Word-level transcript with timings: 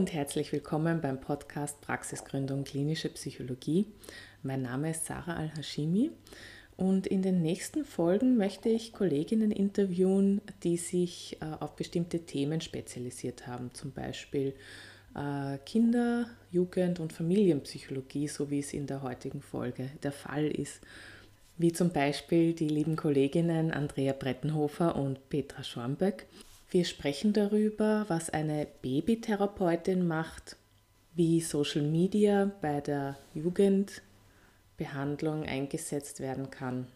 und 0.00 0.14
herzlich 0.14 0.50
willkommen 0.50 1.02
beim 1.02 1.20
Podcast 1.20 1.78
Praxisgründung 1.82 2.64
Klinische 2.64 3.10
Psychologie. 3.10 3.84
Mein 4.42 4.62
Name 4.62 4.92
ist 4.92 5.04
Sarah 5.04 5.36
Al-Hashimi 5.36 6.10
und 6.78 7.06
in 7.06 7.20
den 7.20 7.42
nächsten 7.42 7.84
Folgen 7.84 8.38
möchte 8.38 8.70
ich 8.70 8.94
Kolleginnen 8.94 9.50
interviewen, 9.50 10.40
die 10.62 10.78
sich 10.78 11.36
äh, 11.42 11.62
auf 11.62 11.76
bestimmte 11.76 12.20
Themen 12.20 12.62
spezialisiert 12.62 13.46
haben, 13.46 13.74
zum 13.74 13.92
Beispiel 13.92 14.54
äh, 15.14 15.58
Kinder-, 15.66 16.30
Jugend- 16.50 16.98
und 16.98 17.12
Familienpsychologie, 17.12 18.26
so 18.26 18.48
wie 18.48 18.60
es 18.60 18.72
in 18.72 18.86
der 18.86 19.02
heutigen 19.02 19.42
Folge 19.42 19.90
der 20.02 20.12
Fall 20.12 20.46
ist. 20.46 20.80
Wie 21.58 21.74
zum 21.74 21.90
Beispiel 21.90 22.54
die 22.54 22.68
lieben 22.68 22.96
Kolleginnen 22.96 23.70
Andrea 23.70 24.14
Brettenhofer 24.14 24.96
und 24.96 25.28
Petra 25.28 25.62
Schornböck. 25.62 26.24
Wir 26.70 26.84
sprechen 26.84 27.32
darüber, 27.32 28.04
was 28.06 28.30
eine 28.30 28.68
Babytherapeutin 28.80 30.06
macht, 30.06 30.56
wie 31.14 31.40
Social 31.40 31.82
Media 31.82 32.52
bei 32.60 32.80
der 32.80 33.18
Jugendbehandlung 33.34 35.46
eingesetzt 35.46 36.20
werden 36.20 36.50
kann 36.50 36.86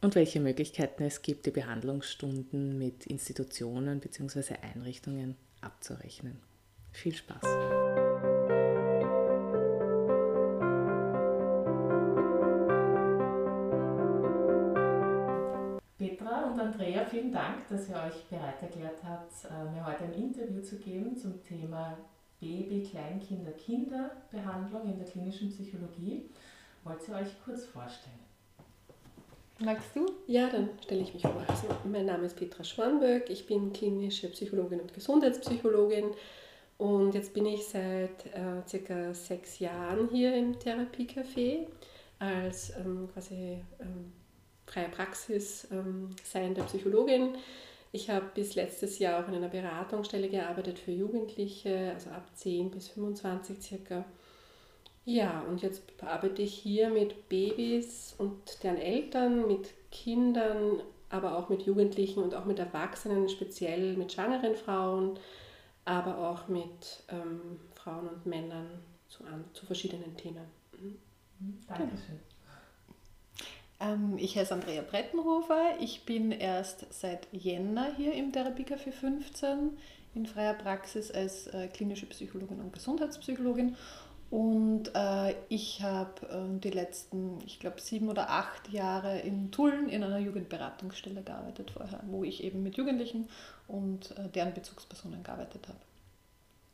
und 0.00 0.14
welche 0.14 0.40
Möglichkeiten 0.40 1.02
es 1.02 1.20
gibt, 1.20 1.44
die 1.44 1.50
Behandlungsstunden 1.50 2.78
mit 2.78 3.04
Institutionen 3.04 4.00
bzw. 4.00 4.54
Einrichtungen 4.62 5.36
abzurechnen. 5.60 6.40
Viel 6.92 7.14
Spaß! 7.14 7.44
Vielen 17.22 17.32
Dank, 17.32 17.68
dass 17.68 17.88
ihr 17.88 17.94
euch 17.94 18.24
bereit 18.28 18.60
erklärt 18.60 18.98
habt, 19.04 19.32
äh, 19.44 19.70
mir 19.72 19.86
heute 19.86 20.04
ein 20.04 20.14
Interview 20.14 20.60
zu 20.60 20.76
geben 20.76 21.16
zum 21.16 21.40
Thema 21.44 21.96
Baby, 22.40 22.82
Kleinkinder, 22.82 23.52
Kinderbehandlung 23.52 24.90
in 24.90 24.98
der 24.98 25.06
klinischen 25.06 25.48
Psychologie. 25.50 26.28
Wollt 26.82 27.06
ihr 27.08 27.14
euch 27.14 27.28
kurz 27.44 27.64
vorstellen? 27.66 28.18
Magst 29.60 29.94
du? 29.94 30.06
Ja, 30.26 30.48
dann 30.50 30.70
stelle 30.82 31.02
ich 31.02 31.14
mich 31.14 31.22
vor. 31.22 31.44
Also, 31.46 31.68
mein 31.84 32.06
Name 32.06 32.24
ist 32.24 32.36
Petra 32.36 32.64
Schwanböck, 32.64 33.30
ich 33.30 33.46
bin 33.46 33.72
klinische 33.72 34.28
Psychologin 34.30 34.80
und 34.80 34.92
Gesundheitspsychologin 34.92 36.06
und 36.78 37.14
jetzt 37.14 37.32
bin 37.34 37.46
ich 37.46 37.64
seit 37.64 38.26
äh, 38.34 38.66
circa 38.66 39.14
sechs 39.14 39.60
Jahren 39.60 40.08
hier 40.08 40.34
im 40.34 40.54
Therapiecafé 40.54 41.68
als 42.18 42.76
ähm, 42.76 43.08
quasi 43.12 43.62
ähm, 43.78 44.12
freie 44.72 44.88
Praxis 44.88 45.68
ähm, 45.70 46.10
seiende 46.24 46.62
Psychologin. 46.64 47.36
Ich 47.92 48.08
habe 48.08 48.26
bis 48.34 48.54
letztes 48.54 48.98
Jahr 48.98 49.22
auch 49.22 49.28
in 49.28 49.34
einer 49.34 49.48
Beratungsstelle 49.48 50.28
gearbeitet 50.28 50.78
für 50.78 50.92
Jugendliche, 50.92 51.92
also 51.92 52.10
ab 52.10 52.26
10 52.34 52.70
bis 52.70 52.88
25 52.88 53.60
circa. 53.60 54.04
Ja, 55.04 55.44
und 55.48 55.62
jetzt 55.62 55.82
arbeite 56.00 56.42
ich 56.42 56.54
hier 56.54 56.88
mit 56.88 57.28
Babys 57.28 58.14
und 58.16 58.62
deren 58.62 58.78
Eltern, 58.78 59.46
mit 59.46 59.68
Kindern, 59.90 60.80
aber 61.10 61.36
auch 61.36 61.50
mit 61.50 61.62
Jugendlichen 61.62 62.22
und 62.22 62.34
auch 62.34 62.46
mit 62.46 62.58
Erwachsenen, 62.58 63.28
speziell 63.28 63.96
mit 63.96 64.12
schwangeren 64.12 64.54
Frauen, 64.54 65.18
aber 65.84 66.16
auch 66.16 66.48
mit 66.48 67.02
ähm, 67.08 67.58
Frauen 67.74 68.08
und 68.08 68.24
Männern 68.24 68.70
zu, 69.08 69.24
an, 69.24 69.44
zu 69.52 69.66
verschiedenen 69.66 70.16
Themen. 70.16 70.46
Mhm. 70.80 70.98
mhm. 71.40 71.58
Dankeschön. 71.66 72.31
Ähm, 73.82 74.16
ich 74.16 74.36
heiße 74.36 74.54
Andrea 74.54 74.82
Brettenhofer. 74.82 75.76
Ich 75.80 76.04
bin 76.04 76.30
erst 76.30 76.86
seit 76.92 77.26
Jänner 77.32 77.92
hier 77.96 78.14
im 78.14 78.32
Therapiecafé 78.32 78.92
15 78.92 79.76
in 80.14 80.26
freier 80.26 80.54
Praxis 80.54 81.10
als 81.10 81.46
äh, 81.48 81.68
klinische 81.68 82.06
Psychologin 82.06 82.60
und 82.60 82.72
Gesundheitspsychologin. 82.72 83.76
Und 84.30 84.92
äh, 84.94 85.34
ich 85.48 85.82
habe 85.82 86.26
äh, 86.28 86.58
die 86.60 86.70
letzten, 86.70 87.38
ich 87.44 87.60
glaube, 87.60 87.80
sieben 87.80 88.08
oder 88.08 88.30
acht 88.30 88.70
Jahre 88.70 89.18
in 89.20 89.50
Tulln 89.50 89.90
in 89.90 90.02
einer 90.02 90.18
Jugendberatungsstelle 90.18 91.22
gearbeitet 91.22 91.70
vorher, 91.70 92.00
wo 92.06 92.24
ich 92.24 92.42
eben 92.42 92.62
mit 92.62 92.76
Jugendlichen 92.76 93.28
und 93.68 94.16
äh, 94.16 94.28
deren 94.30 94.54
Bezugspersonen 94.54 95.22
gearbeitet 95.22 95.68
habe. 95.68 95.78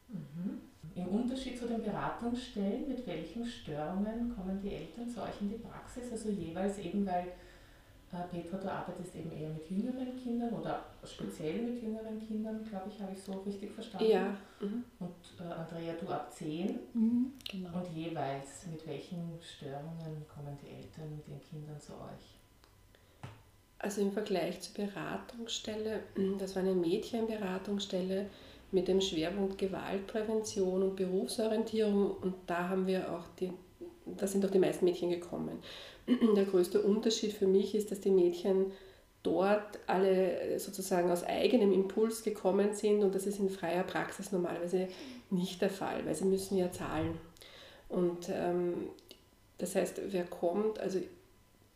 Mhm. 0.09 0.61
Im 0.99 1.09
Unterschied 1.09 1.59
zu 1.59 1.67
den 1.67 1.83
Beratungsstellen, 1.83 2.89
mit 2.89 3.07
welchen 3.07 3.45
Störungen 3.45 4.35
kommen 4.35 4.61
die 4.63 4.75
Eltern 4.75 5.09
zu 5.09 5.23
euch 5.23 5.41
in 5.41 5.51
die 5.51 5.57
Praxis? 5.57 6.11
Also 6.11 6.31
jeweils 6.31 6.79
eben, 6.79 7.07
weil 7.07 7.29
äh, 8.13 8.23
Petra, 8.31 8.57
du 8.57 8.73
arbeitest 8.73 9.15
eben 9.15 9.31
eher 9.31 9.51
mit 9.51 9.71
jüngeren 9.71 10.17
Kindern 10.21 10.53
oder 10.55 10.87
speziell 11.05 11.63
mit 11.63 11.83
jüngeren 11.83 12.19
Kindern, 12.27 12.65
glaube 12.69 12.89
ich, 12.89 13.01
habe 13.01 13.13
ich 13.13 13.23
so 13.23 13.33
richtig 13.41 13.71
verstanden. 13.71 14.11
Ja. 14.11 14.37
Mhm. 14.61 14.85
Und 14.99 15.15
äh, 15.39 15.53
Andrea, 15.53 15.95
du 16.01 16.09
ab 16.09 16.33
10. 16.33 16.79
Mhm, 16.95 17.33
genau. 17.49 17.79
Und 17.79 17.95
jeweils, 17.95 18.67
mit 18.71 18.87
welchen 18.87 19.39
Störungen 19.41 20.27
kommen 20.35 20.59
die 20.63 20.71
Eltern 20.71 21.15
mit 21.17 21.29
den 21.29 21.41
Kindern 21.41 21.81
zu 21.81 21.93
euch? 21.93 23.31
Also 23.79 24.01
im 24.01 24.11
Vergleich 24.11 24.61
zur 24.61 24.87
Beratungsstelle, 24.87 26.01
das 26.39 26.57
war 26.57 26.63
eine 26.63 26.75
Mädchenberatungsstelle 26.75 28.27
mit 28.71 28.89
dem 28.89 29.01
Schwerpunkt 29.01 29.59
Gewaltprävention 29.59 30.83
und 30.83 30.97
Berufsorientierung 30.97 32.11
und 32.11 32.34
da 32.47 32.69
haben 32.69 32.87
wir 32.87 33.12
auch 33.12 33.25
die, 33.41 33.53
da 34.05 34.27
sind 34.27 34.45
auch 34.45 34.51
die 34.51 34.59
meisten 34.59 34.84
Mädchen 34.84 35.11
gekommen. 35.11 35.59
Der 36.37 36.45
größte 36.45 36.83
Unterschied 36.83 37.33
für 37.33 37.47
mich 37.47 37.75
ist, 37.75 37.91
dass 37.91 38.01
die 38.01 38.11
Mädchen 38.11 38.73
dort 39.23 39.79
alle 39.87 40.59
sozusagen 40.59 41.11
aus 41.11 41.25
eigenem 41.25 41.73
Impuls 41.73 42.23
gekommen 42.23 42.75
sind 42.75 43.03
und 43.03 43.15
das 43.15 43.27
ist 43.27 43.39
in 43.39 43.51
freier 43.51 43.83
Praxis 43.83 44.33
normalerweise 44.33 44.89
nicht 45.31 45.61
der 45.61 45.71
Fall, 45.71 46.05
weil 46.06 46.15
sie 46.15 46.25
müssen 46.25 46.56
ja 46.56 46.71
zahlen. 46.71 47.19
Und 47.89 48.29
ähm, 48.31 48.91
das 49.59 49.75
heißt, 49.75 50.00
wer 50.11 50.25
kommt, 50.25 50.79
also 50.79 51.00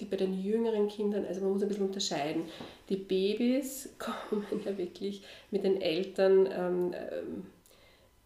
die 0.02 0.08
bei 0.08 0.16
den 0.16 0.42
jüngeren 0.42 0.88
Kindern, 0.88 1.24
also 1.24 1.40
man 1.40 1.52
muss 1.52 1.62
ein 1.62 1.68
bisschen 1.68 1.86
unterscheiden. 1.86 2.44
Die 2.88 2.96
Babys 2.96 3.94
kommen 3.98 4.44
ja 4.64 4.76
wirklich 4.76 5.22
mit 5.50 5.64
den 5.64 5.80
Eltern 5.80 6.48
ähm, 6.52 6.94
ähm, 6.94 7.46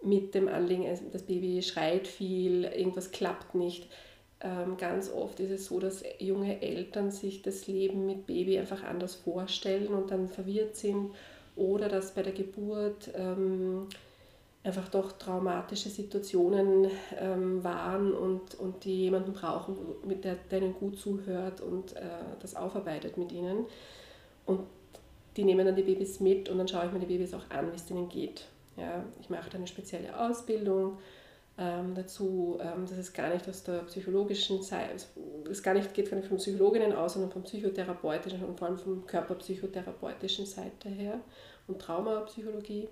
mit 0.02 0.34
dem 0.34 0.48
Anliegen, 0.48 0.86
also 0.86 1.04
das 1.12 1.22
Baby 1.22 1.62
schreit 1.62 2.06
viel, 2.06 2.64
irgendwas 2.64 3.10
klappt 3.10 3.54
nicht. 3.54 3.88
Ähm, 4.40 4.76
ganz 4.76 5.10
oft 5.10 5.40
ist 5.40 5.50
es 5.50 5.66
so, 5.66 5.80
dass 5.80 6.04
junge 6.18 6.60
Eltern 6.62 7.10
sich 7.10 7.42
das 7.42 7.66
Leben 7.66 8.06
mit 8.06 8.26
Baby 8.26 8.58
einfach 8.58 8.84
anders 8.84 9.14
vorstellen 9.14 9.88
und 9.88 10.10
dann 10.10 10.28
verwirrt 10.28 10.76
sind 10.76 11.10
oder 11.56 11.88
dass 11.88 12.14
bei 12.14 12.22
der 12.22 12.34
Geburt 12.34 13.10
ähm, 13.16 13.88
einfach 14.66 14.88
doch 14.88 15.12
traumatische 15.12 15.88
Situationen 15.88 16.90
ähm, 17.18 17.62
waren 17.62 18.12
und, 18.12 18.56
und 18.56 18.84
die 18.84 19.04
jemanden 19.04 19.32
brauchen, 19.32 19.76
mit 20.04 20.24
der, 20.24 20.36
der 20.50 20.60
ihnen 20.60 20.74
gut 20.74 20.98
zuhört 20.98 21.60
und 21.60 21.94
äh, 21.94 22.00
das 22.40 22.56
aufarbeitet 22.56 23.16
mit 23.16 23.32
ihnen. 23.32 23.66
Und 24.44 24.60
die 25.36 25.44
nehmen 25.44 25.64
dann 25.64 25.76
die 25.76 25.82
Babys 25.82 26.20
mit 26.20 26.48
und 26.48 26.58
dann 26.58 26.66
schaue 26.66 26.86
ich 26.86 26.92
mir 26.92 26.98
die 26.98 27.06
Babys 27.06 27.34
auch 27.34 27.48
an, 27.50 27.70
wie 27.72 27.76
es 27.76 27.90
ihnen 27.90 28.08
geht. 28.08 28.46
Ja, 28.76 29.04
ich 29.20 29.30
mache 29.30 29.54
eine 29.54 29.66
spezielle 29.66 30.18
Ausbildung 30.18 30.98
ähm, 31.58 31.94
dazu. 31.94 32.58
Ähm, 32.60 32.86
das 32.88 32.98
ist 32.98 33.14
gar 33.14 33.32
nicht 33.32 33.48
aus 33.48 33.62
der 33.62 33.80
psychologischen 33.84 34.62
Seite, 34.62 35.04
es 35.50 35.62
gar 35.62 35.74
nicht 35.74 35.94
geht 35.94 36.08
von, 36.08 36.22
von 36.22 36.38
Psychologinnen 36.38 36.92
aus, 36.92 37.14
sondern 37.14 37.30
vom 37.30 37.42
psychotherapeutischen 37.44 38.44
und 38.44 38.58
vor 38.58 38.68
allem 38.68 38.78
vom 38.78 39.06
körperpsychotherapeutischen 39.06 40.44
Seite 40.44 40.88
her 40.88 41.20
und 41.68 41.80
Traumapsychologie. 41.80 42.88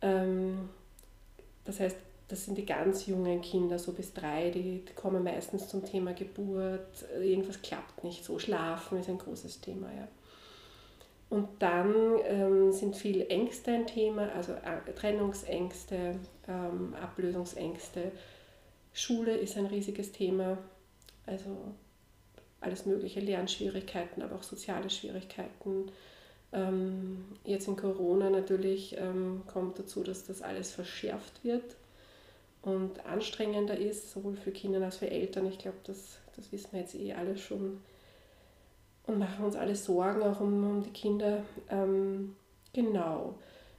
Das 0.00 1.80
heißt, 1.80 1.96
das 2.28 2.44
sind 2.44 2.56
die 2.56 2.66
ganz 2.66 3.06
jungen 3.06 3.40
Kinder, 3.42 3.78
so 3.78 3.92
bis 3.92 4.14
drei, 4.14 4.50
die, 4.50 4.84
kommen 4.94 5.24
meistens 5.24 5.68
zum 5.68 5.84
Thema 5.84 6.12
Geburt, 6.12 7.04
irgendwas 7.20 7.60
klappt 7.60 8.04
nicht 8.04 8.24
so, 8.24 8.38
Schlafen 8.38 9.00
ist 9.00 9.08
ein 9.08 9.18
großes 9.18 9.60
Thema. 9.60 9.88
Ja. 9.88 10.06
Und 11.28 11.48
dann 11.58 11.94
ähm, 12.24 12.72
sind 12.72 12.96
viele 12.96 13.28
Ängste 13.28 13.72
ein 13.72 13.86
Thema, 13.86 14.30
also 14.32 14.52
äh, 14.52 14.92
Trennungsängste, 14.94 16.16
ähm, 16.48 16.94
Ablösungsängste. 16.94 18.12
Schule 18.92 19.36
ist 19.36 19.56
ein 19.56 19.66
riesiges 19.66 20.12
Thema, 20.12 20.58
also 21.26 21.56
alles 22.60 22.86
mögliche, 22.86 23.20
Lernschwierigkeiten, 23.20 24.22
aber 24.22 24.36
auch 24.36 24.42
soziale 24.42 24.90
Schwierigkeiten, 24.90 25.90
ähm, 26.52 27.24
jetzt 27.44 27.68
in 27.68 27.76
Corona 27.76 28.30
natürlich 28.30 28.96
ähm, 28.98 29.42
kommt 29.46 29.78
dazu, 29.78 30.02
dass 30.02 30.26
das 30.26 30.42
alles 30.42 30.72
verschärft 30.72 31.44
wird 31.44 31.76
und 32.62 33.04
anstrengender 33.06 33.76
ist, 33.76 34.12
sowohl 34.12 34.36
für 34.36 34.50
Kinder 34.50 34.82
als 34.82 34.96
für 34.96 35.10
Eltern. 35.10 35.46
Ich 35.46 35.58
glaube, 35.58 35.78
das, 35.84 36.18
das 36.36 36.50
wissen 36.52 36.72
wir 36.72 36.80
jetzt 36.80 36.94
eh 36.94 37.12
alle 37.12 37.36
schon 37.38 37.80
und 39.06 39.18
machen 39.18 39.44
uns 39.44 39.56
alle 39.56 39.76
Sorgen 39.76 40.22
auch 40.22 40.40
um, 40.40 40.64
um 40.64 40.82
die 40.82 40.90
Kinder. 40.90 41.42
Ähm, 41.68 42.36
genau, 42.72 43.34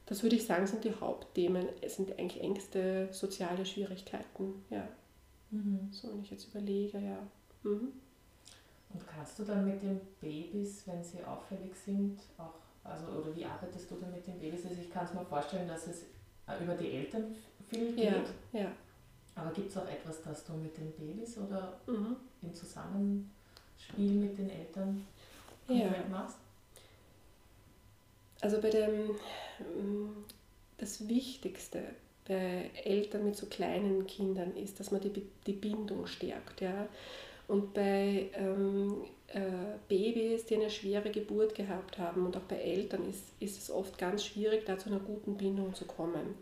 das 0.05 0.23
würde 0.23 0.35
ich 0.35 0.45
sagen, 0.45 0.67
sind 0.67 0.83
die 0.83 0.93
Hauptthemen. 0.93 1.67
Es 1.81 1.95
sind 1.95 2.17
eigentlich 2.17 2.41
Ängste, 2.41 3.09
soziale 3.11 3.65
Schwierigkeiten, 3.65 4.65
ja. 4.69 4.87
Mhm. 5.51 5.89
So, 5.91 6.09
wenn 6.09 6.21
ich 6.21 6.31
jetzt 6.31 6.47
überlege, 6.47 6.97
ja. 6.97 7.17
Mhm. 7.63 7.93
Und 8.93 9.07
kannst 9.07 9.39
du 9.39 9.43
dann 9.43 9.65
mit 9.65 9.81
den 9.81 10.01
Babys, 10.19 10.83
wenn 10.85 11.03
sie 11.03 11.23
auffällig 11.23 11.73
sind, 11.85 12.19
auch, 12.37 12.55
also 12.83 13.05
oder 13.07 13.35
wie 13.35 13.45
arbeitest 13.45 13.89
du 13.89 13.95
dann 13.95 14.11
mit 14.11 14.25
den 14.25 14.39
Babys? 14.39 14.65
Also 14.65 14.81
ich 14.81 14.91
kann 14.91 15.05
es 15.05 15.13
mir 15.13 15.25
vorstellen, 15.25 15.67
dass 15.67 15.87
es 15.87 16.05
über 16.61 16.73
die 16.73 16.91
Eltern 16.91 17.35
viel 17.69 17.93
geht. 17.93 18.05
Ja, 18.53 18.61
ja. 18.61 18.71
Aber 19.35 19.51
gibt 19.51 19.69
es 19.69 19.77
auch 19.77 19.87
etwas, 19.87 20.21
das 20.23 20.45
du 20.45 20.53
mit 20.53 20.75
den 20.77 20.91
Babys 20.91 21.37
oder 21.37 21.79
mhm. 21.87 22.17
im 22.41 22.53
Zusammenspiel 22.53 24.11
mit 24.11 24.37
den 24.37 24.49
Eltern 24.49 25.05
ja. 25.67 25.89
machst? 26.09 26.37
Also 28.41 28.59
bei 28.59 28.71
dem, 28.71 29.11
mm, 29.59 30.25
das 30.77 31.07
Wichtigste 31.07 31.83
bei 32.27 32.71
Eltern 32.83 33.25
mit 33.25 33.35
so 33.35 33.45
kleinen 33.45 34.05
Kindern 34.07 34.55
ist, 34.55 34.79
dass 34.79 34.91
man 34.91 35.01
die, 35.01 35.27
die 35.45 35.53
Bindung 35.53 36.07
stärkt. 36.07 36.61
Ja? 36.61 36.87
Und 37.47 37.73
bei 37.73 38.29
ähm, 38.33 39.03
äh, 39.03 39.07
Babys, 39.87 40.45
die 40.45 40.55
eine 40.55 40.69
schwere 40.69 41.09
Geburt 41.09 41.55
gehabt 41.55 41.97
haben 41.97 42.25
und 42.25 42.35
auch 42.35 42.41
bei 42.41 42.57
Eltern 42.57 43.07
ist, 43.09 43.23
ist 43.39 43.57
es 43.57 43.71
oft 43.71 43.97
ganz 43.97 44.25
schwierig, 44.25 44.65
da 44.65 44.77
zu 44.77 44.89
einer 44.89 44.99
guten 44.99 45.37
Bindung 45.37 45.73
zu 45.73 45.85
kommen. 45.85 46.35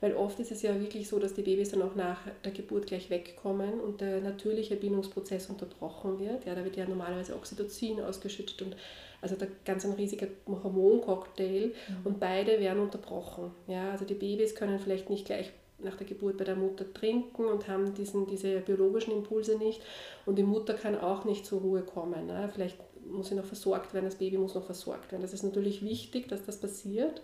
Weil 0.00 0.16
oft 0.16 0.40
ist 0.40 0.50
es 0.50 0.62
ja 0.62 0.80
wirklich 0.80 1.08
so, 1.08 1.20
dass 1.20 1.34
die 1.34 1.42
Babys 1.42 1.70
dann 1.70 1.82
auch 1.82 1.94
nach 1.94 2.18
der 2.44 2.50
Geburt 2.50 2.88
gleich 2.88 3.08
wegkommen 3.08 3.78
und 3.78 4.00
der 4.00 4.20
natürliche 4.20 4.74
Bindungsprozess 4.74 5.48
unterbrochen 5.48 6.18
wird. 6.18 6.44
Ja, 6.44 6.56
da 6.56 6.64
wird 6.64 6.76
ja 6.76 6.88
normalerweise 6.88 7.36
Oxytocin 7.36 8.00
ausgeschüttet 8.00 8.62
und 8.62 8.76
also 9.20 9.36
da 9.36 9.46
ganz 9.64 9.84
ein 9.84 9.92
riesiger 9.92 10.26
Hormoncocktail 10.48 11.68
mhm. 11.68 11.72
und 12.02 12.18
beide 12.18 12.58
werden 12.58 12.82
unterbrochen. 12.82 13.52
Ja, 13.68 13.92
also 13.92 14.04
die 14.04 14.14
Babys 14.14 14.56
können 14.56 14.80
vielleicht 14.80 15.08
nicht 15.08 15.26
gleich 15.26 15.52
nach 15.84 15.96
der 15.96 16.06
Geburt 16.06 16.36
bei 16.36 16.44
der 16.44 16.56
Mutter 16.56 16.92
trinken 16.92 17.46
und 17.46 17.68
haben 17.68 17.94
diesen, 17.94 18.26
diese 18.26 18.60
biologischen 18.60 19.12
Impulse 19.12 19.56
nicht 19.56 19.82
und 20.26 20.36
die 20.36 20.42
Mutter 20.42 20.74
kann 20.74 20.98
auch 20.98 21.24
nicht 21.24 21.46
zur 21.46 21.60
Ruhe 21.60 21.82
kommen. 21.82 22.26
Ne? 22.26 22.50
Vielleicht 22.52 22.78
muss 23.06 23.28
sie 23.28 23.34
noch 23.34 23.44
versorgt 23.44 23.94
werden, 23.94 24.06
das 24.06 24.16
Baby 24.16 24.38
muss 24.38 24.54
noch 24.54 24.64
versorgt 24.64 25.12
werden. 25.12 25.22
Das 25.22 25.32
ist 25.32 25.42
natürlich 25.42 25.82
wichtig, 25.82 26.28
dass 26.28 26.44
das 26.44 26.58
passiert. 26.58 27.22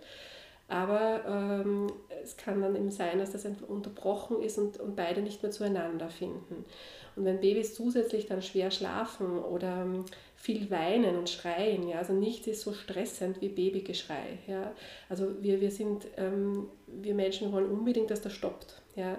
Aber 0.67 1.25
ähm, 1.25 1.87
es 2.23 2.37
kann 2.37 2.61
dann 2.61 2.75
eben 2.75 2.91
sein, 2.91 3.17
dass 3.17 3.31
das 3.31 3.45
einfach 3.45 3.67
unterbrochen 3.67 4.41
ist 4.41 4.59
und, 4.59 4.79
und 4.79 4.95
beide 4.95 5.21
nicht 5.21 5.41
mehr 5.41 5.51
zueinander 5.51 6.09
finden. 6.09 6.63
Und 7.15 7.25
wenn 7.25 7.39
Babys 7.39 7.73
zusätzlich 7.73 8.27
dann 8.27 8.41
schwer 8.41 8.71
schlafen 8.71 9.39
oder 9.39 9.81
ähm, 9.81 10.05
viel 10.35 10.69
weinen 10.69 11.17
und 11.17 11.29
schreien, 11.29 11.87
ja, 11.87 11.97
also 11.97 12.13
nichts 12.13 12.47
ist 12.47 12.61
so 12.61 12.73
stressend 12.73 13.41
wie 13.41 13.49
Babygeschrei. 13.49 14.39
Ja. 14.47 14.73
Also 15.09 15.41
wir, 15.41 15.61
wir 15.61 15.71
sind, 15.71 16.07
ähm, 16.17 16.67
wir 16.87 17.13
Menschen 17.13 17.51
wollen 17.51 17.69
unbedingt, 17.69 18.11
dass 18.11 18.21
das 18.21 18.33
stoppt. 18.33 18.81
Ja. 18.99 19.17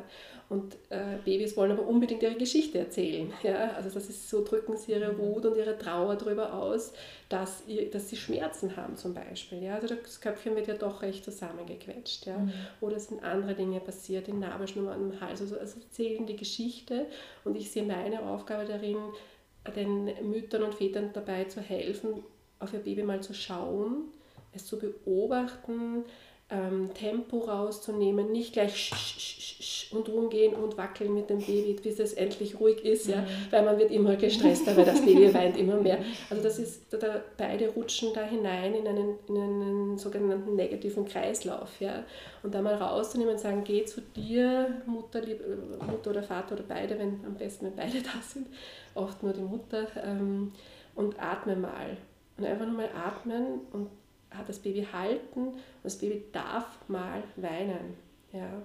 Und 0.49 0.75
äh, 0.89 1.17
Babys 1.25 1.57
wollen 1.57 1.71
aber 1.71 1.87
unbedingt 1.87 2.23
ihre 2.23 2.35
Geschichte 2.35 2.79
erzählen. 2.79 3.33
Ja? 3.43 3.73
Also 3.77 3.89
das 3.89 4.09
ist 4.11 4.29
so, 4.29 4.45
drücken 4.45 4.77
sie 4.77 4.93
ihre 4.93 5.17
Wut 5.17 5.47
und 5.47 5.57
ihre 5.57 5.79
Trauer 5.79 6.17
darüber 6.17 6.53
aus, 6.53 6.93
dass, 7.29 7.63
ihr, 7.69 7.89
dass 7.89 8.11
sie 8.11 8.17
Schmerzen 8.17 8.77
haben 8.77 8.97
zum 8.97 9.15
Beispiel. 9.15 9.63
Ja? 9.63 9.77
Also 9.77 9.95
das 9.95 10.21
Köpfchen 10.21 10.57
wird 10.57 10.67
ja 10.67 10.75
doch 10.75 11.03
recht 11.03 11.25
zusammengequetscht. 11.25 12.27
Ja? 12.27 12.39
Mhm. 12.39 12.53
Oder 12.81 12.97
es 12.97 13.07
sind 13.07 13.23
andere 13.23 13.55
Dinge 13.55 13.79
passiert, 13.79 14.27
die 14.27 14.33
Nabelschnur 14.33 14.93
am 14.93 15.21
Hals. 15.21 15.41
Also, 15.41 15.57
also 15.57 15.79
erzählen 15.81 16.27
die 16.27 16.37
Geschichte 16.37 17.07
und 17.45 17.57
ich 17.57 17.71
sehe 17.71 17.85
meine 17.85 18.23
Aufgabe 18.23 18.65
darin, 18.65 18.99
den 19.77 20.07
Müttern 20.29 20.65
und 20.65 20.75
Vätern 20.75 21.11
dabei 21.13 21.45
zu 21.45 21.61
helfen, 21.61 22.25
auf 22.59 22.73
ihr 22.73 22.81
Baby 22.81 23.05
mal 23.05 23.23
zu 23.23 23.35
schauen, 23.35 24.09
es 24.53 24.67
zu 24.67 24.79
beobachten, 24.79 26.05
ähm, 26.51 26.91
Tempo 26.95 27.39
rauszunehmen, 27.39 28.33
nicht 28.33 28.53
gleich 28.53 28.91
und 29.93 30.09
rumgehen 30.09 30.55
und 30.55 30.77
wackeln 30.77 31.15
mit 31.15 31.31
dem 31.31 31.39
Baby, 31.39 31.77
bis 31.83 31.99
es 31.99 32.13
endlich 32.13 32.61
ruhig 32.61 32.85
ist, 32.85 33.09
ja, 33.09 33.23
mhm. 33.23 33.27
weil 33.51 33.65
man 33.65 33.79
wird 33.79 33.91
immer 33.91 34.17
gestresster, 34.17 34.77
weil 34.77 34.85
das 34.85 35.01
Baby 35.05 35.33
weint 35.35 35.57
immer 35.57 35.77
mehr. 35.77 35.99
Also 36.29 36.43
das 36.43 36.59
ist, 36.59 36.93
da, 36.93 37.23
beide 37.37 37.69
rutschen 37.69 38.11
da 38.15 38.23
hinein 38.23 38.75
in 38.75 38.87
einen, 38.87 39.19
in 39.29 39.37
einen 39.37 39.99
sogenannten 39.99 40.55
negativen 40.55 41.07
Kreislauf, 41.07 41.81
ja, 41.81 42.05
und 42.43 42.55
da 42.55 42.63
mal 42.63 42.75
rauszunehmen 42.75 43.35
und 43.35 43.41
sagen, 43.41 43.63
geh 43.65 43.85
zu 43.85 44.01
dir, 44.01 44.83
Mutter, 44.87 45.21
lieb, 45.21 45.41
Mutter 45.87 46.11
oder 46.11 46.23
Vater 46.23 46.55
oder 46.55 46.65
beide, 46.67 46.99
wenn 46.99 47.21
am 47.27 47.35
besten 47.35 47.67
wenn 47.67 47.77
beide 47.77 47.99
da 48.03 48.23
sind, 48.23 48.47
oft 48.95 49.23
nur 49.23 49.33
die 49.33 49.43
Mutter, 49.43 49.87
ähm, 50.05 50.53
und 50.95 51.21
atme 51.21 51.57
mal. 51.57 51.97
Und 52.37 52.45
einfach 52.45 52.67
nur 52.67 52.77
mal 52.77 52.89
atmen 52.95 53.61
und 53.73 53.89
hat 54.31 54.49
das 54.49 54.59
Baby 54.59 54.87
halten 54.93 55.49
und 55.49 55.59
das 55.83 55.99
Baby 55.99 56.25
darf 56.33 56.67
mal 56.89 57.23
weinen. 57.37 57.97
Ja. 58.33 58.63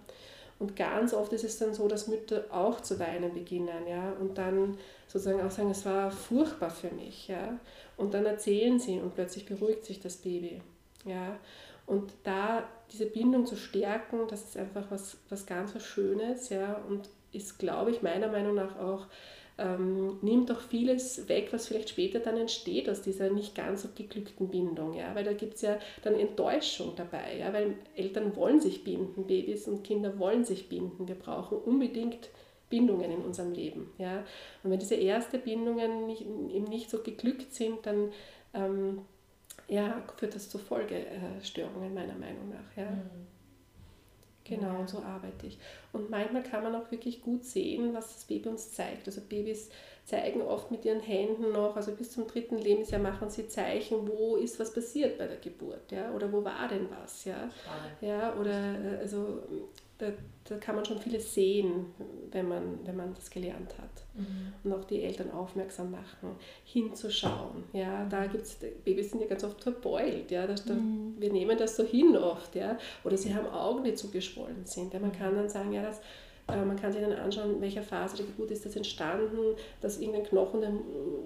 Und 0.57 0.75
ganz 0.75 1.13
oft 1.13 1.33
ist 1.33 1.43
es 1.43 1.57
dann 1.57 1.73
so, 1.73 1.87
dass 1.87 2.07
Mütter 2.07 2.45
auch 2.49 2.79
zu 2.79 2.97
weinen 2.99 3.33
beginnen 3.33 3.87
ja, 3.89 4.13
und 4.21 4.37
dann 4.37 4.77
sozusagen 5.07 5.41
auch 5.41 5.51
sagen, 5.51 5.71
es 5.71 5.85
war 5.85 6.11
furchtbar 6.11 6.69
für 6.69 6.91
mich. 6.91 7.27
Ja. 7.27 7.59
Und 7.97 8.13
dann 8.13 8.25
erzählen 8.25 8.79
sie 8.79 8.99
und 8.99 9.15
plötzlich 9.15 9.45
beruhigt 9.45 9.85
sich 9.85 9.99
das 9.99 10.17
Baby. 10.17 10.61
Ja. 11.03 11.37
Und 11.85 12.13
da 12.23 12.63
diese 12.91 13.05
Bindung 13.05 13.45
zu 13.45 13.55
stärken, 13.55 14.27
das 14.29 14.43
ist 14.43 14.57
einfach 14.57 14.85
was, 14.89 15.17
was 15.29 15.45
ganz 15.45 15.75
was 15.75 15.83
Schönes 15.83 16.49
ja, 16.49 16.81
und 16.87 17.09
ist, 17.31 17.59
glaube 17.59 17.91
ich, 17.91 18.01
meiner 18.01 18.29
Meinung 18.29 18.55
nach 18.55 18.79
auch 18.79 19.07
ähm, 19.57 20.17
nimmt 20.21 20.51
auch 20.51 20.59
vieles 20.59 21.29
weg, 21.29 21.49
was 21.51 21.67
vielleicht 21.67 21.89
später 21.89 22.19
dann 22.19 22.37
entsteht 22.37 22.89
aus 22.89 23.01
dieser 23.01 23.29
nicht 23.29 23.55
ganz 23.55 23.83
so 23.83 23.89
geglückten 23.95 24.49
Bindung. 24.49 24.93
Ja? 24.93 25.15
Weil 25.15 25.23
da 25.23 25.33
gibt 25.33 25.55
es 25.55 25.61
ja 25.61 25.79
dann 26.03 26.15
Enttäuschung 26.15 26.93
dabei, 26.95 27.37
ja? 27.39 27.53
weil 27.53 27.75
Eltern 27.95 28.35
wollen 28.35 28.59
sich 28.59 28.83
binden, 28.83 29.25
Babys 29.25 29.67
und 29.67 29.83
Kinder 29.83 30.19
wollen 30.19 30.43
sich 30.43 30.67
binden. 30.67 31.07
Wir 31.07 31.15
brauchen 31.15 31.57
unbedingt 31.57 32.29
Bindungen 32.69 33.11
in 33.11 33.21
unserem 33.21 33.53
Leben. 33.53 33.91
Ja? 33.97 34.25
Und 34.63 34.71
wenn 34.71 34.79
diese 34.79 34.99
ersten 34.99 35.39
Bindungen 35.39 36.05
nicht, 36.07 36.21
eben 36.21 36.65
nicht 36.65 36.89
so 36.89 37.01
geglückt 37.01 37.53
sind, 37.53 37.85
dann 37.85 38.11
ähm, 38.53 39.01
ja, 39.69 40.03
führt 40.17 40.35
das 40.35 40.49
zu 40.49 40.57
Folgestörungen 40.57 41.93
meiner 41.93 42.15
Meinung 42.15 42.49
nach. 42.49 42.77
Ja? 42.77 42.91
Mhm. 42.91 43.34
Genau, 44.47 44.79
und 44.79 44.89
so 44.89 44.99
arbeite 44.99 45.47
ich. 45.47 45.57
Und 45.91 46.09
manchmal 46.11 46.43
kann 46.43 46.63
man 46.63 46.75
auch 46.75 46.91
wirklich 46.91 47.21
gut 47.21 47.43
sehen, 47.43 47.93
was 47.93 48.13
das 48.13 48.25
Baby 48.25 48.49
uns 48.49 48.71
zeigt. 48.71 49.07
Also 49.07 49.21
Babys 49.21 49.69
zeigen 50.05 50.41
oft 50.43 50.69
mit 50.69 50.85
ihren 50.85 50.99
Händen 50.99 51.51
noch, 51.51 51.75
also 51.75 51.91
bis 51.91 52.11
zum 52.11 52.27
dritten 52.27 52.59
Lebensjahr 52.59 53.01
machen 53.01 53.31
sie 53.31 53.47
Zeichen, 53.47 54.07
wo 54.07 54.35
ist 54.35 54.59
was 54.59 54.71
passiert 54.71 55.17
bei 55.17 55.25
der 55.25 55.37
Geburt, 55.37 55.91
ja, 55.91 56.11
oder 56.11 56.31
wo 56.31 56.43
war 56.43 56.67
denn 56.67 56.87
was, 56.91 57.25
ja, 57.25 57.49
ja, 58.01 58.35
oder 58.35 58.51
äh, 58.51 58.97
also 58.99 59.41
da, 59.97 60.07
da 60.43 60.57
kann 60.57 60.75
man 60.75 60.83
schon 60.83 60.99
vieles 60.99 61.33
sehen, 61.33 61.85
wenn 62.31 62.47
man, 62.47 62.79
wenn 62.85 62.97
man 62.97 63.13
das 63.13 63.29
gelernt 63.29 63.77
hat. 63.77 64.03
Mhm. 64.13 64.53
Und 64.63 64.73
auch 64.73 64.83
die 64.83 65.01
Eltern 65.01 65.31
aufmerksam 65.31 65.91
machen, 65.91 66.35
hinzuschauen. 66.65 67.63
Ja, 67.71 68.05
da 68.05 68.25
gibt's, 68.25 68.57
Babys 68.83 69.11
sind 69.11 69.21
ja 69.21 69.27
ganz 69.27 69.43
oft 69.43 69.61
verbeult. 69.61 70.31
Ja, 70.31 70.47
das, 70.47 70.65
mhm. 70.65 71.15
Wir 71.17 71.31
nehmen 71.31 71.57
das 71.57 71.77
so 71.77 71.83
hin 71.83 72.17
oft. 72.17 72.55
Ja, 72.55 72.77
oder 73.03 73.17
sie 73.17 73.33
haben 73.33 73.47
Augen, 73.47 73.83
die 73.83 73.95
zugeschwollen 73.95 74.65
sind. 74.65 74.93
Ja, 74.93 74.99
man 74.99 75.13
kann 75.13 75.35
dann 75.35 75.49
sagen, 75.49 75.71
ja, 75.71 75.81
das 75.81 76.01
man 76.47 76.75
kann 76.75 76.91
sich 76.91 77.01
dann 77.01 77.11
anschauen, 77.13 77.55
in 77.55 77.61
welcher 77.61 77.81
Phase 77.81 78.17
der 78.17 78.25
Geburt 78.27 78.51
ist 78.51 78.65
das 78.65 78.75
entstanden, 78.75 79.55
dass 79.81 79.99
irgendein 79.99 80.25
Knochen, 80.25 80.61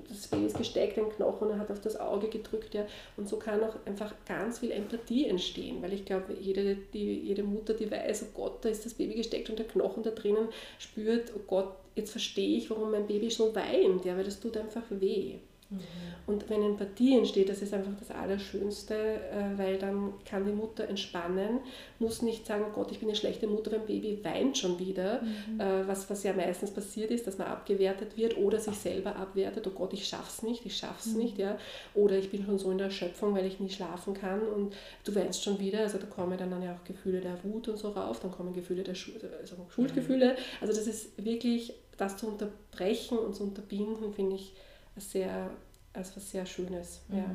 das 0.08 0.28
Baby 0.28 0.46
ist 0.46 0.58
gesteckt, 0.58 0.98
ein 0.98 1.10
Knochen 1.10 1.60
hat 1.60 1.70
auf 1.70 1.82
das 1.82 2.00
Auge 2.00 2.30
gedrückt. 2.30 2.74
Ja. 2.74 2.86
Und 3.18 3.28
so 3.28 3.38
kann 3.38 3.62
auch 3.62 3.76
einfach 3.86 4.14
ganz 4.26 4.60
viel 4.60 4.72
Empathie 4.72 5.26
entstehen, 5.26 5.82
weil 5.82 5.94
ich 5.94 6.06
glaube, 6.06 6.34
jede, 6.40 6.76
die, 6.94 7.20
jede 7.20 7.44
Mutter, 7.44 7.74
die 7.74 7.92
weiß, 7.92 8.28
oh 8.28 8.42
Gott, 8.42 8.66
da 8.66 8.70
ist 8.70 8.86
das 8.86 8.94
Baby 8.94 9.16
gesteckt 9.16 9.50
und 9.50 9.60
der 9.60 9.68
Knochen 9.68 10.04
da 10.04 10.12
drinnen 10.12 10.48
spürt, 10.78 11.34
oh 11.36 11.42
Gott, 11.48 11.74
jetzt 11.96 12.12
verstehe 12.12 12.58
ich, 12.58 12.70
warum 12.70 12.92
mein 12.92 13.08
Baby 13.08 13.30
so 13.30 13.54
weint, 13.54 14.06
ja, 14.06 14.16
weil 14.16 14.24
das 14.24 14.40
tut 14.40 14.56
einfach 14.56 14.84
weh. 14.90 15.36
Mhm. 15.70 15.80
Und 16.26 16.50
wenn 16.50 16.64
Empathie 16.64 17.18
entsteht, 17.18 17.50
das 17.50 17.62
ist 17.62 17.74
einfach 17.74 17.92
das 18.00 18.12
Allerschönste, 18.12 18.96
äh, 18.96 19.58
weil 19.58 19.78
dann 19.78 20.14
kann 20.26 20.46
die 20.46 20.52
Mutter 20.52 20.88
entspannen, 20.88 21.60
muss 22.00 22.22
nicht 22.22 22.46
sagen, 22.46 22.66
oh 22.68 22.74
Gott, 22.74 22.92
ich 22.92 23.00
bin 23.00 23.08
eine 23.08 23.16
schlechte 23.16 23.48
Mutter, 23.48 23.72
mein 23.72 23.86
Baby 23.86 24.20
weint 24.24 24.58
schon 24.58 24.80
wieder, 24.80 25.22
mhm. 25.22 25.60
Äh, 25.60 25.88
was, 25.88 26.10
was 26.10 26.24
ja 26.24 26.34
meistens 26.34 26.72
passiert 26.72 27.12
ist, 27.12 27.28
dass 27.28 27.38
man 27.38 27.48
abgewertet 27.48 28.18
wird 28.18 28.38
oder 28.38 28.60
sich 28.60 28.76
selber 28.76 29.16
abwertet, 29.16 29.68
oh 29.68 29.72
Gott, 29.72 29.94
ich 29.94 30.08
schaff's 30.08 30.42
nicht, 30.42 30.66
ich 30.66 30.76
schaff's 30.76 31.08
mhm. 31.08 31.18
nicht, 31.20 31.38
ja, 31.38 31.58
oder 31.94 32.18
ich 32.18 32.32
bin 32.32 32.46
schon 32.46 32.58
so 32.58 32.72
in 32.72 32.78
der 32.80 32.88
Erschöpfung, 32.88 33.36
weil 33.36 33.46
ich 33.46 33.60
nie 33.60 33.70
schlafen 33.70 34.16
kann 34.16 34.42
und 34.42 34.76
du 35.04 35.14
weinst 35.16 35.44
schon 35.44 35.60
wieder, 35.60 35.80
also 35.80 36.00
da 36.00 36.08
kommen 36.08 36.38
dann 36.38 36.62
ja 36.64 36.76
auch 36.76 36.84
Gefühle 36.84 37.22
der 37.22 37.38
Wut 37.44 37.68
und 37.68 37.78
so 37.78 37.90
rauf, 37.90 38.20
dann 38.20 38.32
kommen 38.32 38.54
Gefühle 38.54 38.84
der 38.84 38.96
Schu 38.96 39.12
also 39.40 39.56
Schuldgefühle, 39.70 40.36
also 40.62 40.74
das 40.74 40.88
ist 40.88 41.24
wirklich, 41.24 41.74
das 41.98 42.18
zu 42.18 42.28
unterbrechen 42.28 43.18
und 43.18 43.36
zu 43.36 43.44
unterbinden, 43.44 44.14
finde 44.14 44.36
ich, 44.36 44.54
sehr, 44.98 45.50
als 45.93 46.15
was 46.15 46.29
sehr 46.29 46.46
Schönes. 46.46 47.01
Mhm. 47.08 47.17
Ja. 47.17 47.25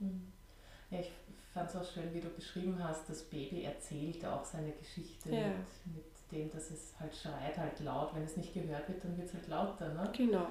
Mhm. 0.00 0.32
ja 0.90 1.00
ich 1.00 1.10
fand 1.52 1.70
es 1.70 1.76
auch 1.76 1.90
schön, 1.90 2.12
wie 2.12 2.20
du 2.20 2.28
beschrieben 2.28 2.76
hast, 2.82 3.08
das 3.08 3.22
Baby 3.22 3.62
erzählt 3.62 4.24
auch 4.26 4.44
seine 4.44 4.72
Geschichte 4.72 5.30
ja. 5.30 5.46
mit, 5.46 5.96
mit 5.96 6.04
dem, 6.32 6.50
dass 6.50 6.70
es 6.70 6.92
halt 6.98 7.14
schreit, 7.14 7.56
halt 7.56 7.78
laut. 7.80 8.14
Wenn 8.14 8.24
es 8.24 8.36
nicht 8.36 8.52
gehört 8.52 8.88
wird, 8.88 9.02
dann 9.04 9.16
wird 9.16 9.28
es 9.28 9.34
halt 9.34 9.48
lauter. 9.48 9.94
Ne? 9.94 10.10
Genau. 10.16 10.46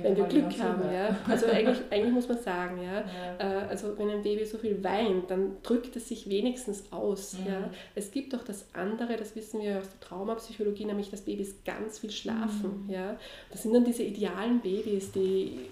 wenn 0.00 0.16
wir 0.16 0.24
Glück 0.24 0.58
haben, 0.58 0.92
ja. 0.92 1.16
Also 1.28 1.46
eigentlich, 1.46 1.78
eigentlich 1.90 2.12
muss 2.12 2.28
man 2.28 2.38
sagen, 2.38 2.82
ja, 2.82 3.04
ja. 3.04 3.36
Äh, 3.38 3.68
also 3.68 3.96
wenn 3.98 4.10
ein 4.10 4.22
Baby 4.22 4.44
so 4.44 4.58
viel 4.58 4.82
weint, 4.82 5.30
dann 5.30 5.62
drückt 5.62 5.94
es 5.96 6.08
sich 6.08 6.28
wenigstens 6.28 6.90
aus. 6.92 7.34
Mhm. 7.34 7.46
Ja. 7.46 7.70
Es 7.94 8.10
gibt 8.10 8.34
auch 8.34 8.42
das 8.42 8.66
andere, 8.72 9.16
das 9.16 9.36
wissen 9.36 9.60
wir 9.60 9.78
aus 9.78 9.88
der 9.90 10.00
Traumapsychologie, 10.00 10.86
nämlich 10.86 11.10
dass 11.10 11.22
Babys 11.22 11.62
ganz 11.64 11.98
viel 11.98 12.10
schlafen. 12.10 12.86
Mhm. 12.86 12.90
Ja. 12.90 13.16
Das 13.50 13.62
sind 13.62 13.74
dann 13.74 13.84
diese 13.84 14.02
idealen 14.02 14.60
Babys, 14.60 15.12
die 15.12 15.68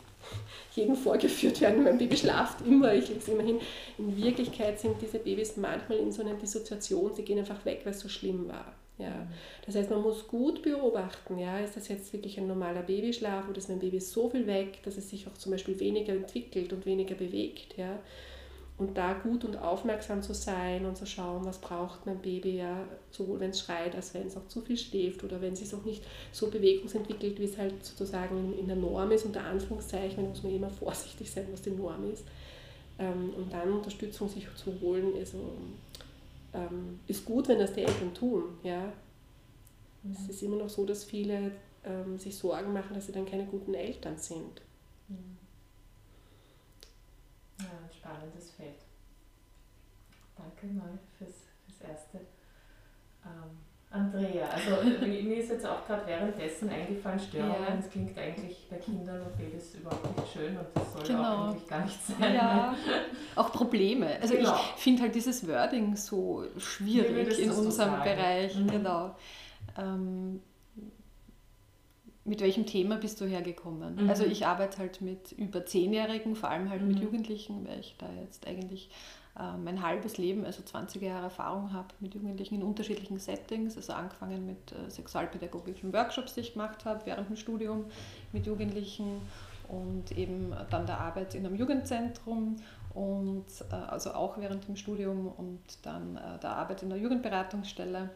jedem 0.74 0.96
vorgeführt 0.96 1.60
werden, 1.60 1.84
mein 1.84 1.98
Baby 1.98 2.16
schlaft 2.16 2.66
immer, 2.66 2.94
ich 2.94 3.08
lege 3.08 3.20
es 3.20 3.28
immer 3.28 3.42
hin. 3.42 3.58
In 3.98 4.16
Wirklichkeit 4.16 4.78
sind 4.78 4.96
diese 5.00 5.18
Babys 5.18 5.56
manchmal 5.56 5.98
in 5.98 6.12
so 6.12 6.22
einer 6.22 6.34
Dissoziation, 6.34 7.14
sie 7.14 7.22
gehen 7.22 7.38
einfach 7.38 7.64
weg, 7.64 7.80
weil 7.84 7.92
es 7.92 8.00
so 8.00 8.08
schlimm 8.08 8.48
war. 8.48 8.74
Ja. 8.98 9.28
Das 9.64 9.76
heißt, 9.76 9.90
man 9.90 10.02
muss 10.02 10.26
gut 10.26 10.62
beobachten, 10.62 11.38
ja, 11.38 11.60
ist 11.60 11.76
das 11.76 11.88
jetzt 11.88 12.12
wirklich 12.12 12.38
ein 12.38 12.48
normaler 12.48 12.82
Babyschlaf 12.82 13.48
oder 13.48 13.58
ist 13.58 13.68
mein 13.68 13.78
Baby 13.78 14.00
so 14.00 14.28
viel 14.28 14.46
weg, 14.46 14.82
dass 14.82 14.96
es 14.96 15.08
sich 15.08 15.26
auch 15.28 15.34
zum 15.34 15.52
Beispiel 15.52 15.78
weniger 15.78 16.12
entwickelt 16.12 16.72
und 16.72 16.84
weniger 16.84 17.14
bewegt. 17.14 17.76
Ja. 17.76 18.00
Und 18.78 18.96
da 18.96 19.12
gut 19.12 19.44
und 19.44 19.56
aufmerksam 19.56 20.22
zu 20.22 20.32
sein 20.32 20.86
und 20.86 20.96
zu 20.96 21.04
schauen, 21.04 21.44
was 21.44 21.58
braucht 21.58 22.06
mein 22.06 22.18
Baby, 22.18 22.58
ja, 22.58 22.84
sowohl 23.10 23.40
wenn 23.40 23.50
es 23.50 23.60
schreit, 23.60 23.96
als 23.96 24.14
wenn 24.14 24.28
es 24.28 24.36
auch 24.36 24.46
zu 24.46 24.60
viel 24.60 24.76
schläft 24.76 25.24
oder 25.24 25.40
wenn 25.40 25.52
es 25.52 25.58
sich 25.58 25.74
auch 25.74 25.84
nicht 25.84 26.04
so 26.30 26.48
bewegungsentwickelt, 26.48 27.40
wie 27.40 27.44
es 27.44 27.58
halt 27.58 27.84
sozusagen 27.84 28.56
in 28.56 28.68
der 28.68 28.76
Norm 28.76 29.10
ist, 29.10 29.24
unter 29.24 29.42
Anführungszeichen, 29.42 30.22
da 30.22 30.30
muss 30.30 30.42
man 30.44 30.54
immer 30.54 30.70
vorsichtig 30.80 31.28
sein, 31.28 31.46
was 31.50 31.62
die 31.62 31.70
Norm 31.70 32.08
ist. 32.12 32.24
Ähm, 33.00 33.30
und 33.36 33.52
dann 33.52 33.72
Unterstützung 33.72 34.28
sich 34.28 34.46
zu 34.54 34.72
holen, 34.80 35.12
also, 35.18 35.38
ist 37.06 37.24
gut, 37.24 37.48
wenn 37.48 37.58
das 37.58 37.72
die 37.72 37.82
Eltern 37.82 38.12
tun. 38.14 38.44
Ja. 38.62 38.92
Mhm. 40.02 40.12
Es 40.12 40.28
ist 40.28 40.42
immer 40.42 40.56
noch 40.56 40.68
so, 40.68 40.84
dass 40.84 41.04
viele 41.04 41.52
ähm, 41.84 42.18
sich 42.18 42.36
Sorgen 42.36 42.72
machen, 42.72 42.94
dass 42.94 43.06
sie 43.06 43.12
dann 43.12 43.26
keine 43.26 43.44
guten 43.46 43.74
Eltern 43.74 44.16
sind. 44.16 44.62
Mhm. 45.08 45.36
Spannendes 48.08 48.50
Feld. 48.52 48.78
Danke 50.36 50.66
mal 50.74 50.98
fürs, 51.18 51.44
fürs 51.66 51.90
Erste. 51.90 52.18
Ähm, 53.24 53.58
Andrea, 53.90 54.48
also 54.48 55.06
mir 55.06 55.36
ist 55.36 55.50
jetzt 55.50 55.66
auch 55.66 55.86
gerade 55.86 56.06
währenddessen 56.06 56.70
eingefallen, 56.70 57.18
Störungen, 57.18 57.54
ja. 57.68 57.76
das 57.76 57.90
klingt 57.90 58.16
eigentlich 58.16 58.66
bei 58.70 58.76
Kindern 58.76 59.22
und 59.22 59.36
Babys 59.36 59.74
überhaupt 59.74 60.16
nicht 60.18 60.32
schön 60.32 60.56
und 60.56 60.66
das 60.74 60.92
soll 60.92 61.02
genau. 61.06 61.22
auch 61.22 61.48
eigentlich 61.48 61.68
gar 61.68 61.84
nicht 61.84 62.06
sein. 62.06 62.34
Ja, 62.34 62.74
auch 63.34 63.52
Probleme. 63.52 64.18
Also 64.20 64.34
genau. 64.34 64.54
ich 64.54 64.82
finde 64.82 65.02
halt 65.02 65.14
dieses 65.14 65.46
Wording 65.46 65.96
so 65.96 66.44
schwierig 66.58 67.38
in 67.38 67.50
unserem 67.50 67.96
so 67.96 68.04
Bereich. 68.04 68.54
Mhm. 68.56 68.70
Genau. 68.70 69.16
Ähm, 69.76 70.40
mit 72.28 72.40
welchem 72.40 72.66
Thema 72.66 72.96
bist 72.96 73.20
du 73.20 73.24
hergekommen? 73.24 74.04
Mhm. 74.04 74.10
Also 74.10 74.24
ich 74.24 74.46
arbeite 74.46 74.78
halt 74.78 75.00
mit 75.00 75.32
über 75.32 75.64
Zehnjährigen, 75.64 76.36
vor 76.36 76.50
allem 76.50 76.70
halt 76.70 76.82
mhm. 76.82 76.88
mit 76.88 77.00
Jugendlichen, 77.00 77.66
weil 77.66 77.80
ich 77.80 77.96
da 77.98 78.06
jetzt 78.22 78.46
eigentlich 78.46 78.90
äh, 79.38 79.56
mein 79.56 79.82
halbes 79.82 80.18
Leben, 80.18 80.44
also 80.44 80.62
20 80.62 81.00
Jahre 81.02 81.24
Erfahrung 81.24 81.72
habe 81.72 81.88
mit 82.00 82.14
Jugendlichen 82.14 82.56
in 82.56 82.62
unterschiedlichen 82.62 83.18
Settings, 83.18 83.76
also 83.76 83.92
angefangen 83.92 84.46
mit 84.46 84.72
äh, 84.72 84.90
sexualpädagogischen 84.90 85.92
Workshops, 85.92 86.34
die 86.34 86.40
ich 86.40 86.52
gemacht 86.52 86.84
habe 86.84 87.06
während 87.06 87.28
dem 87.28 87.36
Studium 87.36 87.86
mit 88.32 88.46
Jugendlichen 88.46 89.20
und 89.68 90.16
eben 90.16 90.52
dann 90.70 90.86
der 90.86 90.98
Arbeit 91.00 91.34
in 91.34 91.46
einem 91.46 91.54
Jugendzentrum 91.54 92.56
und 92.94 93.46
äh, 93.70 93.74
also 93.74 94.12
auch 94.12 94.38
während 94.38 94.66
dem 94.66 94.76
Studium 94.76 95.28
und 95.28 95.60
dann 95.82 96.16
äh, 96.16 96.38
der 96.40 96.50
Arbeit 96.50 96.82
in 96.82 96.88
der 96.88 96.98
Jugendberatungsstelle 96.98 98.10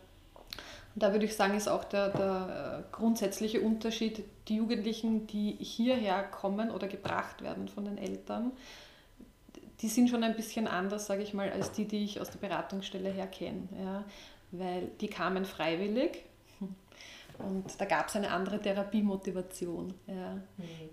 und 0.95 1.03
da 1.03 1.13
würde 1.13 1.25
ich 1.25 1.35
sagen, 1.35 1.57
ist 1.57 1.69
auch 1.69 1.85
der, 1.85 2.11
der 2.11 2.85
äh, 2.91 2.95
grundsätzliche 2.95 3.61
Unterschied, 3.61 4.25
die 4.49 4.57
Jugendlichen, 4.57 5.27
die 5.27 5.53
hierher 5.53 6.23
kommen 6.23 6.71
oder 6.71 6.87
gebracht 6.87 7.43
werden 7.43 7.69
von 7.69 7.85
den 7.85 7.97
Eltern, 7.97 8.53
die 9.81 9.89
sind 9.89 10.09
schon 10.09 10.23
ein 10.23 10.37
bisschen 10.37 10.69
anders, 10.69 11.07
sage 11.07 11.23
ich 11.23 11.35
mal, 11.35 11.51
als 11.51 11.73
die, 11.73 11.87
die 11.87 12.05
ich 12.05 12.21
aus 12.21 12.31
der 12.31 12.39
Beratungsstelle 12.39 13.11
her 13.11 13.27
kenne. 13.27 13.69
Ja? 13.83 14.05
Weil 14.53 14.89
die 15.01 15.09
kamen 15.09 15.45
freiwillig 15.45 16.25
und 17.39 17.81
da 17.81 17.85
gab 17.87 18.09
es 18.09 18.17
eine 18.17 18.31
andere 18.31 18.61
Therapiemotivation. 18.61 19.95
Ja? 20.07 20.35
Mhm. 20.59 20.91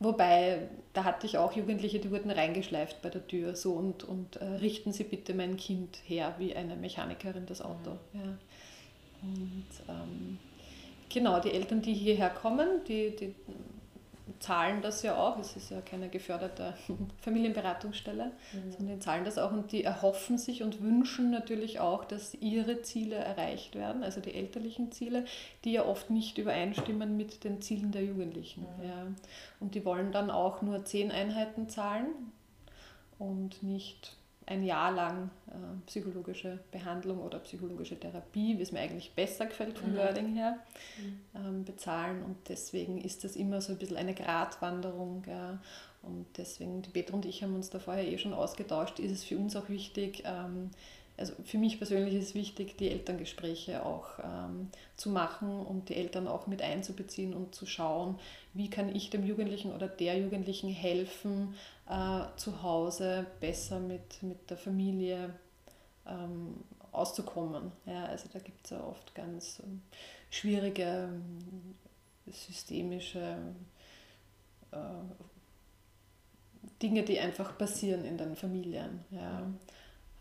Wobei, 0.00 0.68
da 0.92 1.04
hatte 1.04 1.26
ich 1.26 1.38
auch 1.38 1.52
Jugendliche, 1.52 1.98
die 1.98 2.10
wurden 2.10 2.30
reingeschleift 2.30 3.02
bei 3.02 3.10
der 3.10 3.26
Tür 3.26 3.56
so 3.56 3.72
und, 3.72 4.04
und 4.04 4.36
äh, 4.36 4.44
richten 4.44 4.92
Sie 4.92 5.04
bitte 5.04 5.34
mein 5.34 5.56
Kind 5.56 5.98
her 6.04 6.36
wie 6.38 6.54
eine 6.54 6.76
Mechanikerin 6.76 7.46
das 7.46 7.60
Auto. 7.60 7.98
Mhm. 8.12 8.20
Ja. 8.20 8.38
Und 9.22 9.66
ähm, 9.88 10.38
genau, 11.08 11.40
die 11.40 11.52
Eltern, 11.52 11.82
die 11.82 11.94
hierher 11.94 12.30
kommen, 12.30 12.68
die, 12.86 13.14
die 13.16 13.34
zahlen 14.40 14.82
das 14.82 15.02
ja 15.02 15.16
auch. 15.16 15.38
Es 15.38 15.56
ist 15.56 15.70
ja 15.70 15.80
keine 15.80 16.08
geförderte 16.08 16.74
Familienberatungsstelle, 17.20 18.26
mhm. 18.52 18.72
sondern 18.72 18.96
die 18.96 19.00
zahlen 19.00 19.24
das 19.24 19.38
auch 19.38 19.52
und 19.52 19.72
die 19.72 19.84
erhoffen 19.84 20.38
sich 20.38 20.62
und 20.62 20.82
wünschen 20.82 21.30
natürlich 21.30 21.80
auch, 21.80 22.04
dass 22.04 22.34
ihre 22.34 22.82
Ziele 22.82 23.16
erreicht 23.16 23.74
werden, 23.74 24.02
also 24.02 24.20
die 24.20 24.34
elterlichen 24.34 24.92
Ziele, 24.92 25.24
die 25.64 25.72
ja 25.72 25.84
oft 25.84 26.10
nicht 26.10 26.38
übereinstimmen 26.38 27.16
mit 27.16 27.44
den 27.44 27.60
Zielen 27.60 27.92
der 27.92 28.04
Jugendlichen. 28.04 28.62
Mhm. 28.62 28.84
Ja. 28.84 29.06
Und 29.60 29.74
die 29.74 29.84
wollen 29.84 30.12
dann 30.12 30.30
auch 30.30 30.62
nur 30.62 30.84
zehn 30.84 31.10
Einheiten 31.10 31.68
zahlen 31.68 32.08
und 33.18 33.62
nicht 33.62 34.17
ein 34.48 34.64
Jahr 34.64 34.92
lang 34.92 35.30
äh, 35.48 35.52
psychologische 35.86 36.58
Behandlung 36.70 37.20
oder 37.20 37.38
psychologische 37.40 37.98
Therapie, 38.00 38.58
wie 38.58 38.62
es 38.62 38.72
mir 38.72 38.80
eigentlich 38.80 39.12
besser 39.14 39.46
gefällt 39.46 39.78
vom 39.78 39.92
mhm. 39.92 39.96
Wording 39.98 40.34
her, 40.34 40.58
mhm. 40.98 41.20
ähm, 41.34 41.64
bezahlen. 41.64 42.22
Und 42.22 42.36
deswegen 42.48 43.00
ist 43.00 43.24
das 43.24 43.36
immer 43.36 43.60
so 43.60 43.72
ein 43.72 43.78
bisschen 43.78 43.96
eine 43.96 44.14
Gratwanderung. 44.14 45.24
Ja. 45.28 45.58
Und 46.02 46.26
deswegen, 46.36 46.80
die 46.82 46.90
Petra 46.90 47.14
und 47.14 47.26
ich 47.26 47.42
haben 47.42 47.54
uns 47.54 47.70
da 47.70 47.78
vorher 47.78 48.06
eh 48.08 48.16
schon 48.18 48.32
ausgetauscht, 48.32 48.98
ist 48.98 49.12
es 49.12 49.24
für 49.24 49.36
uns 49.36 49.54
auch 49.54 49.68
wichtig, 49.68 50.22
ähm, 50.24 50.70
also 51.18 51.32
für 51.44 51.58
mich 51.58 51.78
persönlich 51.78 52.14
ist 52.14 52.28
es 52.28 52.34
wichtig, 52.34 52.76
die 52.78 52.90
Elterngespräche 52.90 53.84
auch 53.84 54.06
ähm, 54.22 54.70
zu 54.96 55.10
machen 55.10 55.66
und 55.66 55.88
die 55.88 55.96
Eltern 55.96 56.28
auch 56.28 56.46
mit 56.46 56.62
einzubeziehen 56.62 57.34
und 57.34 57.56
zu 57.56 57.66
schauen, 57.66 58.18
wie 58.54 58.70
kann 58.70 58.94
ich 58.94 59.10
dem 59.10 59.26
Jugendlichen 59.26 59.72
oder 59.72 59.88
der 59.88 60.16
Jugendlichen 60.16 60.68
helfen, 60.68 61.56
äh, 61.88 62.36
zu 62.36 62.62
Hause 62.62 63.26
besser 63.40 63.80
mit, 63.80 64.22
mit 64.22 64.50
der 64.50 64.56
Familie 64.56 65.34
ähm, 66.06 66.62
auszukommen. 66.92 67.72
Ja, 67.86 68.04
also 68.06 68.28
da 68.32 68.38
gibt 68.38 68.64
es 68.64 68.70
ja 68.70 68.82
oft 68.82 69.14
ganz 69.14 69.60
ähm, 69.64 69.82
schwierige 70.30 70.82
ähm, 70.82 71.74
systemische 72.30 73.38
äh, 74.70 74.76
Dinge, 76.82 77.02
die 77.02 77.18
einfach 77.18 77.56
passieren 77.56 78.04
in 78.04 78.18
den 78.18 78.36
Familien. 78.36 79.04
Ja. 79.10 79.42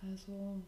Also 0.02 0.62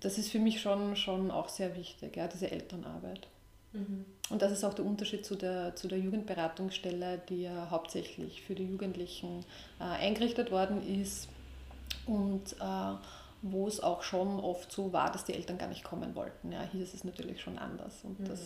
das 0.00 0.18
ist 0.18 0.30
für 0.30 0.38
mich 0.38 0.60
schon, 0.60 0.96
schon 0.96 1.30
auch 1.30 1.48
sehr 1.48 1.76
wichtig, 1.76 2.16
ja, 2.16 2.28
diese 2.28 2.50
Elternarbeit. 2.50 3.28
Mhm. 3.72 4.04
Und 4.30 4.40
das 4.40 4.52
ist 4.52 4.64
auch 4.64 4.74
der 4.74 4.84
Unterschied 4.84 5.24
zu 5.24 5.34
der, 5.34 5.76
zu 5.76 5.86
der 5.86 5.98
Jugendberatungsstelle, 5.98 7.20
die 7.28 7.42
ja 7.42 7.68
hauptsächlich 7.70 8.42
für 8.42 8.54
die 8.54 8.64
Jugendlichen 8.64 9.44
äh, 9.78 9.84
eingerichtet 9.84 10.50
worden 10.50 10.82
ist 11.00 11.28
und 12.06 12.52
äh, 12.60 12.96
wo 13.42 13.68
es 13.68 13.80
auch 13.80 14.02
schon 14.02 14.40
oft 14.40 14.72
so 14.72 14.92
war, 14.94 15.12
dass 15.12 15.24
die 15.24 15.34
Eltern 15.34 15.58
gar 15.58 15.68
nicht 15.68 15.84
kommen 15.84 16.14
wollten. 16.14 16.52
Ja, 16.52 16.62
hier 16.72 16.82
ist 16.82 16.94
es 16.94 17.04
natürlich 17.04 17.42
schon 17.42 17.58
anders 17.58 18.00
und 18.02 18.18
mhm. 18.20 18.24
das 18.24 18.40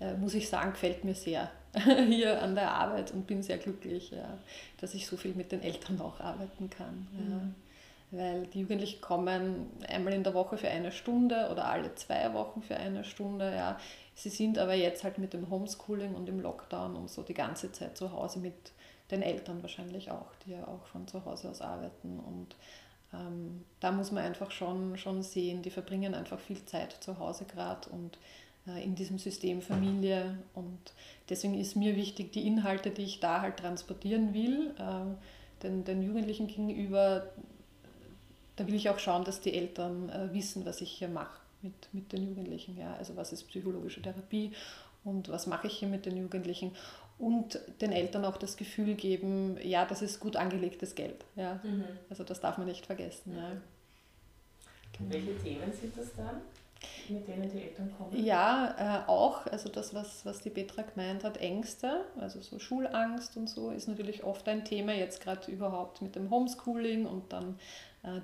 äh, 0.00 0.14
muss 0.14 0.32
ich 0.32 0.48
sagen, 0.48 0.72
gefällt 0.72 1.04
mir 1.04 1.14
sehr 1.14 1.50
hier 2.08 2.40
an 2.40 2.54
der 2.54 2.70
Arbeit 2.72 3.12
und 3.12 3.26
bin 3.26 3.42
sehr 3.42 3.58
glücklich, 3.58 4.12
ja, 4.12 4.38
dass 4.80 4.94
ich 4.94 5.06
so 5.06 5.18
viel 5.18 5.34
mit 5.34 5.52
den 5.52 5.62
Eltern 5.62 6.00
auch 6.00 6.18
arbeiten 6.20 6.70
kann. 6.70 7.06
Mhm. 7.12 7.30
Ja 7.30 7.40
weil 8.10 8.46
die 8.46 8.60
Jugendlichen 8.60 9.00
kommen 9.00 9.70
einmal 9.88 10.12
in 10.12 10.24
der 10.24 10.34
Woche 10.34 10.56
für 10.56 10.68
eine 10.68 10.90
Stunde 10.92 11.48
oder 11.50 11.66
alle 11.66 11.94
zwei 11.94 12.32
Wochen 12.34 12.62
für 12.62 12.76
eine 12.76 13.04
Stunde. 13.04 13.54
Ja. 13.54 13.78
Sie 14.20 14.28
sind 14.28 14.58
aber 14.58 14.74
jetzt 14.74 15.02
halt 15.02 15.16
mit 15.16 15.32
dem 15.32 15.48
Homeschooling 15.48 16.14
und 16.14 16.26
dem 16.26 16.40
Lockdown 16.40 16.94
und 16.94 17.08
so 17.08 17.22
die 17.22 17.32
ganze 17.32 17.72
Zeit 17.72 17.96
zu 17.96 18.12
Hause 18.12 18.38
mit 18.38 18.52
den 19.10 19.22
Eltern 19.22 19.62
wahrscheinlich 19.62 20.10
auch, 20.10 20.34
die 20.44 20.50
ja 20.50 20.68
auch 20.68 20.84
von 20.88 21.08
zu 21.08 21.24
Hause 21.24 21.48
aus 21.48 21.62
arbeiten. 21.62 22.20
Und 22.20 22.54
ähm, 23.14 23.64
da 23.80 23.90
muss 23.90 24.12
man 24.12 24.22
einfach 24.22 24.50
schon, 24.50 24.98
schon 24.98 25.22
sehen, 25.22 25.62
die 25.62 25.70
verbringen 25.70 26.14
einfach 26.14 26.38
viel 26.38 26.62
Zeit 26.66 26.92
zu 27.00 27.18
Hause 27.18 27.46
gerade 27.46 27.88
und 27.88 28.18
äh, 28.66 28.84
in 28.84 28.94
diesem 28.94 29.18
System 29.18 29.62
Familie. 29.62 30.36
Und 30.52 30.92
deswegen 31.30 31.58
ist 31.58 31.74
mir 31.74 31.96
wichtig, 31.96 32.30
die 32.32 32.46
Inhalte, 32.46 32.90
die 32.90 33.04
ich 33.04 33.20
da 33.20 33.40
halt 33.40 33.56
transportieren 33.56 34.34
will, 34.34 34.74
äh, 34.78 35.62
den, 35.62 35.84
den 35.84 36.02
Jugendlichen 36.02 36.46
gegenüber, 36.46 37.26
da 38.56 38.66
will 38.66 38.74
ich 38.74 38.90
auch 38.90 38.98
schauen, 38.98 39.24
dass 39.24 39.40
die 39.40 39.54
Eltern 39.54 40.10
äh, 40.10 40.34
wissen, 40.34 40.66
was 40.66 40.82
ich 40.82 40.90
hier 40.92 41.08
mache 41.08 41.40
mit, 41.62 41.92
mit 41.92 42.12
den 42.12 42.28
Jugendlichen. 42.28 42.76
Ja? 42.78 42.94
Also 42.94 43.16
was 43.16 43.32
ist 43.32 43.44
psychologische 43.48 44.02
Therapie 44.02 44.52
und 45.04 45.28
was 45.28 45.46
mache 45.46 45.66
ich 45.66 45.74
hier 45.74 45.88
mit 45.88 46.06
den 46.06 46.16
Jugendlichen. 46.16 46.72
Und 47.18 47.60
den 47.82 47.92
Eltern 47.92 48.24
auch 48.24 48.38
das 48.38 48.56
Gefühl 48.56 48.94
geben, 48.94 49.58
ja, 49.62 49.84
das 49.84 50.00
ist 50.00 50.20
gut 50.20 50.36
angelegtes 50.36 50.94
Geld. 50.94 51.24
Ja? 51.36 51.60
Mhm. 51.62 51.84
Also 52.08 52.24
das 52.24 52.40
darf 52.40 52.56
man 52.56 52.66
nicht 52.66 52.86
vergessen. 52.86 53.34
Ja. 53.36 53.50
Genau. 54.96 55.12
Welche 55.12 55.36
Themen 55.38 55.72
sind 55.72 55.96
das 55.96 56.14
dann? 56.16 56.40
mit 57.08 57.28
denen 57.28 57.50
die 57.50 57.62
Eltern 57.62 57.92
kommen? 57.96 58.24
Ja, 58.24 59.02
äh, 59.04 59.08
auch. 59.08 59.46
Also 59.46 59.68
das, 59.68 59.94
was, 59.94 60.24
was 60.24 60.40
die 60.40 60.50
Petra 60.50 60.82
gemeint 60.82 61.24
hat, 61.24 61.36
Ängste, 61.38 62.04
also 62.18 62.40
so 62.40 62.58
Schulangst 62.58 63.36
und 63.36 63.48
so, 63.48 63.70
ist 63.70 63.88
natürlich 63.88 64.24
oft 64.24 64.48
ein 64.48 64.64
Thema, 64.64 64.92
jetzt 64.92 65.20
gerade 65.20 65.50
überhaupt 65.50 66.02
mit 66.02 66.16
dem 66.16 66.30
Homeschooling 66.30 67.06
und 67.06 67.32
dann 67.32 67.58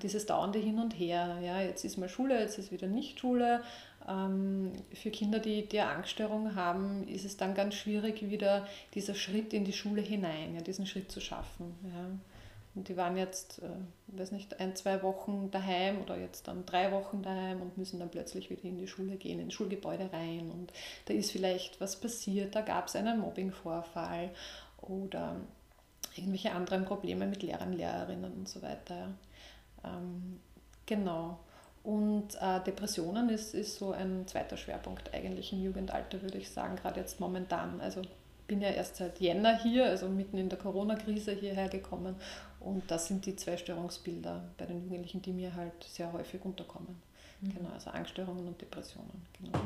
dieses 0.01 0.25
dauernde 0.25 0.59
Hin 0.59 0.79
und 0.79 0.93
Her. 0.93 1.37
Ja, 1.43 1.61
jetzt 1.61 1.85
ist 1.85 1.97
mal 1.97 2.09
Schule, 2.09 2.39
jetzt 2.39 2.57
ist 2.57 2.71
wieder 2.71 2.87
nicht 2.87 3.19
Schule. 3.19 3.61
ähm, 4.07 4.71
für 4.93 5.11
Kinder, 5.11 5.39
die, 5.39 5.67
die 5.67 5.81
Angststörungen 5.81 6.55
haben, 6.55 7.07
ist 7.07 7.25
es 7.25 7.37
dann 7.37 7.53
ganz 7.53 7.75
schwierig, 7.75 8.29
wieder 8.29 8.67
dieser 8.93 9.15
Schritt 9.15 9.53
in 9.53 9.65
die 9.65 9.73
Schule 9.73 10.01
hinein, 10.01 10.55
ja, 10.55 10.61
diesen 10.61 10.85
Schritt 10.85 11.11
zu 11.11 11.19
schaffen. 11.19 11.75
Ja. 11.83 12.09
Und 12.77 12.89
die 12.89 12.97
waren 12.97 13.17
jetzt, 13.17 13.59
äh, 13.59 14.17
weiß 14.17 14.31
nicht, 14.31 14.59
ein, 14.59 14.75
zwei 14.75 15.01
Wochen 15.01 15.49
daheim 15.49 15.99
oder 16.01 16.15
jetzt 16.15 16.47
dann 16.47 16.65
drei 16.65 16.91
Wochen 16.91 17.23
daheim 17.23 17.61
und 17.61 17.77
müssen 17.77 17.99
dann 17.99 18.09
plötzlich 18.09 18.51
wieder 18.51 18.65
in 18.65 18.77
die 18.77 18.87
Schule 18.87 19.15
gehen, 19.15 19.39
ins 19.39 19.55
Schulgebäude 19.55 20.11
rein. 20.13 20.51
Und 20.51 20.71
da 21.05 21.13
ist 21.13 21.31
vielleicht 21.31 21.81
was 21.81 21.99
passiert, 21.99 22.55
da 22.55 22.61
gab 22.61 22.87
es 22.87 22.95
einen 22.95 23.19
Mobbingvorfall 23.19 24.29
oder 24.81 25.37
irgendwelche 26.15 26.51
anderen 26.51 26.85
Probleme 26.85 27.25
mit 27.25 27.41
Lehrern, 27.41 27.73
Lehrerinnen 27.73 28.31
und 28.31 28.47
so 28.47 28.61
weiter. 28.61 29.09
Ähm, 29.87 30.39
genau. 30.85 31.39
Und 31.83 32.35
äh, 32.41 32.61
Depressionen 32.65 33.29
ist, 33.29 33.53
ist 33.53 33.79
so 33.79 33.91
ein 33.91 34.27
zweiter 34.27 34.57
Schwerpunkt 34.57 35.13
eigentlich 35.13 35.53
im 35.53 35.63
Jugendalter, 35.63 36.21
würde 36.21 36.37
ich 36.37 36.49
sagen, 36.49 36.75
gerade 36.75 36.99
jetzt 36.99 37.19
momentan. 37.19 37.79
Also 37.79 38.01
bin 38.47 38.61
ja 38.61 38.69
erst 38.69 38.97
seit 38.97 39.19
Jänner 39.19 39.57
hier, 39.57 39.85
also 39.85 40.07
mitten 40.07 40.37
in 40.37 40.49
der 40.49 40.57
Corona-Krise 40.57 41.31
hierher 41.31 41.69
gekommen. 41.69 42.15
Und 42.59 42.89
das 42.89 43.07
sind 43.07 43.25
die 43.25 43.35
zwei 43.35 43.57
Störungsbilder 43.57 44.43
bei 44.57 44.65
den 44.65 44.83
Jugendlichen, 44.83 45.21
die 45.21 45.31
mir 45.31 45.55
halt 45.55 45.83
sehr 45.83 46.11
häufig 46.11 46.43
unterkommen. 46.43 47.01
Mhm. 47.41 47.53
Genau, 47.53 47.69
also 47.73 47.89
Angststörungen 47.91 48.47
und 48.47 48.59
Depressionen. 48.59 49.25
Genau. 49.39 49.59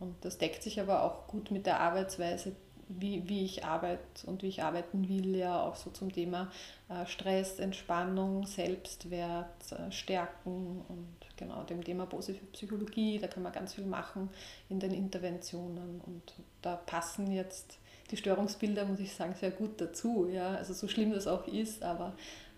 Und 0.00 0.14
das 0.22 0.38
deckt 0.38 0.62
sich 0.62 0.80
aber 0.80 1.02
auch 1.02 1.26
gut 1.26 1.50
mit 1.50 1.66
der 1.66 1.80
Arbeitsweise, 1.80 2.52
wie, 2.88 3.28
wie 3.28 3.44
ich 3.44 3.64
arbeite 3.64 4.26
und 4.26 4.42
wie 4.42 4.48
ich 4.48 4.62
arbeiten 4.62 5.08
will, 5.08 5.36
ja 5.36 5.62
auch 5.62 5.76
so 5.76 5.90
zum 5.90 6.12
Thema 6.12 6.50
äh, 6.88 7.06
Stress, 7.06 7.58
Entspannung, 7.58 8.46
Selbstwert, 8.46 9.72
äh, 9.72 9.90
Stärken 9.90 10.84
und 10.88 11.16
genau 11.36 11.62
dem 11.64 11.82
Thema 11.82 12.06
positive 12.06 12.46
Psychologie. 12.46 13.18
Da 13.18 13.28
kann 13.28 13.42
man 13.42 13.52
ganz 13.52 13.74
viel 13.74 13.86
machen 13.86 14.30
in 14.68 14.80
den 14.80 14.92
Interventionen 14.92 16.00
und 16.06 16.34
da 16.62 16.76
passen 16.76 17.32
jetzt 17.32 17.78
die 18.10 18.16
Störungsbilder, 18.16 18.84
muss 18.84 19.00
ich 19.00 19.14
sagen, 19.14 19.34
sehr 19.34 19.50
gut 19.50 19.80
dazu. 19.80 20.28
Ja? 20.28 20.54
Also 20.54 20.72
so 20.72 20.88
schlimm 20.88 21.12
das 21.12 21.26
auch 21.26 21.46
ist, 21.48 21.82
aber 21.82 22.14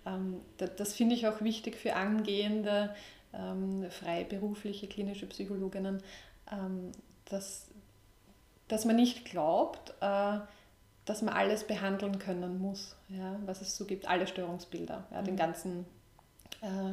ähm, 0.07 0.41
das, 0.59 0.77
das 0.77 0.95
finde 0.95 1.15
ich 1.15 1.27
auch 1.27 1.41
wichtig 1.41 1.77
für 1.77 1.95
angehende 1.95 2.95
ähm, 3.33 3.87
freiberufliche 3.91 4.89
klinische 4.89 5.27
Psychologinnen, 5.27 6.03
ähm, 6.53 6.93
dass 7.27 7.68
dass 8.69 8.85
man 8.85 8.97
nicht 8.97 9.25
glaubt, 9.25 9.95
äh, 10.01 10.39
dass 11.05 11.23
man 11.23 11.35
alles 11.35 11.65
behandeln 11.65 12.19
können 12.19 12.61
muss, 12.61 12.95
ja, 13.09 13.39
was 13.47 13.63
es 13.63 13.77
so 13.77 13.87
gibt, 13.87 14.07
alle 14.07 14.27
Störungsbilder, 14.27 15.07
ja, 15.11 15.23
den 15.23 15.35
mhm. 15.35 15.39
ganzen, 15.39 15.87
äh, 16.61 16.91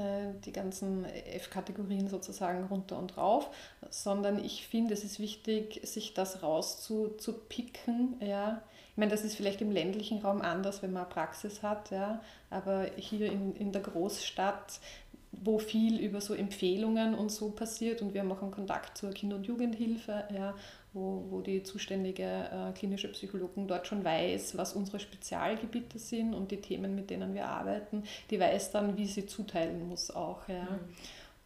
äh, 0.00 0.32
die 0.44 0.52
ganzen 0.52 1.04
F-Kategorien 1.04 2.08
sozusagen 2.08 2.64
runter 2.64 2.98
und 2.98 3.18
rauf, 3.18 3.50
sondern 3.90 4.42
ich 4.42 4.66
finde, 4.66 4.94
es 4.94 5.04
ist 5.04 5.20
wichtig, 5.20 5.80
sich 5.84 6.14
das 6.14 6.42
rauszupicken, 6.42 8.16
ja, 8.20 8.62
ich 8.94 8.98
meine, 8.98 9.10
das 9.10 9.24
ist 9.24 9.34
vielleicht 9.34 9.60
im 9.60 9.72
ländlichen 9.72 10.20
Raum 10.20 10.40
anders, 10.40 10.80
wenn 10.80 10.92
man 10.92 11.02
eine 11.02 11.12
Praxis 11.12 11.64
hat, 11.64 11.90
ja, 11.90 12.22
aber 12.48 12.86
hier 12.96 13.30
in, 13.30 13.56
in 13.56 13.72
der 13.72 13.82
Großstadt 13.82 14.78
wo 15.42 15.58
viel 15.58 15.98
über 15.98 16.20
so 16.20 16.34
Empfehlungen 16.34 17.14
und 17.14 17.30
so 17.30 17.50
passiert 17.50 18.02
und 18.02 18.14
wir 18.14 18.20
haben 18.20 18.32
auch 18.32 18.42
einen 18.42 18.50
Kontakt 18.50 18.98
zur 18.98 19.10
Kinder- 19.10 19.36
und 19.36 19.46
Jugendhilfe, 19.46 20.24
ja, 20.34 20.54
wo, 20.92 21.26
wo 21.30 21.40
die 21.40 21.62
zuständige 21.62 22.22
äh, 22.24 22.72
klinische 22.72 23.08
Psychologin 23.08 23.66
dort 23.66 23.86
schon 23.86 24.04
weiß, 24.04 24.56
was 24.56 24.74
unsere 24.74 25.00
Spezialgebiete 25.00 25.98
sind 25.98 26.34
und 26.34 26.50
die 26.50 26.60
Themen, 26.60 26.94
mit 26.94 27.10
denen 27.10 27.34
wir 27.34 27.46
arbeiten, 27.48 28.04
die 28.30 28.38
weiß 28.38 28.70
dann, 28.70 28.96
wie 28.96 29.06
sie 29.06 29.26
zuteilen 29.26 29.88
muss 29.88 30.10
auch. 30.10 30.48
Ja. 30.48 30.62
Mhm. 30.62 30.78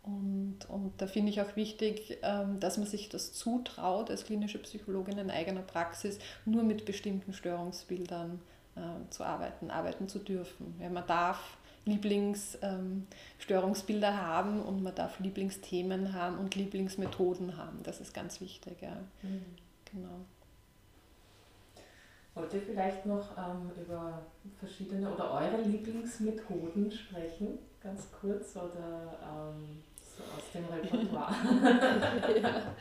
Und, 0.02 0.70
und 0.70 0.92
da 0.98 1.06
finde 1.06 1.30
ich 1.30 1.40
auch 1.40 1.56
wichtig, 1.56 2.18
ähm, 2.22 2.60
dass 2.60 2.78
man 2.78 2.86
sich 2.86 3.08
das 3.08 3.32
zutraut, 3.32 4.10
als 4.10 4.24
klinische 4.24 4.58
Psychologin 4.58 5.18
in 5.18 5.30
eigener 5.30 5.60
Praxis 5.60 6.18
nur 6.46 6.62
mit 6.62 6.86
bestimmten 6.86 7.32
Störungsbildern 7.32 8.40
äh, 8.76 9.10
zu 9.10 9.24
arbeiten, 9.24 9.70
arbeiten 9.70 10.08
zu 10.08 10.18
dürfen. 10.18 10.74
Ja, 10.80 10.88
man 10.88 11.06
darf 11.06 11.58
Lieblingsstörungsbilder 11.88 14.08
ähm, 14.08 14.16
haben 14.16 14.62
und 14.62 14.82
man 14.82 14.94
darf 14.94 15.18
Lieblingsthemen 15.20 16.12
haben 16.12 16.38
und 16.38 16.54
Lieblingsmethoden 16.54 17.56
haben. 17.56 17.82
Das 17.82 18.00
ist 18.00 18.12
ganz 18.14 18.40
wichtig. 18.40 18.80
Ja. 18.80 18.96
Mhm. 19.22 19.44
Genau. 19.92 20.20
Wollt 22.34 22.54
ihr 22.54 22.62
vielleicht 22.62 23.04
noch 23.06 23.36
ähm, 23.36 23.70
über 23.82 24.22
verschiedene 24.58 25.12
oder 25.12 25.32
eure 25.32 25.60
Lieblingsmethoden 25.62 26.92
sprechen, 26.92 27.58
ganz 27.82 28.12
kurz, 28.12 28.54
oder 28.54 29.18
ähm, 29.22 29.82
so 29.98 30.22
aus 30.22 30.44
dem 30.54 30.66
Repertoire? 30.66 31.32
ja. 32.42 32.76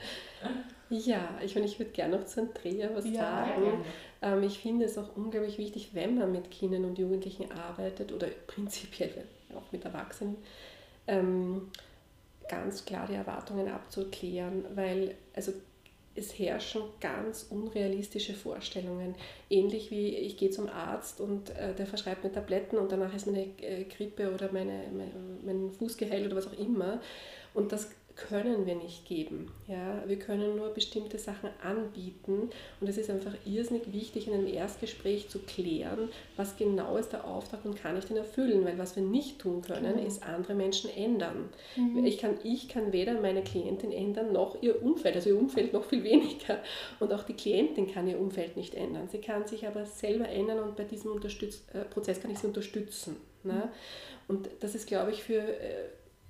Ja, 0.89 1.37
ich, 1.43 1.55
ich 1.55 1.79
würde 1.79 1.91
gerne 1.91 2.17
noch 2.17 2.25
zu 2.25 2.41
Andrea 2.41 2.89
was 2.93 3.05
ja, 3.05 3.21
sagen. 3.21 3.85
Ähm, 4.21 4.43
ich 4.43 4.59
finde 4.59 4.85
es 4.85 4.97
auch 4.97 5.15
unglaublich 5.15 5.57
wichtig, 5.57 5.89
wenn 5.93 6.17
man 6.17 6.31
mit 6.31 6.51
Kindern 6.51 6.85
und 6.85 6.97
Jugendlichen 6.97 7.51
arbeitet 7.51 8.11
oder 8.11 8.27
prinzipiell 8.47 9.25
auch 9.55 9.71
mit 9.71 9.85
Erwachsenen, 9.85 10.37
ähm, 11.07 11.69
ganz 12.47 12.85
klar 12.85 13.07
die 13.07 13.15
Erwartungen 13.15 13.67
abzuklären, 13.67 14.65
weil 14.75 15.15
also 15.33 15.53
es 16.17 16.37
herrschen 16.37 16.81
ganz 16.99 17.45
unrealistische 17.49 18.33
Vorstellungen. 18.33 19.15
Ähnlich 19.49 19.91
wie 19.91 20.15
ich 20.15 20.37
gehe 20.37 20.49
zum 20.49 20.67
Arzt 20.67 21.21
und 21.21 21.51
äh, 21.51 21.75
der 21.75 21.85
verschreibt 21.85 22.23
mir 22.23 22.31
Tabletten 22.31 22.77
und 22.77 22.91
danach 22.91 23.13
ist 23.13 23.27
meine 23.27 23.45
äh, 23.61 23.83
Grippe 23.83 24.33
oder 24.33 24.51
meine, 24.51 24.83
mein, 24.91 25.11
mein 25.45 25.71
Fuß 25.71 25.95
geheilt 25.97 26.25
oder 26.25 26.35
was 26.35 26.47
auch 26.47 26.57
immer. 26.57 26.99
Und 27.53 27.71
das 27.71 27.89
können 28.17 28.65
wir 28.65 28.75
nicht 28.75 29.05
geben. 29.05 29.51
Ja? 29.67 30.03
Wir 30.07 30.17
können 30.17 30.55
nur 30.55 30.69
bestimmte 30.69 31.19
Sachen 31.19 31.49
anbieten 31.63 32.49
und 32.81 32.89
es 32.89 32.97
ist 32.97 33.09
einfach 33.09 33.33
irrsinnig 33.45 33.93
wichtig, 33.93 34.27
in 34.27 34.33
einem 34.33 34.47
Erstgespräch 34.47 35.29
zu 35.29 35.39
klären, 35.39 36.09
was 36.35 36.57
genau 36.57 36.97
ist 36.97 37.13
der 37.13 37.25
Auftrag 37.25 37.63
und 37.63 37.79
kann 37.79 37.97
ich 37.97 38.05
den 38.05 38.17
erfüllen, 38.17 38.65
weil 38.65 38.77
was 38.77 38.95
wir 38.95 39.03
nicht 39.03 39.39
tun 39.39 39.61
können, 39.61 39.97
mhm. 39.97 40.05
ist 40.05 40.23
andere 40.23 40.55
Menschen 40.55 40.89
ändern. 40.89 41.49
Mhm. 41.75 42.05
Ich, 42.05 42.17
kann, 42.17 42.37
ich 42.43 42.67
kann 42.67 42.91
weder 42.91 43.21
meine 43.21 43.43
Klientin 43.43 43.91
ändern, 43.91 44.33
noch 44.33 44.61
ihr 44.61 44.81
Umfeld, 44.81 45.15
also 45.15 45.29
ihr 45.29 45.39
Umfeld 45.39 45.73
noch 45.73 45.85
viel 45.85 46.03
weniger 46.03 46.59
und 46.99 47.13
auch 47.13 47.23
die 47.23 47.33
Klientin 47.33 47.91
kann 47.91 48.07
ihr 48.07 48.19
Umfeld 48.19 48.57
nicht 48.57 48.73
ändern. 48.73 49.07
Sie 49.11 49.19
kann 49.19 49.47
sich 49.47 49.67
aber 49.67 49.85
selber 49.85 50.27
ändern 50.27 50.59
und 50.59 50.75
bei 50.75 50.83
diesem 50.83 51.11
Unterstütz 51.11 51.63
äh, 51.73 51.81
Prozess 51.81 52.19
kann 52.19 52.31
ich 52.31 52.39
sie 52.39 52.47
unterstützen. 52.47 53.17
Ne? 53.43 53.53
Mhm. 53.53 53.69
Und 54.27 54.49
das 54.59 54.75
ist, 54.75 54.87
glaube 54.87 55.11
ich, 55.11 55.23
für 55.23 55.39
äh, 55.39 55.85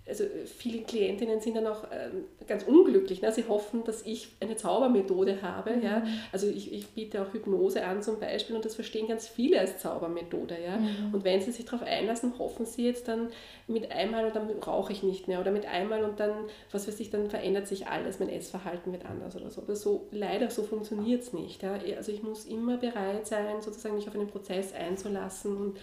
also 0.07 0.23
viele 0.57 0.83
Klientinnen 0.83 1.41
sind 1.41 1.57
dann 1.57 1.67
auch 1.67 1.83
ähm, 1.91 2.25
ganz 2.47 2.63
unglücklich. 2.63 3.21
Ne? 3.21 3.31
Sie 3.31 3.45
hoffen, 3.47 3.83
dass 3.83 4.03
ich 4.03 4.29
eine 4.39 4.55
Zaubermethode 4.55 5.41
habe. 5.41 5.75
Mhm. 5.75 5.83
Ja? 5.83 6.03
Also 6.31 6.47
ich, 6.47 6.71
ich 6.71 6.87
biete 6.89 7.21
auch 7.21 7.33
Hypnose 7.33 7.83
an 7.85 8.01
zum 8.01 8.19
Beispiel 8.19 8.55
und 8.55 8.63
das 8.63 8.75
verstehen 8.75 9.07
ganz 9.07 9.27
viele 9.27 9.59
als 9.59 9.79
Zaubermethode. 9.79 10.55
Ja? 10.63 10.77
Mhm. 10.77 11.13
Und 11.13 11.23
wenn 11.23 11.41
sie 11.41 11.51
sich 11.51 11.65
darauf 11.65 11.83
einlassen, 11.83 12.33
hoffen 12.39 12.65
sie 12.65 12.85
jetzt 12.85 13.07
dann 13.07 13.29
mit 13.67 13.91
einmal 13.91 14.25
und 14.25 14.35
dann 14.35 14.47
brauche 14.59 14.93
ich 14.93 15.03
nicht 15.03 15.27
mehr 15.27 15.41
oder 15.41 15.51
mit 15.51 15.65
einmal 15.65 16.03
und 16.03 16.19
dann, 16.19 16.31
was 16.71 16.87
weiß 16.87 16.99
ich, 16.99 17.09
dann 17.09 17.29
verändert 17.29 17.67
sich 17.67 17.87
alles, 17.87 18.19
mein 18.19 18.29
Essverhalten 18.29 18.93
wird 18.93 19.05
anders 19.05 19.35
oder 19.35 19.49
so. 19.49 19.61
Aber 19.61 19.75
so 19.75 20.07
leider 20.11 20.49
so 20.49 20.63
funktioniert 20.63 21.23
es 21.23 21.33
nicht. 21.33 21.63
Ja? 21.63 21.77
Also 21.97 22.11
ich 22.11 22.23
muss 22.23 22.45
immer 22.45 22.77
bereit 22.77 23.27
sein, 23.27 23.61
sozusagen 23.61 23.95
mich 23.95 24.07
auf 24.07 24.15
einen 24.15 24.27
Prozess 24.27 24.73
einzulassen 24.73 25.57
und 25.57 25.77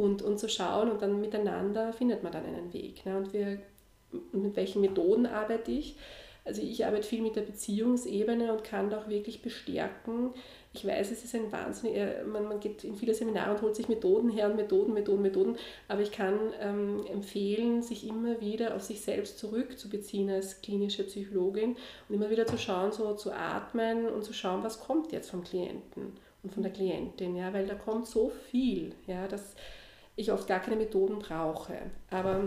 und, 0.00 0.22
und 0.22 0.38
zu 0.38 0.48
schauen 0.48 0.90
und 0.90 1.02
dann 1.02 1.20
miteinander 1.20 1.92
findet 1.92 2.22
man 2.22 2.32
dann 2.32 2.46
einen 2.46 2.72
Weg. 2.72 3.04
Ne? 3.04 3.18
Und 3.18 3.32
wir, 3.32 3.58
mit 4.32 4.56
welchen 4.56 4.80
Methoden 4.80 5.26
arbeite 5.26 5.70
ich? 5.70 5.96
Also 6.42 6.62
ich 6.62 6.86
arbeite 6.86 7.06
viel 7.06 7.20
mit 7.20 7.36
der 7.36 7.42
Beziehungsebene 7.42 8.50
und 8.50 8.64
kann 8.64 8.88
da 8.88 8.98
auch 8.98 9.08
wirklich 9.08 9.42
bestärken. 9.42 10.30
Ich 10.72 10.86
weiß, 10.86 11.10
es 11.10 11.22
ist 11.22 11.34
ein 11.34 11.52
Wahnsinn, 11.52 11.92
man, 12.32 12.44
man 12.44 12.60
geht 12.60 12.82
in 12.82 12.96
viele 12.96 13.12
Seminare 13.12 13.54
und 13.54 13.62
holt 13.62 13.76
sich 13.76 13.88
Methoden 13.88 14.30
her 14.30 14.48
und 14.48 14.56
Methoden, 14.56 14.94
Methoden, 14.94 15.20
Methoden, 15.20 15.56
aber 15.88 16.00
ich 16.00 16.12
kann 16.12 16.38
ähm, 16.60 17.04
empfehlen, 17.12 17.82
sich 17.82 18.06
immer 18.06 18.40
wieder 18.40 18.74
auf 18.76 18.82
sich 18.82 19.02
selbst 19.02 19.38
zurückzubeziehen 19.38 20.30
als 20.30 20.62
klinische 20.62 21.02
Psychologin 21.02 21.76
und 22.08 22.14
immer 22.14 22.30
wieder 22.30 22.46
zu 22.46 22.56
schauen, 22.56 22.92
so 22.92 23.14
zu 23.14 23.32
atmen 23.32 24.08
und 24.08 24.24
zu 24.24 24.32
schauen, 24.32 24.62
was 24.62 24.80
kommt 24.80 25.12
jetzt 25.12 25.30
vom 25.30 25.44
Klienten 25.44 26.12
und 26.42 26.54
von 26.54 26.62
der 26.62 26.72
Klientin, 26.72 27.36
ja, 27.36 27.52
weil 27.52 27.66
da 27.66 27.74
kommt 27.74 28.06
so 28.06 28.30
viel, 28.50 28.94
ja, 29.06 29.28
dass 29.28 29.54
ich 30.16 30.32
oft 30.32 30.46
gar 30.46 30.60
keine 30.60 30.76
Methoden 30.76 31.18
brauche. 31.18 31.78
Aber 32.10 32.44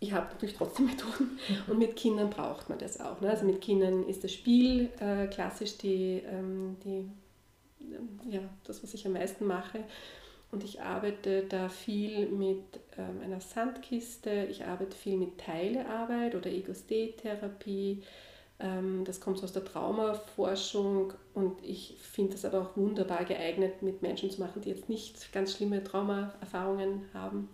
ich 0.00 0.12
habe 0.12 0.26
natürlich 0.26 0.56
trotzdem 0.56 0.86
Methoden 0.90 1.38
und 1.66 1.78
mit 1.78 1.96
Kindern 1.96 2.30
braucht 2.30 2.68
man 2.68 2.78
das 2.78 3.00
auch. 3.00 3.20
Ne? 3.20 3.30
Also 3.30 3.44
mit 3.44 3.60
Kindern 3.60 4.06
ist 4.08 4.24
das 4.24 4.32
Spiel 4.32 4.90
äh, 5.00 5.26
klassisch 5.26 5.78
die, 5.78 6.22
ähm, 6.26 6.76
die, 6.84 7.10
äh, 7.84 8.34
ja, 8.36 8.40
das, 8.64 8.82
was 8.82 8.94
ich 8.94 9.06
am 9.06 9.12
meisten 9.12 9.46
mache. 9.46 9.84
Und 10.50 10.64
ich 10.64 10.80
arbeite 10.80 11.42
da 11.42 11.68
viel 11.68 12.26
mit 12.28 12.62
ähm, 12.96 13.20
einer 13.22 13.40
Sandkiste, 13.40 14.46
ich 14.50 14.64
arbeite 14.64 14.96
viel 14.96 15.18
mit 15.18 15.36
Teilearbeit 15.38 16.34
oder 16.34 16.46
Ego-State-Therapie, 16.46 17.90
ähm, 17.90 18.02
das 19.04 19.20
kommt 19.20 19.42
aus 19.44 19.52
der 19.52 19.64
Traumaforschung 19.64 21.12
und 21.32 21.62
ich 21.62 21.94
finde 22.00 22.32
das 22.32 22.44
aber 22.44 22.62
auch 22.62 22.76
wunderbar 22.76 23.24
geeignet, 23.24 23.82
mit 23.82 24.02
Menschen 24.02 24.32
zu 24.32 24.40
machen, 24.40 24.62
die 24.62 24.70
jetzt 24.70 24.88
nicht 24.88 25.32
ganz 25.32 25.54
schlimme 25.54 25.84
Traumaerfahrungen 25.84 27.02
haben. 27.14 27.48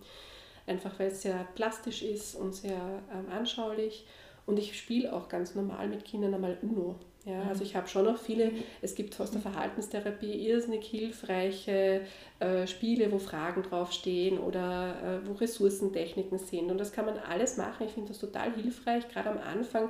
Einfach 0.65 0.97
weil 0.97 1.09
es 1.09 1.21
sehr 1.21 1.47
plastisch 1.53 2.01
ist 2.01 2.33
und 2.35 2.55
sehr 2.55 3.03
ähm, 3.13 3.29
anschaulich. 3.31 4.07
Und 4.47 4.57
ich 4.57 4.77
spiele 4.77 5.13
auch 5.13 5.29
ganz 5.29 5.53
normal 5.53 5.87
mit 5.87 6.05
Kindern 6.05 6.33
einmal 6.33 6.57
Uno. 6.63 6.95
Ja, 7.25 7.41
also 7.49 7.63
ich 7.63 7.75
habe 7.75 7.87
schon 7.87 8.05
noch 8.05 8.19
viele, 8.19 8.51
es 8.83 8.93
gibt 8.93 9.19
aus 9.19 9.31
der 9.31 9.41
Verhaltenstherapie 9.41 10.47
irrsinnig 10.47 10.85
hilfreiche 10.85 12.01
äh, 12.39 12.67
Spiele, 12.67 13.11
wo 13.11 13.17
Fragen 13.17 13.63
draufstehen 13.63 14.37
oder 14.37 15.21
äh, 15.23 15.27
wo 15.27 15.33
Ressourcentechniken 15.33 16.37
sind. 16.37 16.69
Und 16.69 16.77
das 16.77 16.91
kann 16.91 17.05
man 17.07 17.17
alles 17.17 17.57
machen. 17.57 17.87
Ich 17.87 17.93
finde 17.93 18.09
das 18.09 18.19
total 18.19 18.53
hilfreich, 18.53 19.09
gerade 19.09 19.31
am 19.31 19.39
Anfang, 19.39 19.89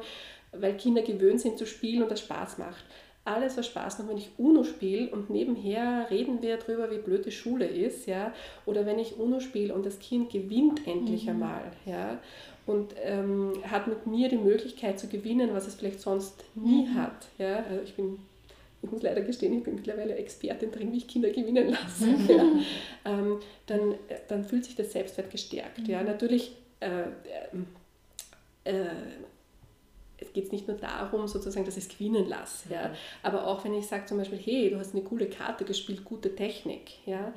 weil 0.59 0.75
Kinder 0.77 1.01
gewöhnt 1.01 1.41
sind 1.41 1.57
zu 1.57 1.65
spielen 1.65 2.03
und 2.03 2.11
das 2.11 2.21
Spaß 2.21 2.57
macht. 2.57 2.83
Alles, 3.23 3.57
was 3.57 3.65
Spaß 3.65 3.99
macht, 3.99 4.09
wenn 4.09 4.17
ich 4.17 4.29
UNO 4.37 4.63
spiele 4.63 5.09
und 5.09 5.31
nebenher 5.31 6.07
reden 6.11 6.41
wir 6.41 6.57
darüber, 6.57 6.91
wie 6.91 6.99
blöd 6.99 7.25
die 7.25 7.31
Schule 7.31 7.65
ist, 7.65 8.05
ja, 8.05 8.33
oder 8.67 8.85
wenn 8.85 8.99
ich 8.99 9.17
UNO 9.17 9.39
spiele 9.39 9.73
und 9.73 9.85
das 9.85 9.99
Kind 9.99 10.31
gewinnt 10.31 10.85
endlich 10.85 11.23
mhm. 11.23 11.29
einmal, 11.29 11.71
ja, 11.85 12.19
und 12.65 12.95
ähm, 13.03 13.53
hat 13.69 13.87
mit 13.87 14.07
mir 14.07 14.29
die 14.29 14.37
Möglichkeit 14.37 14.99
zu 14.99 15.07
gewinnen, 15.07 15.53
was 15.53 15.67
es 15.67 15.75
vielleicht 15.75 16.01
sonst 16.01 16.43
nie 16.55 16.85
mhm. 16.85 16.95
hat. 16.95 17.27
Ja? 17.37 17.63
Also 17.69 17.83
ich 17.83 17.93
bin, 17.93 18.17
ich 18.81 18.91
muss 18.91 19.03
leider 19.03 19.21
gestehen, 19.21 19.57
ich 19.57 19.63
bin 19.63 19.75
mittlerweile 19.75 20.15
Expertin 20.15 20.71
drin, 20.71 20.91
wie 20.91 20.97
ich 20.97 21.07
Kinder 21.07 21.29
gewinnen 21.29 21.69
lasse. 21.69 22.05
Mhm. 22.05 22.29
Ja? 22.29 22.43
Ähm, 23.05 23.39
dann, 23.67 23.95
dann 24.27 24.43
fühlt 24.43 24.65
sich 24.65 24.75
das 24.75 24.91
Selbstwert 24.91 25.29
gestärkt. 25.29 25.79
Mhm. 25.79 25.85
Ja? 25.85 26.03
Natürlich 26.03 26.53
äh, 26.79 27.03
äh, 28.63 28.85
es 30.17 30.33
geht 30.33 30.51
nicht 30.51 30.67
nur 30.67 30.77
darum, 30.77 31.27
sozusagen, 31.27 31.65
dass 31.65 31.77
ich 31.77 31.85
es 31.85 31.89
gewinnen 31.89 32.27
lasse, 32.27 32.69
ja. 32.73 32.89
Mhm. 32.89 32.93
aber 33.23 33.47
auch 33.47 33.63
wenn 33.63 33.73
ich 33.73 33.87
sage 33.87 34.05
zum 34.05 34.17
Beispiel, 34.17 34.39
hey, 34.39 34.69
du 34.69 34.79
hast 34.79 34.93
eine 34.93 35.03
coole 35.03 35.27
Karte 35.27 35.65
gespielt, 35.65 36.03
gute 36.05 36.35
Technik, 36.35 36.91
ja, 37.05 37.33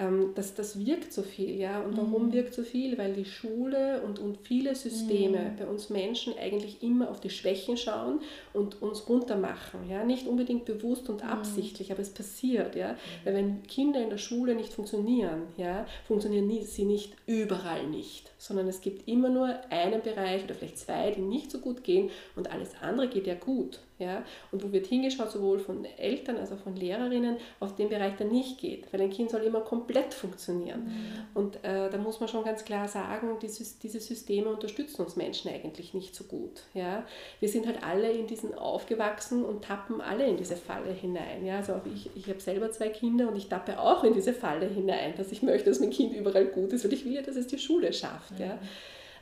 ähm, 0.00 0.32
das, 0.34 0.54
das 0.54 0.84
wirkt 0.84 1.12
so 1.12 1.22
viel, 1.22 1.60
ja. 1.60 1.80
Und 1.82 1.96
warum 1.96 2.26
mhm. 2.26 2.32
wirkt 2.32 2.54
so 2.54 2.62
viel? 2.62 2.96
Weil 2.96 3.12
die 3.12 3.26
Schule 3.26 4.02
und, 4.02 4.18
und 4.18 4.38
viele 4.38 4.74
Systeme 4.74 5.38
mhm. 5.38 5.56
bei 5.58 5.66
uns 5.66 5.90
Menschen 5.90 6.32
eigentlich 6.38 6.82
immer 6.82 7.10
auf 7.10 7.20
die 7.20 7.30
Schwächen 7.30 7.76
schauen 7.76 8.20
und 8.54 8.80
uns 8.80 9.08
runtermachen, 9.08 9.88
ja. 9.88 10.04
Nicht 10.04 10.26
unbedingt 10.26 10.64
bewusst 10.64 11.10
und 11.10 11.22
mhm. 11.22 11.28
absichtlich, 11.28 11.92
aber 11.92 12.00
es 12.00 12.10
passiert, 12.10 12.74
ja. 12.74 12.92
Mhm. 12.92 12.96
Weil 13.24 13.34
wenn 13.34 13.62
Kinder 13.64 14.02
in 14.02 14.10
der 14.10 14.18
Schule 14.18 14.54
nicht 14.54 14.72
funktionieren, 14.72 15.42
ja, 15.56 15.86
funktionieren 16.06 16.50
sie 16.64 16.84
nicht 16.84 17.14
überall 17.26 17.86
nicht, 17.86 18.32
sondern 18.38 18.68
es 18.68 18.80
gibt 18.80 19.06
immer 19.06 19.28
nur 19.28 19.54
einen 19.70 20.00
Bereich 20.00 20.44
oder 20.44 20.54
vielleicht 20.54 20.78
zwei, 20.78 21.10
die 21.10 21.20
nicht 21.20 21.50
so 21.50 21.58
gut 21.58 21.84
gehen 21.84 22.10
und 22.36 22.50
alles 22.50 22.70
andere 22.80 23.08
geht 23.08 23.26
ja 23.26 23.34
gut, 23.34 23.80
ja, 24.00 24.24
und 24.50 24.64
wo 24.64 24.72
wird 24.72 24.86
hingeschaut, 24.86 25.30
sowohl 25.30 25.58
von 25.58 25.84
Eltern 25.84 26.38
als 26.38 26.50
auch 26.50 26.58
von 26.58 26.74
Lehrerinnen, 26.74 27.36
auf 27.60 27.76
den 27.76 27.90
Bereich, 27.90 28.16
der 28.16 28.26
nicht 28.26 28.58
geht. 28.58 28.90
Weil 28.92 29.02
ein 29.02 29.10
Kind 29.10 29.30
soll 29.30 29.42
immer 29.42 29.60
komplett 29.60 30.14
funktionieren. 30.14 30.84
Mhm. 30.84 31.26
Und 31.34 31.56
äh, 31.64 31.90
da 31.90 31.98
muss 31.98 32.18
man 32.18 32.28
schon 32.28 32.42
ganz 32.42 32.64
klar 32.64 32.88
sagen, 32.88 33.36
dieses, 33.42 33.78
diese 33.78 34.00
Systeme 34.00 34.48
unterstützen 34.48 35.02
uns 35.02 35.16
Menschen 35.16 35.50
eigentlich 35.50 35.92
nicht 35.92 36.14
so 36.14 36.24
gut. 36.24 36.62
Ja. 36.72 37.04
Wir 37.40 37.48
sind 37.50 37.66
halt 37.66 37.84
alle 37.84 38.10
in 38.10 38.26
diesen 38.26 38.54
aufgewachsen 38.54 39.44
und 39.44 39.64
tappen 39.64 40.00
alle 40.00 40.26
in 40.26 40.38
diese 40.38 40.56
Falle 40.56 40.92
hinein. 40.92 41.44
Ja. 41.44 41.58
Also 41.58 41.82
ich, 41.94 42.08
ich 42.16 42.26
habe 42.28 42.40
selber 42.40 42.70
zwei 42.70 42.88
Kinder 42.88 43.28
und 43.28 43.36
ich 43.36 43.48
tappe 43.48 43.78
auch 43.78 44.02
in 44.02 44.14
diese 44.14 44.32
Falle 44.32 44.66
hinein, 44.66 45.12
dass 45.18 45.30
ich 45.30 45.42
möchte, 45.42 45.68
dass 45.68 45.78
mein 45.78 45.90
Kind 45.90 46.14
überall 46.14 46.46
gut 46.46 46.72
ist, 46.72 46.84
weil 46.84 46.94
ich 46.94 47.04
will 47.04 47.12
ja, 47.12 47.22
dass 47.22 47.36
es 47.36 47.46
die 47.46 47.58
Schule 47.58 47.92
schafft. 47.92 48.32
Mhm. 48.32 48.46
Ja. 48.46 48.58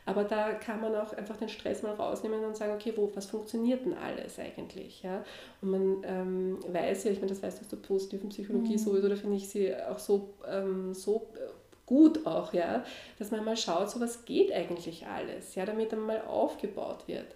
Aber 0.09 0.25
da 0.25 0.55
kann 0.55 0.81
man 0.81 0.95
auch 0.95 1.13
einfach 1.13 1.37
den 1.37 1.51
Stress 1.51 1.83
mal 1.83 1.93
rausnehmen 1.93 2.43
und 2.43 2.57
sagen, 2.57 2.73
okay, 2.73 2.95
wo, 2.97 3.11
was 3.15 3.27
funktioniert 3.27 3.85
denn 3.85 3.93
alles 3.93 4.39
eigentlich? 4.39 5.03
Ja? 5.03 5.23
Und 5.61 5.71
man 5.71 6.03
ähm, 6.03 6.59
weiß 6.67 7.05
ja, 7.05 7.11
ich 7.11 7.19
meine, 7.19 7.29
das 7.29 7.43
weißt 7.43 7.59
du 7.59 7.65
aus 7.65 7.69
der 7.69 7.77
positiven 7.77 8.31
Psychologie 8.31 8.73
mhm. 8.73 8.79
sowieso, 8.79 9.07
da 9.07 9.17
finde 9.17 9.37
ich 9.37 9.51
sie 9.51 9.77
auch 9.77 9.99
so, 9.99 10.33
ähm, 10.51 10.95
so 10.95 11.29
gut 11.85 12.27
auch, 12.27 12.55
ja, 12.55 12.85
dass 13.19 13.31
man 13.31 13.45
mal 13.45 13.59
schaut, 13.59 13.91
so 13.91 14.01
was 14.01 14.25
geht 14.25 14.51
eigentlich 14.51 15.07
alles, 15.07 15.55
ja, 15.57 15.67
damit 15.67 15.93
dann 15.93 16.01
mal 16.01 16.23
aufgebaut 16.23 17.07
wird. 17.07 17.27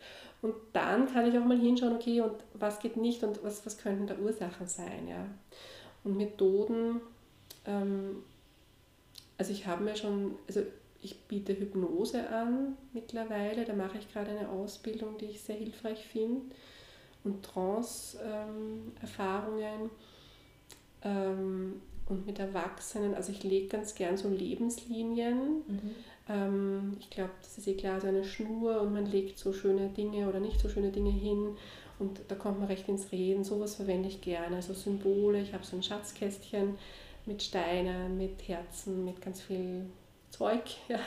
Und 0.41 0.55
dann 0.73 1.13
kann 1.13 1.29
ich 1.29 1.39
auch 1.39 1.45
mal 1.45 1.59
hinschauen, 1.59 1.95
okay, 1.95 2.23
und 2.23 2.37
was 2.55 2.79
geht 2.79 2.97
nicht 2.97 3.23
und 3.23 3.45
was, 3.45 3.67
was 3.67 3.77
könnten 3.77 4.07
da 4.07 4.15
Ursachen 4.17 4.67
sein, 4.67 5.09
ja. 5.09 5.27
Und 6.05 6.17
Methoden, 6.17 7.03
ähm, 7.67 8.23
also 9.37 9.53
ich 9.53 9.67
habe 9.67 9.85
mir 9.85 9.95
schon, 9.95 10.37
also 10.49 10.63
ich 11.03 11.25
biete 11.25 11.59
Hypnose 11.59 12.29
an 12.29 12.77
mittlerweile, 12.93 13.65
da 13.65 13.75
mache 13.75 13.99
ich 13.99 14.13
gerade 14.13 14.31
eine 14.31 14.49
Ausbildung, 14.49 15.19
die 15.19 15.25
ich 15.27 15.41
sehr 15.41 15.57
hilfreich 15.57 16.07
finde. 16.07 16.55
Und 17.25 17.45
Trance-Erfahrungen 17.45 19.91
ähm, 21.05 21.81
und 22.09 22.27
mit 22.27 22.41
Erwachsenen. 22.41 23.15
Also 23.15 23.31
ich 23.31 23.45
lege 23.45 23.69
ganz 23.69 23.95
gern 23.95 24.17
so 24.17 24.29
Lebenslinien. 24.29 25.63
Mhm. 25.69 25.95
Ähm, 26.29 26.97
ich 26.99 27.11
glaube, 27.11 27.31
das 27.41 27.59
ist 27.59 27.69
eh 27.69 27.75
klar, 27.75 28.01
so 28.01 28.09
eine 28.09 28.25
Schnur 28.25 28.81
und 28.81 28.93
man 28.93 29.07
legt 29.07 29.39
so 29.39 29.53
schöne 29.53 29.91
Dinge 29.91 30.29
oder 30.29 30.41
nicht 30.41 30.61
so 30.61 30.69
schöne 30.69 30.91
Dinge 30.91 31.13
hin. 31.13 31.57
Und 31.99 32.21
da 32.27 32.35
kommt 32.35 32.59
man 32.59 32.69
recht 32.69 32.89
ins 32.89 33.13
Reden. 33.13 33.45
Sowas 33.45 33.77
verwende 33.77 34.09
ich 34.09 34.21
gerne. 34.21 34.57
Also 34.57 34.73
Symbole. 34.73 35.41
Ich 35.41 35.53
habe 35.53 35.65
so 35.65 35.77
ein 35.77 35.83
Schatzkästchen 35.83 36.77
mit 37.27 37.43
Steinen, 37.43 38.19
mit 38.19 38.49
Herzen, 38.49 39.05
mit 39.05 39.23
ganz 39.23 39.43
viel 39.43 39.87
Zeug, 40.33 40.65
ja, 40.89 40.99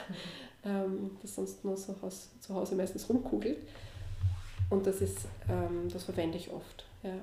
ähm, 0.64 1.18
das 1.20 1.34
sonst 1.34 1.64
nur 1.64 1.76
so 1.76 1.94
Haus, 2.00 2.30
zu 2.40 2.54
Hause 2.54 2.74
meistens 2.74 3.08
rumkugelt. 3.08 3.58
Und 4.70 4.86
das 4.86 5.00
ist, 5.00 5.26
ähm, 5.48 5.88
das 5.92 6.04
verwende 6.04 6.38
ich 6.38 6.50
oft. 6.50 6.84
Ja. 7.02 7.18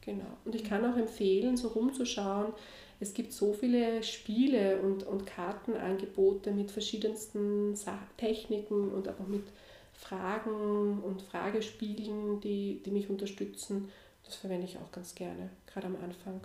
Genau. 0.00 0.26
Und 0.44 0.54
ich 0.54 0.64
kann 0.64 0.84
auch 0.84 0.96
empfehlen, 0.96 1.56
so 1.56 1.68
rumzuschauen. 1.68 2.52
Es 2.98 3.14
gibt 3.14 3.32
so 3.32 3.52
viele 3.52 4.02
Spiele 4.02 4.80
und, 4.80 5.04
und 5.04 5.26
Kartenangebote 5.26 6.52
mit 6.52 6.70
verschiedensten 6.70 7.76
Techniken 8.16 8.90
und 8.90 9.08
auch 9.08 9.26
mit 9.26 9.44
Fragen 9.92 11.00
und 11.02 11.22
Fragespielen, 11.22 12.40
die, 12.40 12.82
die 12.84 12.90
mich 12.90 13.08
unterstützen. 13.08 13.88
Das 14.24 14.36
verwende 14.36 14.66
ich 14.66 14.78
auch 14.78 14.90
ganz 14.90 15.14
gerne, 15.14 15.50
gerade 15.66 15.86
am 15.86 15.96
Anfang. 16.02 16.40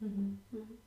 Mhm. 0.00 0.40
Mhm. 0.50 0.85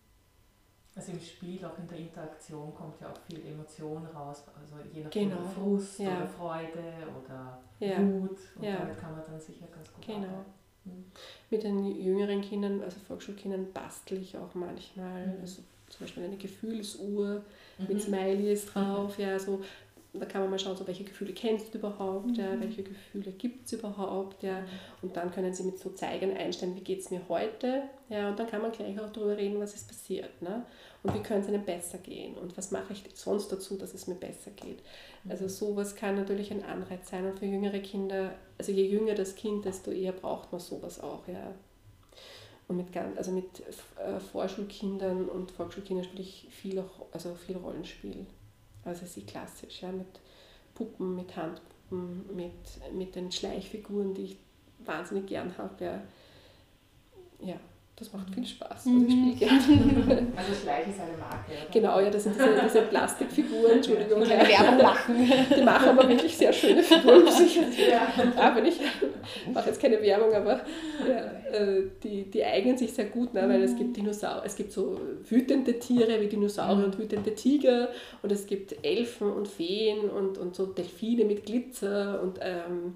Also 0.95 1.11
im 1.13 1.19
Spiel, 1.19 1.63
auch 1.63 1.77
in 1.77 1.87
der 1.87 1.97
Interaktion 1.97 2.73
kommt 2.75 2.99
ja 2.99 3.09
auch 3.09 3.17
viel 3.27 3.45
Emotion 3.45 4.05
raus, 4.07 4.43
also 4.59 4.75
je 4.93 5.03
nachdem 5.03 5.29
genau. 5.29 5.41
Frust 5.43 5.99
ja. 5.99 6.17
oder 6.17 6.27
Freude 6.27 6.93
oder 7.23 7.59
ja. 7.79 7.97
Wut 7.99 8.37
und 8.55 8.63
ja. 8.63 8.77
damit 8.77 8.99
kann 8.99 9.13
man 9.13 9.23
dann 9.25 9.39
sicher 9.39 9.67
ganz 9.67 9.93
gut 9.93 10.05
genau. 10.05 10.17
arbeiten. 10.17 10.51
Mhm. 10.85 11.05
Mit 11.49 11.63
den 11.63 11.85
jüngeren 12.01 12.41
Kindern, 12.41 12.81
also 12.81 12.99
Volksschulkindern, 13.07 13.71
bastel 13.71 14.21
ich 14.21 14.35
auch 14.35 14.53
manchmal, 14.55 15.27
mhm. 15.27 15.41
also 15.41 15.61
zum 15.89 15.99
Beispiel 16.01 16.23
eine 16.23 16.37
Gefühlsuhr 16.37 17.43
mhm. 17.77 17.87
mit 17.87 18.01
Smileys 18.01 18.65
drauf, 18.65 19.17
ja, 19.17 19.39
so 19.39 19.61
da 20.13 20.25
kann 20.25 20.41
man 20.41 20.49
mal 20.49 20.59
schauen, 20.59 20.75
so, 20.75 20.87
welche 20.87 21.03
Gefühle 21.03 21.33
kennst 21.33 21.73
du 21.73 21.77
überhaupt, 21.77 22.27
mhm. 22.27 22.35
ja, 22.35 22.59
welche 22.59 22.81
Gefühle 22.81 23.31
gibt 23.31 23.67
es 23.67 23.73
überhaupt, 23.73 24.41
ja, 24.41 24.63
und 25.03 25.15
dann 25.15 25.31
können 25.31 25.53
sie 25.53 25.63
mit 25.63 25.77
so 25.77 25.91
Zeigern 25.91 26.35
einstellen, 26.35 26.75
wie 26.75 26.81
geht 26.81 27.01
es 27.01 27.11
mir 27.11 27.21
heute, 27.29 27.83
ja, 28.09 28.29
und 28.29 28.39
dann 28.39 28.47
kann 28.47 28.61
man 28.61 28.71
gleich 28.71 28.99
auch 28.99 29.11
darüber 29.11 29.37
reden, 29.37 29.59
was 29.59 29.75
ist 29.75 29.87
passiert, 29.87 30.41
ne, 30.41 30.65
und 31.03 31.13
wie 31.13 31.21
könnte 31.21 31.47
es 31.47 31.53
ihnen 31.53 31.63
besser 31.63 31.99
gehen 31.99 32.35
und 32.37 32.57
was 32.57 32.71
mache 32.71 32.93
ich 32.93 33.03
sonst 33.13 33.51
dazu, 33.51 33.77
dass 33.77 33.93
es 33.93 34.07
mir 34.07 34.15
besser 34.15 34.49
geht. 34.51 34.79
Mhm. 35.23 35.31
Also 35.31 35.47
sowas 35.47 35.95
kann 35.95 36.15
natürlich 36.15 36.51
ein 36.51 36.63
Anreiz 36.63 37.09
sein 37.09 37.27
und 37.27 37.37
für 37.37 37.45
jüngere 37.45 37.79
Kinder, 37.79 38.33
also 38.57 38.71
je 38.71 38.87
jünger 38.87 39.13
das 39.13 39.35
Kind, 39.35 39.65
desto 39.65 39.91
eher 39.91 40.13
braucht 40.13 40.51
man 40.51 40.59
sowas 40.59 40.99
auch, 40.99 41.27
ja. 41.27 41.53
Und 42.67 42.77
mit, 42.77 42.95
also 42.95 43.31
mit 43.31 43.63
äh, 43.97 44.19
Vorschulkindern 44.19 45.27
und 45.27 45.49
Volksschulkindern 45.49 46.05
spiele 46.05 46.21
ich 46.21 46.47
viel, 46.51 46.79
auch, 46.79 47.07
also 47.11 47.33
viel 47.33 47.57
Rollenspiel. 47.57 48.27
Also 48.89 49.05
sie 49.05 49.21
klassisch, 49.21 49.83
ja, 49.83 49.91
mit 49.91 50.19
Puppen, 50.73 51.15
mit 51.15 51.35
Handpuppen, 51.35 52.35
mit, 52.35 52.53
mit 52.91 53.15
den 53.15 53.31
Schleichfiguren, 53.31 54.15
die 54.15 54.23
ich 54.23 54.37
wahnsinnig 54.79 55.27
gern 55.27 55.55
habe. 55.59 55.85
Ja. 55.85 56.01
ja, 57.39 57.59
das 57.99 58.13
macht 58.13 58.33
viel 58.33 58.45
Spaß. 58.45 58.87
Also 58.87 59.05
ich 59.05 59.11
spiele 59.11 59.35
gerne. 59.35 60.27
Also 60.37 60.53
Schleich 60.63 60.87
ist 60.87 60.99
eine 61.01 61.17
Marke, 61.17 61.51
oder? 61.51 61.71
Genau, 61.71 61.99
ja, 61.99 62.09
das 62.09 62.23
sind 62.23 62.35
diese, 62.35 62.61
diese 62.63 62.81
Plastikfiguren, 62.83 63.71
Entschuldigung. 63.73 64.23
Die 64.23 64.29
Werbung 64.29 64.81
machen. 64.81 65.31
Die 65.55 65.61
machen 65.61 65.89
aber 65.89 66.07
wirklich 66.07 66.37
sehr 66.37 66.53
schöne 66.53 66.81
Figuren. 66.81 67.27
Ja. 67.27 68.41
Aber 68.41 68.63
ich 68.63 68.79
mache 69.53 69.69
jetzt 69.69 69.81
keine 69.81 70.01
Werbung, 70.01 70.33
aber 70.33 70.61
ja, 71.07 71.51
äh, 71.51 71.83
die, 72.01 72.29
die 72.29 72.43
eignen 72.43 72.77
sich 72.77 72.93
sehr 72.93 73.05
gut, 73.05 73.33
ne, 73.33 73.47
weil 73.49 73.63
es 73.63 73.75
gibt 73.75 73.97
Dinosaurier, 73.97 74.43
es 74.45 74.55
gibt 74.55 74.71
so 74.71 74.99
wütende 75.27 75.77
Tiere 75.79 76.21
wie 76.21 76.27
Dinosaurier 76.27 76.85
und 76.85 76.97
wütende 76.97 77.35
Tiger 77.35 77.89
und 78.21 78.31
es 78.31 78.45
gibt 78.45 78.75
Elfen 78.85 79.29
und 79.29 79.47
Feen 79.47 80.09
und, 80.09 80.37
und 80.37 80.55
so 80.55 80.67
Delfine 80.67 81.25
mit 81.25 81.45
Glitzer 81.45 82.21
und 82.21 82.39
ähm, 82.41 82.95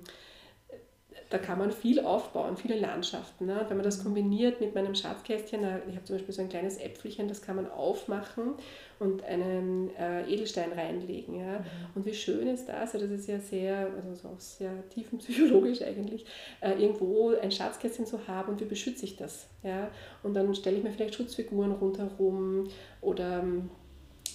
da 1.33 1.39
kann 1.39 1.57
man 1.57 1.71
viel 1.71 1.99
aufbauen, 1.99 2.57
viele 2.57 2.79
Landschaften. 2.79 3.47
Ne? 3.47 3.65
Wenn 3.67 3.77
man 3.77 3.83
das 3.83 4.03
kombiniert 4.03 4.61
mit 4.61 4.75
meinem 4.75 4.93
Schatzkästchen, 4.93 5.61
ich 5.89 5.95
habe 5.95 6.03
zum 6.03 6.17
Beispiel 6.17 6.31
so 6.31 6.43
ein 6.43 6.49
kleines 6.49 6.77
Äpfelchen, 6.77 7.27
das 7.27 7.41
kann 7.41 7.55
man 7.55 7.71
aufmachen 7.71 8.53
und 8.99 9.23
einen 9.23 9.89
äh, 9.95 10.31
Edelstein 10.31 10.71
reinlegen. 10.73 11.33
Ja? 11.33 11.59
Mhm. 11.59 11.65
Und 11.95 12.05
wie 12.05 12.13
schön 12.13 12.47
ist 12.47 12.69
das? 12.69 12.93
Also 12.93 13.07
das 13.07 13.21
ist 13.21 13.27
ja 13.27 13.39
sehr, 13.39 13.89
also 13.95 14.27
auch 14.27 14.39
sehr 14.39 14.87
tiefenpsychologisch 14.89 15.81
eigentlich, 15.87 16.27
äh, 16.61 16.73
irgendwo 16.73 17.31
ein 17.31 17.49
Schatzkästchen 17.49 18.05
zu 18.05 18.27
haben 18.27 18.51
und 18.51 18.61
wie 18.61 18.65
beschütze 18.65 19.05
ich 19.05 19.17
das? 19.17 19.47
Ja? 19.63 19.89
Und 20.21 20.35
dann 20.35 20.53
stelle 20.53 20.77
ich 20.77 20.83
mir 20.83 20.91
vielleicht 20.91 21.15
Schutzfiguren 21.15 21.71
rundherum 21.71 22.67
oder 23.01 23.43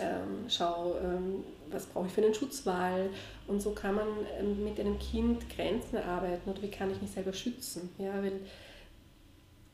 ähm, 0.00 0.46
schau, 0.48 0.96
ähm, 1.02 1.44
was 1.70 1.86
brauche 1.86 2.06
ich 2.06 2.12
für 2.12 2.22
einen 2.22 2.34
Schutzwall 2.34 3.10
und 3.46 3.60
so 3.60 3.72
kann 3.72 3.94
man 3.94 4.08
ähm, 4.38 4.64
mit 4.64 4.78
einem 4.80 4.98
Kind 4.98 5.48
Grenzen 5.50 5.96
erarbeiten 5.96 6.50
oder 6.50 6.62
wie 6.62 6.70
kann 6.70 6.90
ich 6.90 7.00
mich 7.00 7.10
selber 7.10 7.32
schützen. 7.32 7.90
Ja, 7.98 8.22
weil 8.22 8.40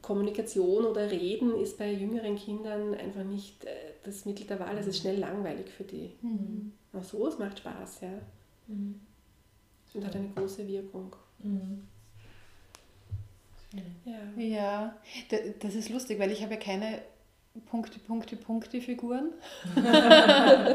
Kommunikation 0.03 0.85
oder 0.85 1.11
Reden 1.11 1.59
ist 1.61 1.79
bei 1.79 1.91
jüngeren 1.91 2.37
Kindern 2.37 2.95
einfach 2.95 3.25
nicht 3.25 3.65
äh, 3.65 3.71
das 4.05 4.25
Mittel 4.27 4.47
der 4.47 4.61
Wahl, 4.61 4.77
es 4.77 4.87
ist 4.87 4.99
schnell 4.99 5.19
langweilig 5.19 5.71
für 5.71 5.85
die. 5.85 6.13
Mhm. 6.21 6.73
Aber 6.93 7.03
so, 7.03 7.27
es 7.27 7.39
macht 7.39 7.59
Spaß, 7.59 8.03
ja. 8.03 8.21
Mhm. 8.67 9.01
Und 9.95 10.05
hat 10.05 10.17
eine 10.17 10.29
große 10.29 10.67
Wirkung. 10.67 11.15
Mhm. 11.39 11.87
Ja. 14.05 14.43
ja, 14.43 14.97
das 15.61 15.75
ist 15.75 15.89
lustig, 15.89 16.19
weil 16.19 16.31
ich 16.31 16.43
habe 16.43 16.55
ja 16.55 16.61
keine 16.61 17.03
Punkte, 17.61 17.99
Punkte, 18.01 18.37
Punkte 18.37 18.81
Figuren. 18.81 19.33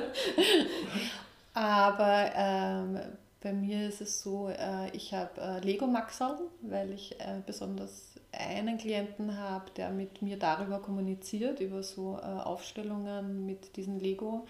Aber 1.53 2.31
ähm, 2.35 2.99
bei 3.41 3.53
mir 3.53 3.87
ist 3.87 4.01
es 4.01 4.21
so, 4.21 4.49
äh, 4.49 4.89
ich 4.93 5.13
habe 5.13 5.41
äh, 5.41 5.59
Lego 5.59 5.87
Maxal, 5.87 6.37
weil 6.61 6.91
ich 6.91 7.19
äh, 7.19 7.41
besonders 7.45 8.15
einen 8.31 8.77
Klienten 8.77 9.37
habe, 9.37 9.65
der 9.75 9.89
mit 9.89 10.21
mir 10.21 10.37
darüber 10.37 10.79
kommuniziert, 10.79 11.59
über 11.59 11.83
so 11.83 12.17
äh, 12.21 12.25
Aufstellungen 12.25 13.45
mit 13.45 13.75
diesen 13.75 13.99
Lego. 13.99 14.45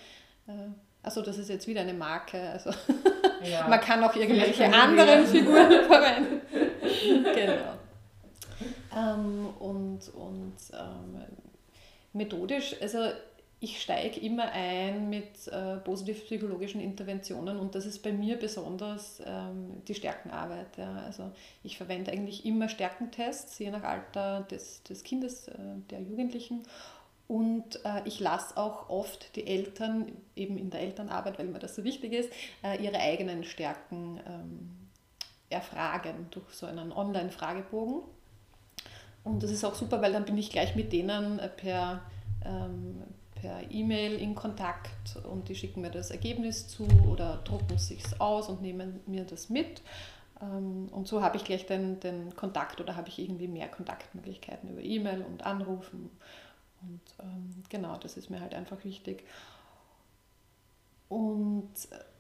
Äh, 0.48 0.52
also 1.02 1.22
das 1.22 1.38
ist 1.38 1.50
jetzt 1.50 1.68
wieder 1.68 1.82
eine 1.82 1.94
Marke, 1.94 2.42
also 2.50 2.72
ja. 3.44 3.68
man 3.70 3.80
kann 3.80 4.04
auch 4.04 4.16
irgendwelche 4.16 4.66
anderen 4.66 5.26
Figuren 5.26 5.72
verwenden. 5.88 6.42
genau. 7.34 7.78
Ähm, 8.96 9.48
und 9.60 10.10
und 10.16 10.58
ähm, 10.74 11.24
methodisch, 12.14 12.76
also 12.82 13.00
ich 13.62 13.82
steige 13.82 14.22
immer 14.22 14.52
ein 14.54 15.10
mit 15.10 15.48
äh, 15.48 15.78
positiv-psychologischen 15.78 16.80
Interventionen 16.80 17.60
und 17.60 17.76
das 17.76 17.86
ist 17.86 18.02
bei 18.02 18.14
mir 18.14 18.38
besonders 18.38 19.22
ähm, 19.26 19.84
die 19.86 19.96
Stärkenarbeit. 19.96 20.78
Ja. 20.78 21.04
Also 21.06 21.32
ich 21.64 21.78
verwende 21.78 22.12
eigentlich 22.12 22.46
immer 22.46 22.70
Stärkentests, 22.70 23.60
je 23.60 23.70
nach 23.70 23.84
Alter 23.84 24.48
des, 24.50 24.84
des 24.84 25.04
Kindes, 25.04 25.50
äh, 25.50 25.58
der 25.90 26.02
Jugendlichen. 26.02 26.64
Und 27.28 27.84
äh, 27.86 28.02
ich 28.06 28.22
lasse 28.22 28.56
auch 28.58 28.90
oft 28.90 29.36
die 29.36 29.46
Eltern, 29.46 30.14
eben 30.36 30.58
in 30.58 30.70
der 30.70 30.80
Elternarbeit, 30.80 31.38
weil 31.38 31.48
mir 31.48 31.60
das 31.60 31.76
so 31.76 31.84
wichtig 31.84 32.14
ist, 32.14 32.32
äh, 32.64 32.82
ihre 32.82 32.98
eigenen 32.98 33.44
Stärken 33.44 34.22
ähm, 34.26 34.70
erfragen 35.50 36.28
durch 36.32 36.54
so 36.54 36.66
einen 36.66 36.94
Online-Fragebogen. 36.94 38.04
Und 39.24 39.44
das 39.44 39.52
ist 39.52 39.64
auch 39.64 39.76
super, 39.76 40.02
weil 40.02 40.14
dann 40.14 40.26
bin 40.26 40.38
ich 40.38 40.50
gleich 40.50 40.76
mit 40.76 40.94
denen 40.94 41.40
äh, 41.40 41.50
per, 41.50 42.02
ähm, 42.46 43.04
per 43.36 43.72
E-Mail 43.72 44.16
in 44.16 44.36
Kontakt 44.36 45.18
und 45.30 45.50
die 45.50 45.56
schicken 45.56 45.82
mir 45.82 45.92
das 45.92 46.12
Ergebnis 46.12 46.68
zu 46.68 46.88
oder 47.10 47.38
drucken 47.44 47.76
es 47.76 47.88
sich 47.88 48.04
aus 48.20 48.50
und 48.50 48.62
nehmen 48.62 49.00
mir 49.06 49.26
das 49.26 49.50
mit. 49.50 49.82
Ähm, 50.42 50.88
und 50.92 51.08
so 51.08 51.22
habe 51.22 51.38
ich 51.38 51.44
gleich 51.44 51.66
den, 51.66 52.00
den 52.00 52.36
Kontakt 52.36 52.80
oder 52.80 52.96
habe 52.96 53.10
ich 53.10 53.20
irgendwie 53.20 53.48
mehr 53.48 53.68
Kontaktmöglichkeiten 53.68 54.70
über 54.70 54.82
E-Mail 54.82 55.22
und 55.22 55.46
Anrufen. 55.46 56.10
Und 56.82 57.02
ähm, 57.20 57.64
genau, 57.70 57.98
das 57.98 58.16
ist 58.18 58.30
mir 58.30 58.40
halt 58.40 58.54
einfach 58.54 58.84
wichtig. 58.84 59.24
Und 61.10 61.72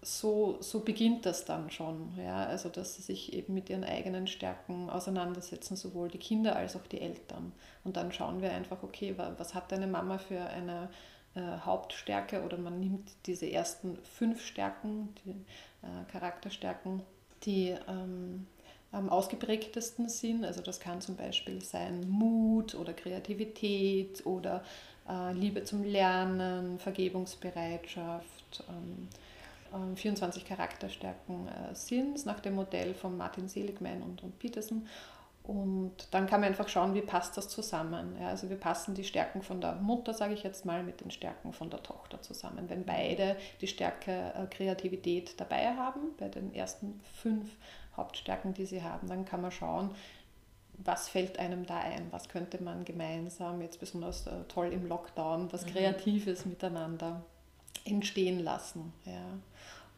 so, 0.02 0.58
so 0.62 0.80
beginnt 0.80 1.26
das 1.26 1.46
dann 1.46 1.70
schon, 1.70 2.12
ja? 2.18 2.46
also 2.48 2.70
dass 2.70 2.96
sie 2.96 3.04
sich 3.04 3.34
eben 3.34 3.54
mit 3.54 3.70
ihren 3.70 3.84
eigenen 3.84 4.26
Stärken 4.28 4.90
auseinandersetzen, 4.90 5.76
sowohl 5.76 6.10
die 6.10 6.18
Kinder 6.18 6.56
als 6.56 6.76
auch 6.76 6.88
die 6.88 7.00
Eltern. 7.00 7.52
Und 7.84 7.98
dann 7.98 8.12
schauen 8.12 8.42
wir 8.42 8.52
einfach, 8.52 8.82
okay, 8.82 9.16
was 9.16 9.54
hat 9.54 9.72
deine 9.72 9.88
Mama 9.88 10.18
für 10.18 10.42
eine 10.42 10.90
äh, 11.36 11.42
Hauptstärke 11.42 12.44
oder 12.44 12.58
man 12.58 12.80
nimmt 12.80 13.12
diese 13.28 13.52
ersten 13.52 14.00
fünf 14.04 14.44
Stärken, 14.44 15.14
die 15.24 15.32
äh, 15.32 16.12
Charakterstärken, 16.12 17.04
die 17.44 17.76
ähm, 17.88 18.48
am 18.92 19.10
ausgeprägtesten 19.10 20.10
sind. 20.10 20.44
Also 20.44 20.62
das 20.62 20.80
kann 20.80 21.02
zum 21.02 21.16
Beispiel 21.16 21.62
sein 21.62 22.10
Mut 22.10 22.74
oder 22.74 22.94
Kreativität 22.94 24.26
oder 24.26 24.64
Liebe 25.34 25.64
zum 25.64 25.84
Lernen, 25.84 26.80
Vergebungsbereitschaft. 26.80 28.64
Ähm, 28.70 29.08
24 29.96 30.42
ähm, 30.42 30.48
Charakterstärken 30.48 31.48
äh, 31.48 31.76
sind 31.76 32.16
es 32.16 32.26
nach 32.26 32.40
dem 32.40 32.56
Modell 32.56 32.94
von 32.94 33.18
Martin 33.18 33.48
Seligman 33.48 34.02
und, 34.02 34.24
und 34.24 34.40
Peterson. 34.40 34.88
Und 35.44 35.94
dann 36.12 36.28
kann 36.28 36.42
man 36.42 36.50
einfach 36.50 36.68
schauen, 36.68 36.94
wie 36.94 37.02
passt 37.02 37.36
das 37.36 37.50
zusammen. 37.50 38.16
Ja, 38.22 38.28
also 38.28 38.50
wie 38.52 38.56
passen 38.56 38.94
die 38.94 39.04
Stärken 39.04 39.42
von 39.42 39.62
der 39.62 39.76
Mutter, 39.76 40.14
sage 40.14 40.36
ich 40.36 40.44
jetzt 40.44 40.64
mal, 40.64 40.84
mit 40.84 41.02
den 41.02 41.10
Stärken 41.10 41.54
von 41.54 41.72
der 41.72 41.82
Tochter 41.82 42.22
zusammen. 42.22 42.70
Wenn 42.70 42.86
beide 42.86 43.36
die 43.60 43.68
Stärke 43.68 44.12
äh, 44.36 44.46
Kreativität 44.46 45.40
dabei 45.40 45.76
haben, 45.76 46.02
bei 46.20 46.28
den 46.28 46.54
ersten 46.54 47.02
fünf 47.16 47.50
Hauptstärken, 47.98 48.54
die 48.54 48.66
sie 48.66 48.84
haben, 48.84 49.08
dann 49.08 49.26
kann 49.26 49.42
man 49.42 49.52
schauen, 49.52 49.90
was 50.84 51.10
fällt 51.10 51.40
einem 51.40 51.66
da 51.66 51.78
ein, 51.80 52.08
was 52.12 52.30
könnte 52.30 52.62
man 52.64 52.86
gemeinsam, 52.86 53.62
jetzt 53.62 53.80
besonders 53.80 54.28
äh, 54.28 54.44
toll 54.48 54.72
im 54.72 54.88
Lockdown, 54.88 55.52
was 55.52 55.66
mhm. 55.66 55.72
Kreatives 55.72 56.46
miteinander 56.46 57.24
entstehen 57.86 58.40
lassen. 58.40 58.94
Ja. 59.06 59.40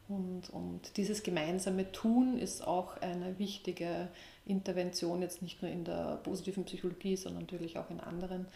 Und, 0.08 0.50
und 0.50 0.98
dieses 0.98 1.24
gemeinsame 1.24 1.92
Tun 1.92 2.38
ist 2.38 2.68
auch 2.68 2.98
eine 3.02 3.40
wichtige 3.40 4.10
Intervention, 4.46 5.22
jetzt 5.22 5.42
nicht 5.42 5.62
nur 5.62 5.72
in 5.72 5.86
der 5.86 6.20
positiven 6.24 6.66
Psychologie, 6.66 7.16
sondern 7.16 7.44
natürlich 7.44 7.78
auch 7.78 7.90
in 7.90 8.02
anderen 8.02 8.48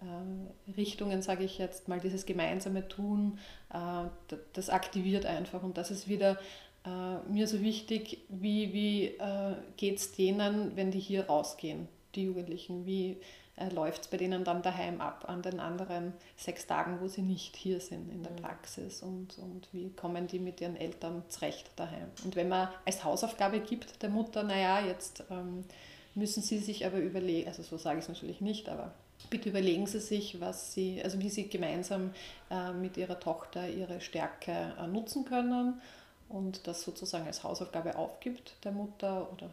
äh, 0.00 0.72
Richtungen, 0.76 1.22
sage 1.22 1.44
ich 1.44 1.58
jetzt 1.58 1.88
mal, 1.88 1.98
dieses 1.98 2.26
gemeinsame 2.26 2.86
Tun, 2.86 3.38
äh, 3.72 4.36
das 4.52 4.70
aktiviert 4.70 5.26
einfach 5.26 5.62
und 5.62 5.78
das 5.78 5.90
ist 5.90 6.08
wieder 6.08 6.38
äh, 6.84 7.30
mir 7.30 7.46
so 7.46 7.60
wichtig, 7.60 8.18
wie, 8.28 8.72
wie 8.72 9.04
äh, 9.06 9.54
geht 9.76 9.98
es 9.98 10.12
denen, 10.12 10.76
wenn 10.76 10.90
die 10.90 11.00
hier 11.00 11.26
rausgehen, 11.26 11.88
die 12.14 12.24
Jugendlichen, 12.24 12.86
wie 12.86 13.18
äh, 13.56 13.68
läuft 13.68 14.02
es 14.02 14.08
bei 14.08 14.16
denen 14.16 14.44
dann 14.44 14.62
daheim 14.62 15.00
ab 15.00 15.26
an 15.28 15.42
den 15.42 15.60
anderen 15.60 16.14
sechs 16.36 16.66
Tagen, 16.66 17.00
wo 17.00 17.08
sie 17.08 17.22
nicht 17.22 17.56
hier 17.56 17.80
sind 17.80 18.10
in 18.10 18.22
der 18.22 18.32
mhm. 18.32 18.36
Praxis 18.36 19.02
und, 19.02 19.38
und 19.38 19.68
wie 19.72 19.90
kommen 19.90 20.26
die 20.26 20.38
mit 20.38 20.60
ihren 20.60 20.76
Eltern 20.76 21.22
zurecht 21.28 21.70
daheim. 21.76 22.08
Und 22.24 22.36
wenn 22.36 22.48
man 22.48 22.68
als 22.86 23.04
Hausaufgabe 23.04 23.60
gibt 23.60 24.02
der 24.02 24.08
Mutter, 24.08 24.42
naja, 24.42 24.84
jetzt 24.86 25.24
ähm, 25.30 25.64
müssen 26.14 26.42
sie 26.42 26.58
sich 26.58 26.86
aber 26.86 26.98
überlegen, 26.98 27.48
also 27.48 27.62
so 27.62 27.76
sage 27.76 27.98
ich 27.98 28.04
es 28.04 28.08
natürlich 28.08 28.40
nicht, 28.40 28.68
aber 28.70 28.94
bitte 29.28 29.50
überlegen 29.50 29.86
Sie 29.86 30.00
sich, 30.00 30.40
was 30.40 30.72
Sie, 30.72 31.02
also 31.04 31.20
wie 31.20 31.28
Sie 31.28 31.48
gemeinsam 31.48 32.12
äh, 32.50 32.72
mit 32.72 32.96
Ihrer 32.96 33.20
Tochter 33.20 33.68
ihre 33.68 34.00
Stärke 34.00 34.74
äh, 34.80 34.86
nutzen 34.86 35.26
können 35.26 35.80
und 36.30 36.66
das 36.66 36.82
sozusagen 36.82 37.26
als 37.26 37.44
Hausaufgabe 37.44 37.96
aufgibt 37.96 38.54
der 38.64 38.72
Mutter 38.72 39.28
oder, 39.32 39.50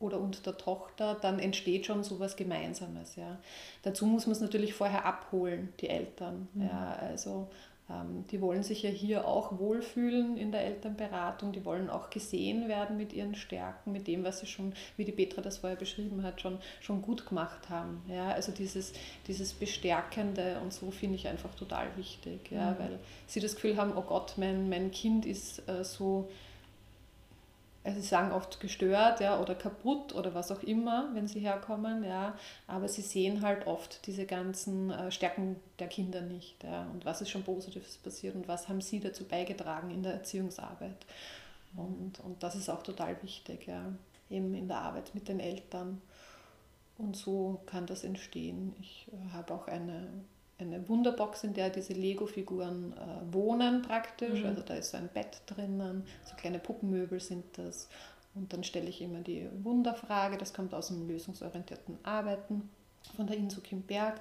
oder 0.00 0.18
und 0.18 0.46
der 0.46 0.56
Tochter, 0.56 1.16
dann 1.20 1.38
entsteht 1.38 1.86
schon 1.86 2.02
so 2.04 2.18
was 2.20 2.36
Gemeinsames. 2.36 3.16
Ja. 3.16 3.38
Dazu 3.82 4.06
muss 4.06 4.26
man 4.26 4.32
es 4.32 4.40
natürlich 4.40 4.74
vorher 4.74 5.04
abholen, 5.04 5.72
die 5.80 5.88
Eltern. 5.88 6.48
Mhm. 6.54 6.66
Ja, 6.66 6.96
also 7.00 7.48
die 8.30 8.40
wollen 8.40 8.62
sich 8.62 8.82
ja 8.82 8.88
hier 8.88 9.28
auch 9.28 9.58
wohlfühlen 9.58 10.38
in 10.38 10.52
der 10.52 10.64
Elternberatung, 10.64 11.52
die 11.52 11.66
wollen 11.66 11.90
auch 11.90 12.08
gesehen 12.08 12.66
werden 12.66 12.96
mit 12.96 13.12
ihren 13.12 13.34
Stärken, 13.34 13.92
mit 13.92 14.06
dem, 14.06 14.24
was 14.24 14.40
sie 14.40 14.46
schon, 14.46 14.72
wie 14.96 15.04
die 15.04 15.12
Petra 15.12 15.42
das 15.42 15.58
vorher 15.58 15.76
beschrieben 15.76 16.22
hat, 16.22 16.40
schon, 16.40 16.58
schon 16.80 17.02
gut 17.02 17.26
gemacht 17.26 17.68
haben. 17.68 18.02
Ja, 18.08 18.30
also 18.30 18.52
dieses, 18.52 18.94
dieses 19.26 19.52
Bestärkende 19.52 20.60
und 20.62 20.72
so 20.72 20.90
finde 20.90 21.16
ich 21.16 21.28
einfach 21.28 21.54
total 21.54 21.94
wichtig, 21.96 22.50
ja, 22.50 22.70
mhm. 22.70 22.78
weil 22.78 22.98
sie 23.26 23.40
das 23.40 23.54
Gefühl 23.54 23.76
haben, 23.76 23.92
oh 23.94 24.02
Gott, 24.02 24.34
mein, 24.38 24.70
mein 24.70 24.90
Kind 24.90 25.26
ist 25.26 25.68
äh, 25.68 25.84
so 25.84 26.30
also 27.84 28.00
sie 28.00 28.06
sagen 28.06 28.32
oft 28.32 28.60
gestört 28.60 29.20
ja, 29.20 29.38
oder 29.38 29.54
kaputt 29.54 30.14
oder 30.14 30.34
was 30.34 30.50
auch 30.50 30.62
immer, 30.62 31.10
wenn 31.12 31.28
sie 31.28 31.40
herkommen, 31.40 32.02
ja, 32.02 32.34
aber 32.66 32.88
sie 32.88 33.02
sehen 33.02 33.42
halt 33.42 33.66
oft 33.66 34.06
diese 34.06 34.24
ganzen 34.24 34.90
äh, 34.90 35.10
Stärken 35.10 35.56
der 35.78 35.88
Kinder 35.88 36.22
nicht 36.22 36.64
ja, 36.64 36.86
und 36.92 37.04
was 37.04 37.20
ist 37.20 37.28
schon 37.28 37.42
Positives 37.42 37.98
passiert 37.98 38.34
und 38.36 38.48
was 38.48 38.68
haben 38.68 38.80
sie 38.80 39.00
dazu 39.00 39.24
beigetragen 39.24 39.90
in 39.90 40.02
der 40.02 40.14
Erziehungsarbeit. 40.14 41.06
Und, 41.76 42.20
und 42.20 42.42
das 42.42 42.54
ist 42.54 42.70
auch 42.70 42.82
total 42.82 43.22
wichtig, 43.22 43.66
ja, 43.66 43.84
eben 44.30 44.54
in 44.54 44.68
der 44.68 44.78
Arbeit 44.78 45.14
mit 45.14 45.28
den 45.28 45.40
Eltern. 45.40 46.00
Und 46.96 47.16
so 47.16 47.60
kann 47.66 47.86
das 47.86 48.04
entstehen. 48.04 48.74
Ich 48.80 49.08
äh, 49.12 49.32
habe 49.32 49.52
auch 49.52 49.66
eine 49.66 50.06
eine 50.64 50.88
Wunderbox, 50.88 51.44
in 51.44 51.54
der 51.54 51.70
diese 51.70 51.92
Lego-Figuren 51.92 52.92
äh, 52.92 53.32
wohnen 53.32 53.82
praktisch. 53.82 54.40
Mhm. 54.40 54.46
Also 54.46 54.62
da 54.62 54.74
ist 54.74 54.90
so 54.90 54.96
ein 54.96 55.08
Bett 55.08 55.42
drinnen, 55.46 56.04
so 56.24 56.34
kleine 56.36 56.58
Puppenmöbel 56.58 57.20
sind 57.20 57.44
das. 57.56 57.88
Und 58.34 58.52
dann 58.52 58.64
stelle 58.64 58.88
ich 58.88 59.00
immer 59.00 59.20
die 59.20 59.48
Wunderfrage, 59.62 60.36
das 60.36 60.52
kommt 60.52 60.74
aus 60.74 60.88
dem 60.88 61.06
lösungsorientierten 61.06 61.98
Arbeiten 62.02 62.68
von 63.16 63.26
der 63.26 63.36
Inso 63.36 63.60
Kim 63.60 63.82
Berg. 63.82 64.20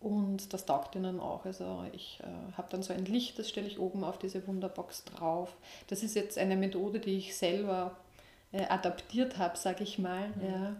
Und 0.00 0.52
das 0.52 0.64
taugt 0.64 0.94
ihnen 0.94 1.18
auch. 1.18 1.44
Also 1.44 1.84
ich 1.92 2.20
äh, 2.22 2.52
habe 2.56 2.68
dann 2.70 2.84
so 2.84 2.92
ein 2.92 3.04
Licht, 3.04 3.36
das 3.38 3.48
stelle 3.48 3.66
ich 3.66 3.80
oben 3.80 4.04
auf 4.04 4.16
diese 4.18 4.46
Wunderbox 4.46 5.04
drauf. 5.04 5.56
Das 5.88 6.04
ist 6.04 6.14
jetzt 6.14 6.38
eine 6.38 6.56
Methode, 6.56 7.00
die 7.00 7.16
ich 7.16 7.36
selber 7.36 7.96
äh, 8.52 8.64
adaptiert 8.66 9.38
habe, 9.38 9.58
sage 9.58 9.82
ich 9.82 9.98
mal. 9.98 10.28
Mhm. 10.28 10.44
Ja 10.44 10.76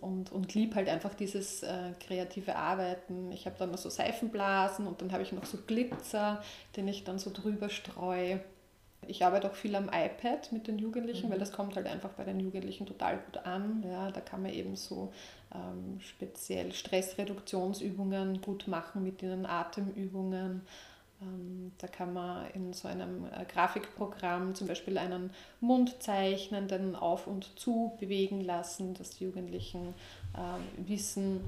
und, 0.00 0.32
und 0.32 0.54
lieb 0.54 0.74
halt 0.74 0.88
einfach 0.88 1.14
dieses 1.14 1.62
äh, 1.62 1.92
kreative 2.00 2.56
Arbeiten. 2.56 3.32
Ich 3.32 3.46
habe 3.46 3.56
dann 3.58 3.70
noch 3.70 3.78
so 3.78 3.88
Seifenblasen 3.88 4.86
und 4.86 5.00
dann 5.00 5.12
habe 5.12 5.22
ich 5.22 5.32
noch 5.32 5.44
so 5.44 5.58
Glitzer, 5.66 6.42
den 6.76 6.88
ich 6.88 7.04
dann 7.04 7.18
so 7.18 7.30
drüber 7.32 7.68
streue. 7.68 8.40
Ich 9.06 9.24
arbeite 9.24 9.50
auch 9.50 9.54
viel 9.54 9.74
am 9.76 9.90
iPad 9.92 10.52
mit 10.52 10.66
den 10.66 10.78
Jugendlichen, 10.78 11.28
mhm. 11.28 11.32
weil 11.32 11.38
das 11.38 11.52
kommt 11.52 11.76
halt 11.76 11.86
einfach 11.86 12.10
bei 12.10 12.24
den 12.24 12.40
Jugendlichen 12.40 12.86
total 12.86 13.18
gut 13.18 13.38
an. 13.44 13.84
Ja, 13.86 14.10
da 14.10 14.20
kann 14.20 14.42
man 14.42 14.52
eben 14.52 14.76
so 14.76 15.12
ähm, 15.54 16.00
speziell 16.00 16.72
Stressreduktionsübungen 16.72 18.40
gut 18.40 18.66
machen 18.66 19.02
mit 19.02 19.22
ihnen, 19.22 19.46
Atemübungen. 19.46 20.62
Ähm, 21.22 21.72
da 21.78 21.86
kann 21.86 22.12
man 22.12 22.50
in 22.50 22.72
so 22.72 22.88
einem 22.88 23.26
äh, 23.26 23.44
Grafikprogramm 23.44 24.54
zum 24.54 24.66
Beispiel 24.66 24.98
einen 24.98 25.30
Mund 25.60 26.02
zeichnen, 26.02 26.68
den 26.68 26.96
auf 26.96 27.26
und 27.26 27.58
zu 27.58 27.92
bewegen 27.98 28.40
lassen, 28.40 28.94
dass 28.94 29.10
die 29.10 29.24
Jugendlichen 29.24 29.94
äh, 30.34 30.88
wissen, 30.88 31.40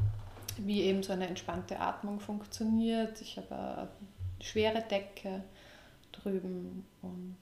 wie 0.59 0.83
eben 0.83 1.03
so 1.03 1.13
eine 1.13 1.27
entspannte 1.27 1.81
Atmung 1.81 2.21
funktioniert. 2.21 3.21
Ich 3.21 3.37
habe 3.37 3.55
eine 3.55 3.89
schwere 4.41 4.83
Decke 4.83 5.43
drüben 6.13 6.87
und 7.03 7.37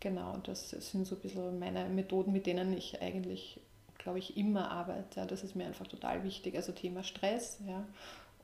genau, 0.00 0.36
das 0.38 0.70
sind 0.70 1.06
so 1.06 1.14
ein 1.14 1.20
bisschen 1.20 1.58
meine 1.58 1.84
Methoden, 1.88 2.32
mit 2.32 2.46
denen 2.46 2.76
ich 2.76 3.00
eigentlich, 3.00 3.60
glaube 3.98 4.18
ich, 4.18 4.36
immer 4.36 4.70
arbeite. 4.70 5.26
Das 5.26 5.44
ist 5.44 5.54
mir 5.54 5.66
einfach 5.66 5.86
total 5.86 6.24
wichtig. 6.24 6.56
Also 6.56 6.72
Thema 6.72 7.02
Stress 7.04 7.58
ja, 7.66 7.84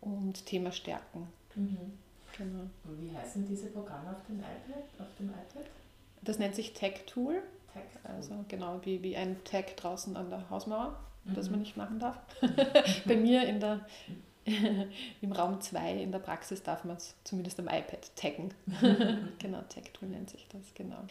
und 0.00 0.46
Thema 0.46 0.72
Stärken. 0.72 1.28
Mhm. 1.55 1.92
Genau. 2.37 2.68
Und 2.85 3.01
wie 3.01 3.16
heißen 3.16 3.47
diese 3.47 3.68
Programme 3.68 4.11
auf 4.11 4.25
dem 4.27 4.38
iPad? 4.38 4.85
Auf 4.99 5.14
dem 5.18 5.31
iPad? 5.31 5.66
Das 6.23 6.38
nennt 6.38 6.55
sich 6.55 6.73
Tech 6.73 7.05
Tool. 7.07 7.42
Tech 7.73 7.83
-Tool. 7.83 8.11
Also 8.11 8.45
genau 8.49 8.81
wie, 8.85 9.03
wie 9.03 9.16
ein 9.16 9.42
Tag 9.45 9.77
draußen 9.77 10.16
an 10.16 10.31
der 10.31 10.49
Hausmauer, 10.51 10.99
mhm. 11.25 11.35
das 11.35 11.51
man 11.51 11.61
nicht 11.61 11.77
machen 11.77 11.99
darf. 11.99 12.18
Bei 13.07 13.16
mir 13.16 13.47
in 13.47 13.61
der, 13.61 13.87
im 15.21 15.33
Raum 15.33 15.61
2 15.61 16.03
in 16.03 16.12
der 16.12 16.18
Praxis 16.18 16.62
darf 16.62 16.85
man 16.85 16.97
es 16.97 17.14
zumindest 17.25 17.59
am 17.59 17.68
iPad 17.68 18.14
taggen. 18.16 18.55
genau, 19.38 19.62
Tech 19.68 19.92
Tool 19.92 20.09
nennt 20.09 20.31
sich 20.31 20.47
das, 20.49 20.75
genau. 20.75 21.05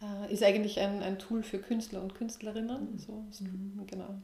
Äh, 0.00 0.32
ist 0.32 0.42
eigentlich 0.42 0.78
ein, 0.80 1.02
ein 1.02 1.18
Tool 1.18 1.42
für 1.42 1.58
Künstler 1.58 2.02
und 2.02 2.14
Künstlerinnen. 2.14 2.92
Mhm. 2.92 2.98
So, 2.98 3.12
mhm. 3.40 3.86
genau 3.86 4.14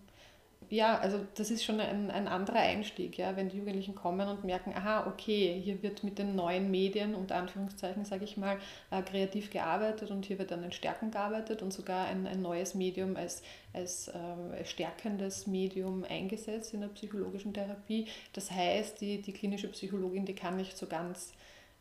ja, 0.70 0.98
also 0.98 1.20
das 1.34 1.50
ist 1.50 1.64
schon 1.64 1.80
ein, 1.80 2.10
ein 2.10 2.28
anderer 2.28 2.60
Einstieg, 2.60 3.18
ja, 3.18 3.36
wenn 3.36 3.48
die 3.48 3.58
Jugendlichen 3.58 3.94
kommen 3.94 4.28
und 4.28 4.44
merken, 4.44 4.72
aha, 4.74 5.06
okay, 5.06 5.60
hier 5.62 5.82
wird 5.82 6.04
mit 6.04 6.18
den 6.18 6.34
neuen 6.34 6.70
Medien, 6.70 7.14
unter 7.14 7.36
Anführungszeichen, 7.36 8.04
sage 8.04 8.24
ich 8.24 8.36
mal, 8.36 8.58
äh, 8.90 9.02
kreativ 9.02 9.50
gearbeitet 9.50 10.10
und 10.10 10.24
hier 10.26 10.38
wird 10.38 10.52
an 10.52 10.62
den 10.62 10.72
Stärken 10.72 11.10
gearbeitet 11.10 11.62
und 11.62 11.72
sogar 11.72 12.06
ein, 12.06 12.26
ein 12.26 12.42
neues 12.42 12.74
Medium 12.74 13.16
als, 13.16 13.42
als 13.72 14.08
äh, 14.08 14.64
stärkendes 14.64 15.46
Medium 15.46 16.04
eingesetzt 16.04 16.74
in 16.74 16.80
der 16.80 16.88
psychologischen 16.88 17.54
Therapie. 17.54 18.06
Das 18.32 18.50
heißt, 18.50 19.00
die, 19.00 19.22
die 19.22 19.32
klinische 19.32 19.68
Psychologin, 19.68 20.26
die 20.26 20.34
kann 20.34 20.56
nicht 20.56 20.76
so 20.76 20.86
ganz 20.86 21.32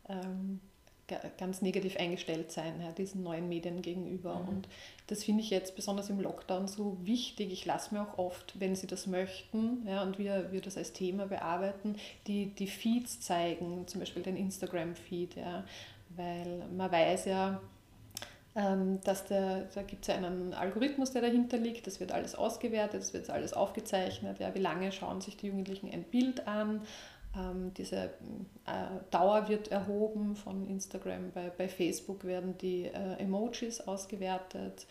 ähm, 0.08 0.60
ganz 1.38 1.62
negativ 1.62 1.96
eingestellt 1.96 2.50
sein, 2.50 2.80
ja, 2.80 2.92
diesen 2.92 3.22
neuen 3.22 3.48
Medien 3.48 3.82
gegenüber. 3.82 4.36
Mhm. 4.36 4.48
Und 4.48 4.68
das 5.06 5.24
finde 5.24 5.42
ich 5.42 5.50
jetzt 5.50 5.76
besonders 5.76 6.08
im 6.10 6.20
Lockdown 6.20 6.66
so 6.66 6.96
wichtig. 7.02 7.52
Ich 7.52 7.66
lasse 7.66 7.94
mir 7.94 8.02
auch 8.02 8.18
oft, 8.18 8.58
wenn 8.58 8.74
Sie 8.74 8.86
das 8.86 9.06
möchten 9.06 9.86
ja, 9.86 10.02
und 10.02 10.18
wir, 10.18 10.52
wir 10.52 10.60
das 10.60 10.76
als 10.76 10.92
Thema 10.92 11.26
bearbeiten, 11.26 11.96
die, 12.26 12.46
die 12.46 12.66
Feeds 12.66 13.20
zeigen, 13.20 13.86
zum 13.86 14.00
Beispiel 14.00 14.22
den 14.22 14.36
Instagram-Feed, 14.36 15.36
ja, 15.36 15.64
weil 16.16 16.64
man 16.74 16.90
weiß 16.90 17.26
ja, 17.26 17.60
ähm, 18.56 19.00
dass 19.02 19.26
der, 19.26 19.64
da 19.74 19.82
gibt 19.82 20.02
es 20.02 20.08
ja 20.08 20.14
einen 20.14 20.54
Algorithmus, 20.54 21.10
der 21.10 21.22
dahinter 21.22 21.58
liegt, 21.58 21.86
das 21.86 21.98
wird 21.98 22.12
alles 22.12 22.36
ausgewertet, 22.36 23.00
das 23.00 23.12
wird 23.12 23.28
alles 23.28 23.52
aufgezeichnet, 23.52 24.38
ja, 24.38 24.54
wie 24.54 24.60
lange 24.60 24.92
schauen 24.92 25.20
sich 25.20 25.36
die 25.36 25.48
Jugendlichen 25.48 25.90
ein 25.90 26.04
Bild 26.04 26.46
an 26.46 26.82
diese 27.76 28.10
äh, 28.66 29.00
Dauer 29.10 29.48
wird 29.48 29.68
erhoben 29.68 30.36
von 30.36 30.68
Instagram, 30.68 31.32
bei, 31.32 31.50
bei 31.50 31.68
Facebook 31.68 32.24
werden 32.24 32.56
die 32.58 32.84
äh, 32.84 33.18
Emojis 33.18 33.80
ausgewertet. 33.80 34.86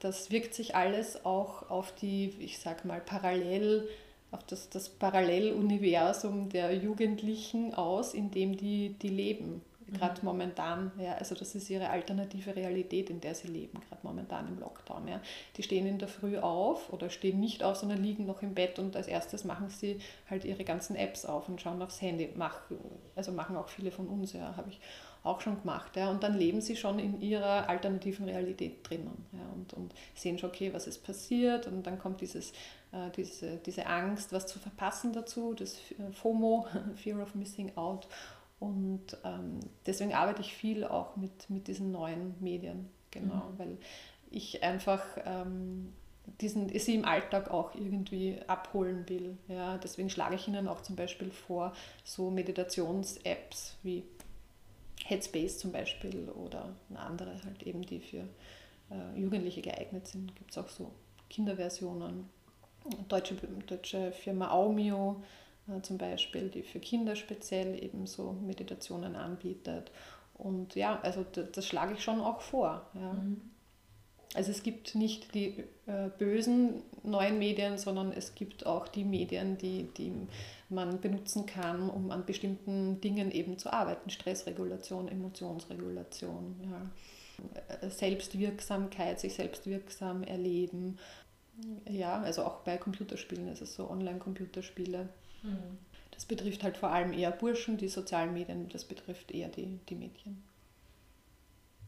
Das 0.00 0.30
wirkt 0.30 0.54
sich 0.54 0.74
alles 0.74 1.24
auch 1.24 1.70
auf 1.70 1.94
die, 1.94 2.34
ich 2.40 2.58
sag 2.58 2.84
mal, 2.84 3.00
parallel, 3.00 3.88
auf 4.32 4.42
das, 4.44 4.68
das 4.68 4.88
Paralleluniversum 4.88 6.48
der 6.48 6.74
Jugendlichen 6.74 7.72
aus, 7.74 8.14
in 8.14 8.30
dem 8.30 8.56
die, 8.56 8.90
die 9.00 9.08
leben 9.08 9.62
gerade 9.92 10.20
mhm. 10.20 10.26
momentan. 10.26 10.92
Ja, 10.98 11.14
also 11.14 11.34
das 11.34 11.54
ist 11.54 11.70
ihre 11.70 11.90
alternative 11.90 12.54
Realität, 12.54 13.10
in 13.10 13.20
der 13.20 13.34
sie 13.34 13.48
leben, 13.48 13.80
gerade 13.88 14.00
momentan 14.02 14.48
im 14.48 14.58
Lockdown. 14.58 15.08
Ja. 15.08 15.20
Die 15.56 15.62
stehen 15.62 15.86
in 15.86 15.98
der 15.98 16.08
Früh 16.08 16.38
auf 16.38 16.92
oder 16.92 17.10
stehen 17.10 17.40
nicht 17.40 17.62
auf, 17.62 17.76
sondern 17.76 18.02
liegen 18.02 18.26
noch 18.26 18.42
im 18.42 18.54
Bett 18.54 18.78
und 18.78 18.96
als 18.96 19.08
erstes 19.08 19.44
machen 19.44 19.68
sie 19.68 19.98
halt 20.28 20.44
ihre 20.44 20.64
ganzen 20.64 20.96
Apps 20.96 21.24
auf 21.24 21.48
und 21.48 21.60
schauen 21.60 21.80
aufs 21.82 22.00
Handy. 22.00 22.30
Mach, 22.34 22.60
also 23.14 23.32
machen 23.32 23.56
auch 23.56 23.68
viele 23.68 23.90
von 23.90 24.08
uns, 24.08 24.32
ja, 24.32 24.56
habe 24.56 24.70
ich 24.70 24.80
auch 25.26 25.40
schon 25.40 25.60
gemacht. 25.60 25.96
Ja. 25.96 26.10
Und 26.10 26.22
dann 26.22 26.38
leben 26.38 26.60
sie 26.60 26.76
schon 26.76 26.98
in 26.98 27.20
ihrer 27.20 27.68
alternativen 27.68 28.26
Realität 28.26 28.88
drinnen 28.88 29.26
ja, 29.32 29.40
und, 29.54 29.74
und 29.74 29.94
sehen 30.14 30.38
schon, 30.38 30.50
okay, 30.50 30.72
was 30.72 30.86
ist 30.86 31.04
passiert 31.04 31.66
und 31.66 31.86
dann 31.86 31.98
kommt 31.98 32.20
dieses, 32.20 32.52
äh, 32.92 33.10
diese, 33.16 33.56
diese 33.58 33.86
Angst, 33.86 34.32
was 34.32 34.46
zu 34.46 34.58
verpassen 34.58 35.12
dazu, 35.12 35.54
das 35.54 35.78
FOMO, 36.12 36.66
Fear 36.96 37.20
of 37.20 37.34
Missing 37.34 37.76
Out 37.76 38.08
und 38.58 39.16
ähm, 39.24 39.60
deswegen 39.86 40.14
arbeite 40.14 40.40
ich 40.40 40.54
viel 40.54 40.84
auch 40.84 41.16
mit, 41.16 41.50
mit 41.50 41.68
diesen 41.68 41.92
neuen 41.92 42.34
Medien, 42.40 42.88
genau, 43.10 43.50
mhm. 43.50 43.58
weil 43.58 43.78
ich 44.30 44.62
einfach 44.62 45.02
ähm, 45.24 45.92
diesen, 46.40 46.68
sie 46.78 46.94
im 46.94 47.04
Alltag 47.04 47.50
auch 47.50 47.74
irgendwie 47.74 48.38
abholen 48.46 49.08
will. 49.08 49.36
Ja, 49.48 49.78
deswegen 49.78 50.10
schlage 50.10 50.36
ich 50.36 50.48
ihnen 50.48 50.68
auch 50.68 50.80
zum 50.80 50.96
Beispiel 50.96 51.30
vor, 51.30 51.72
so 52.04 52.30
Meditations-Apps 52.30 53.76
wie 53.82 54.04
Headspace 55.04 55.58
zum 55.58 55.72
Beispiel 55.72 56.28
oder 56.30 56.74
andere 56.94 57.40
halt 57.44 57.62
eben, 57.62 57.82
die 57.82 58.00
für 58.00 58.24
äh, 58.90 59.20
Jugendliche 59.20 59.62
geeignet 59.62 60.08
sind. 60.08 60.34
Gibt 60.34 60.50
es 60.50 60.58
auch 60.58 60.68
so 60.68 60.90
Kinderversionen. 61.28 62.28
Deutsche, 63.08 63.34
deutsche 63.66 64.12
Firma 64.12 64.50
Aumio 64.50 65.22
zum 65.82 65.98
Beispiel, 65.98 66.48
die 66.48 66.62
für 66.62 66.78
Kinder 66.78 67.16
speziell 67.16 67.82
eben 67.82 68.06
so 68.06 68.32
Meditationen 68.32 69.16
anbietet. 69.16 69.90
Und 70.34 70.74
ja, 70.74 71.00
also 71.00 71.24
das, 71.32 71.50
das 71.52 71.66
schlage 71.66 71.94
ich 71.94 72.02
schon 72.02 72.20
auch 72.20 72.40
vor. 72.40 72.86
Ja. 72.94 73.14
Mhm. 73.14 73.40
Also 74.34 74.50
es 74.50 74.62
gibt 74.62 74.94
nicht 74.94 75.34
die 75.34 75.64
äh, 75.86 76.10
bösen 76.18 76.82
neuen 77.02 77.38
Medien, 77.38 77.78
sondern 77.78 78.12
es 78.12 78.34
gibt 78.34 78.66
auch 78.66 78.86
die 78.86 79.04
Medien, 79.04 79.56
die, 79.56 79.84
die 79.96 80.12
man 80.68 81.00
benutzen 81.00 81.46
kann, 81.46 81.88
um 81.88 82.10
an 82.10 82.26
bestimmten 82.26 83.00
Dingen 83.00 83.30
eben 83.30 83.58
zu 83.58 83.72
arbeiten. 83.72 84.10
Stressregulation, 84.10 85.08
Emotionsregulation, 85.08 86.56
ja. 86.62 86.90
Äh, 87.80 87.88
Selbstwirksamkeit, 87.88 89.20
sich 89.20 89.34
selbstwirksam 89.34 90.22
erleben. 90.22 90.98
Ja, 91.88 92.20
also 92.20 92.44
auch 92.44 92.60
bei 92.60 92.76
Computerspielen 92.76 93.48
ist 93.48 93.62
es 93.62 93.74
so, 93.74 93.88
Online-Computerspiele 93.88 95.08
Mhm. 95.42 95.78
Das 96.10 96.24
betrifft 96.24 96.62
halt 96.62 96.76
vor 96.76 96.90
allem 96.90 97.12
eher 97.12 97.30
Burschen, 97.30 97.76
die 97.76 97.88
sozialen 97.88 98.32
Medien, 98.32 98.68
das 98.70 98.84
betrifft 98.84 99.30
eher 99.30 99.48
die, 99.48 99.78
die 99.88 99.94
Mädchen. 99.94 100.42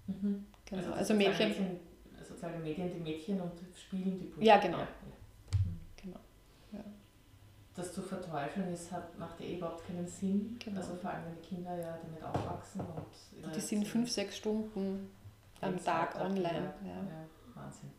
Mhm. 0.06 0.46
Genau. 0.66 0.82
Also, 0.82 0.92
also 0.92 1.14
Mädchen. 1.14 1.80
Soziale 2.26 2.58
Medien, 2.58 2.92
die 2.92 3.00
Mädchen 3.00 3.40
und 3.40 3.52
spielen 3.74 4.18
die 4.18 4.26
Burschen. 4.26 4.42
Ja, 4.42 4.58
genau. 4.58 4.78
Ja, 4.78 4.84
ja. 4.84 5.58
Mhm. 5.64 5.80
genau. 5.96 6.20
Ja. 6.72 6.84
Das 7.74 7.94
zu 7.94 8.02
verteufeln 8.02 8.72
ist, 8.72 8.92
hat, 8.92 9.18
macht 9.18 9.40
ja 9.40 9.46
eh 9.46 9.56
überhaupt 9.56 9.86
keinen 9.86 10.06
Sinn. 10.06 10.56
Genau. 10.62 10.78
Also 10.78 10.94
vor 10.96 11.10
allem, 11.10 11.24
wenn 11.24 11.42
die 11.42 11.48
Kinder 11.48 11.74
ja 11.76 11.98
damit 12.02 12.22
aufwachsen. 12.22 12.80
Und 12.80 13.56
die 13.56 13.60
sind 13.60 13.86
fünf, 13.86 14.10
sechs 14.10 14.36
Stunden 14.36 15.10
am 15.60 15.82
Tag 15.82 16.20
online. 16.20 16.74
Ja. 16.84 17.02
Wahnsinn. 17.54 17.90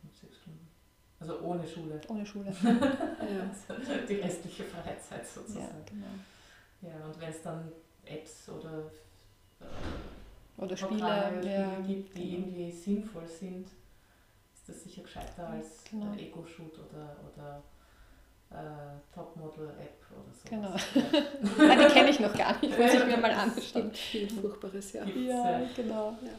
Also 1.20 1.40
ohne 1.42 1.68
Schule. 1.68 2.00
Ohne 2.08 2.26
Schule. 2.26 2.54
ja. 2.64 3.76
die 4.08 4.16
restliche 4.16 4.64
Freizeit 4.64 5.28
sozusagen. 5.28 5.66
Ja, 5.66 5.82
genau. 5.86 6.08
Ja, 6.82 7.06
und 7.06 7.20
wenn 7.20 7.30
es 7.30 7.42
dann 7.42 7.72
Apps 8.06 8.48
oder, 8.50 8.90
äh, 9.60 10.62
oder 10.62 10.78
Spiele 10.78 11.42
ja, 11.44 11.80
gibt, 11.86 12.18
die 12.18 12.32
genau. 12.32 12.48
irgendwie 12.48 12.72
sinnvoll 12.72 13.28
sind, 13.28 13.68
ist 14.54 14.68
das 14.68 14.84
sicher 14.84 15.04
gescheiter 15.04 15.50
als 15.50 15.84
genau. 15.90 16.14
Ego-Shoot 16.16 16.80
oder, 16.80 17.18
oder 17.34 17.64
äh, 18.52 19.14
Topmodel-App 19.14 20.06
oder 20.12 20.34
so. 20.34 20.50
Genau. 20.50 20.70
Ja. 20.70 21.76
die 21.88 21.94
kenne 21.94 22.10
ich 22.10 22.20
noch 22.20 22.36
gar 22.36 22.60
nicht, 22.62 22.78
muss 22.78 22.94
ich 22.94 23.06
mir 23.06 23.18
mal 23.18 23.32
anschauen. 23.32 23.92
Viel 23.94 24.30
Furchtbares, 24.30 24.94
ja. 24.94 25.04
Gibt's, 25.04 25.28
ja, 25.28 25.62
genau. 25.76 26.18
Ja. 26.22 26.32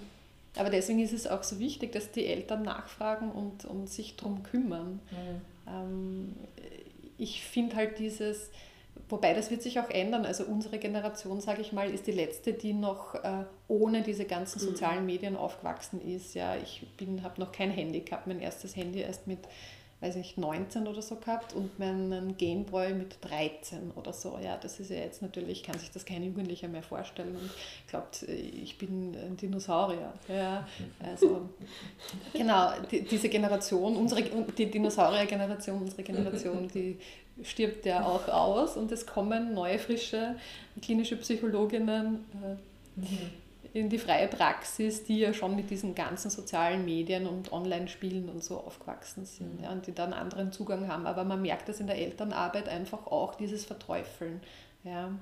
Aber 0.56 0.70
deswegen 0.70 0.98
ist 1.00 1.12
es 1.12 1.26
auch 1.26 1.42
so 1.42 1.58
wichtig, 1.58 1.92
dass 1.92 2.10
die 2.10 2.26
Eltern 2.26 2.62
nachfragen 2.62 3.30
und, 3.30 3.64
und 3.64 3.88
sich 3.88 4.16
darum 4.16 4.42
kümmern. 4.42 5.00
Mhm. 5.10 5.40
Ähm, 5.68 6.36
ich 7.18 7.44
finde 7.44 7.76
halt 7.76 7.98
dieses, 7.98 8.50
wobei 9.08 9.34
das 9.34 9.50
wird 9.50 9.62
sich 9.62 9.78
auch 9.78 9.90
ändern. 9.90 10.24
Also 10.24 10.44
unsere 10.44 10.78
Generation, 10.78 11.40
sage 11.40 11.60
ich 11.60 11.72
mal, 11.72 11.90
ist 11.90 12.06
die 12.06 12.12
letzte, 12.12 12.52
die 12.52 12.72
noch 12.72 13.14
äh, 13.14 13.44
ohne 13.68 14.02
diese 14.02 14.24
ganzen 14.24 14.60
mhm. 14.60 14.66
sozialen 14.66 15.06
Medien 15.06 15.36
aufgewachsen 15.36 16.00
ist. 16.00 16.34
Ja, 16.34 16.56
ich 16.56 16.84
habe 17.22 17.40
noch 17.40 17.52
kein 17.52 17.70
Handy 17.70 18.00
gehabt, 18.00 18.26
mein 18.26 18.40
erstes 18.40 18.74
Handy 18.74 19.00
erst 19.00 19.26
mit 19.26 19.40
weiß 20.00 20.16
ich, 20.16 20.38
19 20.38 20.86
oder 20.86 21.02
so 21.02 21.16
gehabt 21.16 21.52
und 21.52 21.78
meinen 21.78 22.36
Gameboy 22.38 22.94
mit 22.94 23.18
13 23.20 23.90
oder 23.94 24.14
so. 24.14 24.38
Ja, 24.42 24.56
das 24.56 24.80
ist 24.80 24.90
ja 24.90 24.96
jetzt 24.96 25.20
natürlich, 25.20 25.62
kann 25.62 25.78
sich 25.78 25.90
das 25.90 26.06
kein 26.06 26.22
Jugendlicher 26.22 26.68
mehr 26.68 26.82
vorstellen 26.82 27.36
und 27.36 27.50
glaubt, 27.88 28.22
ich 28.22 28.78
bin 28.78 29.14
ein 29.14 29.36
Dinosaurier. 29.36 30.12
Ja, 30.28 30.66
also 31.00 31.48
genau, 32.32 32.72
die, 32.90 33.02
diese 33.02 33.28
Generation, 33.28 33.96
unsere, 33.96 34.22
die 34.56 34.70
Dinosaurier-Generation, 34.70 35.82
unsere 35.82 36.02
Generation, 36.02 36.68
die 36.68 36.98
stirbt 37.42 37.84
ja 37.84 38.04
auch 38.04 38.26
aus 38.28 38.76
und 38.78 38.90
es 38.92 39.06
kommen 39.06 39.52
neue, 39.52 39.78
frische 39.78 40.36
klinische 40.80 41.16
Psychologinnen. 41.16 42.24
Äh, 42.42 43.00
mhm 43.00 43.39
in 43.72 43.88
die 43.88 43.98
freie 43.98 44.26
Praxis, 44.26 45.04
die 45.04 45.20
ja 45.20 45.32
schon 45.32 45.54
mit 45.54 45.70
diesen 45.70 45.94
ganzen 45.94 46.30
sozialen 46.30 46.84
Medien 46.84 47.26
und 47.26 47.52
Online-Spielen 47.52 48.28
und 48.28 48.42
so 48.42 48.58
aufgewachsen 48.58 49.24
sind 49.24 49.58
mhm. 49.58 49.64
ja, 49.64 49.70
und 49.70 49.86
die 49.86 49.94
dann 49.94 50.12
einen 50.12 50.22
anderen 50.22 50.52
Zugang 50.52 50.88
haben. 50.88 51.06
Aber 51.06 51.24
man 51.24 51.40
merkt 51.42 51.68
das 51.68 51.80
in 51.80 51.86
der 51.86 51.98
Elternarbeit 51.98 52.68
einfach 52.68 53.06
auch, 53.06 53.34
dieses 53.34 53.64
Verteufeln. 53.64 54.40
Ja. 54.82 55.12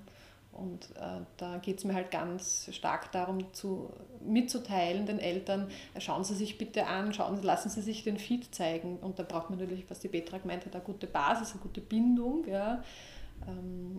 Und 0.52 0.90
äh, 0.96 1.20
da 1.36 1.58
geht 1.58 1.78
es 1.78 1.84
mir 1.84 1.94
halt 1.94 2.10
ganz 2.10 2.68
stark 2.72 3.12
darum, 3.12 3.52
zu, 3.52 3.90
mitzuteilen 4.26 5.06
den 5.06 5.20
Eltern, 5.20 5.70
äh, 5.94 6.00
schauen 6.00 6.24
Sie 6.24 6.34
sich 6.34 6.58
bitte 6.58 6.86
an, 6.86 7.12
schauen, 7.12 7.40
lassen 7.42 7.68
Sie 7.68 7.82
sich 7.82 8.02
den 8.02 8.18
Feed 8.18 8.52
zeigen. 8.54 8.98
Und 8.98 9.18
da 9.18 9.22
braucht 9.22 9.50
man 9.50 9.58
natürlich, 9.58 9.88
was 9.88 10.00
die 10.00 10.08
Petra 10.08 10.38
gemeint 10.38 10.64
hat, 10.64 10.74
eine 10.74 10.82
gute 10.82 11.06
Basis, 11.06 11.52
eine 11.52 11.60
gute 11.60 11.80
Bindung. 11.80 12.46
Ja 12.48 12.82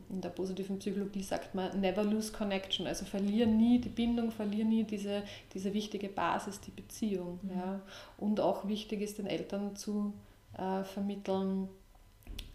in 0.09 0.21
der 0.21 0.29
positiven 0.29 0.79
Psychologie 0.79 1.23
sagt 1.23 1.55
man 1.55 1.79
never 1.79 2.03
lose 2.03 2.31
connection, 2.31 2.87
also 2.87 3.05
verlier 3.05 3.45
nie 3.45 3.79
die 3.79 3.89
Bindung, 3.89 4.31
verlier 4.31 4.65
nie 4.65 4.83
diese, 4.83 5.23
diese 5.53 5.73
wichtige 5.73 6.09
Basis, 6.09 6.59
die 6.61 6.71
Beziehung. 6.71 7.39
Mhm. 7.43 7.51
Ja. 7.51 7.81
Und 8.17 8.39
auch 8.39 8.67
wichtig 8.67 9.01
ist 9.01 9.17
den 9.17 9.27
Eltern 9.27 9.75
zu 9.75 10.13
äh, 10.57 10.83
vermitteln, 10.83 11.69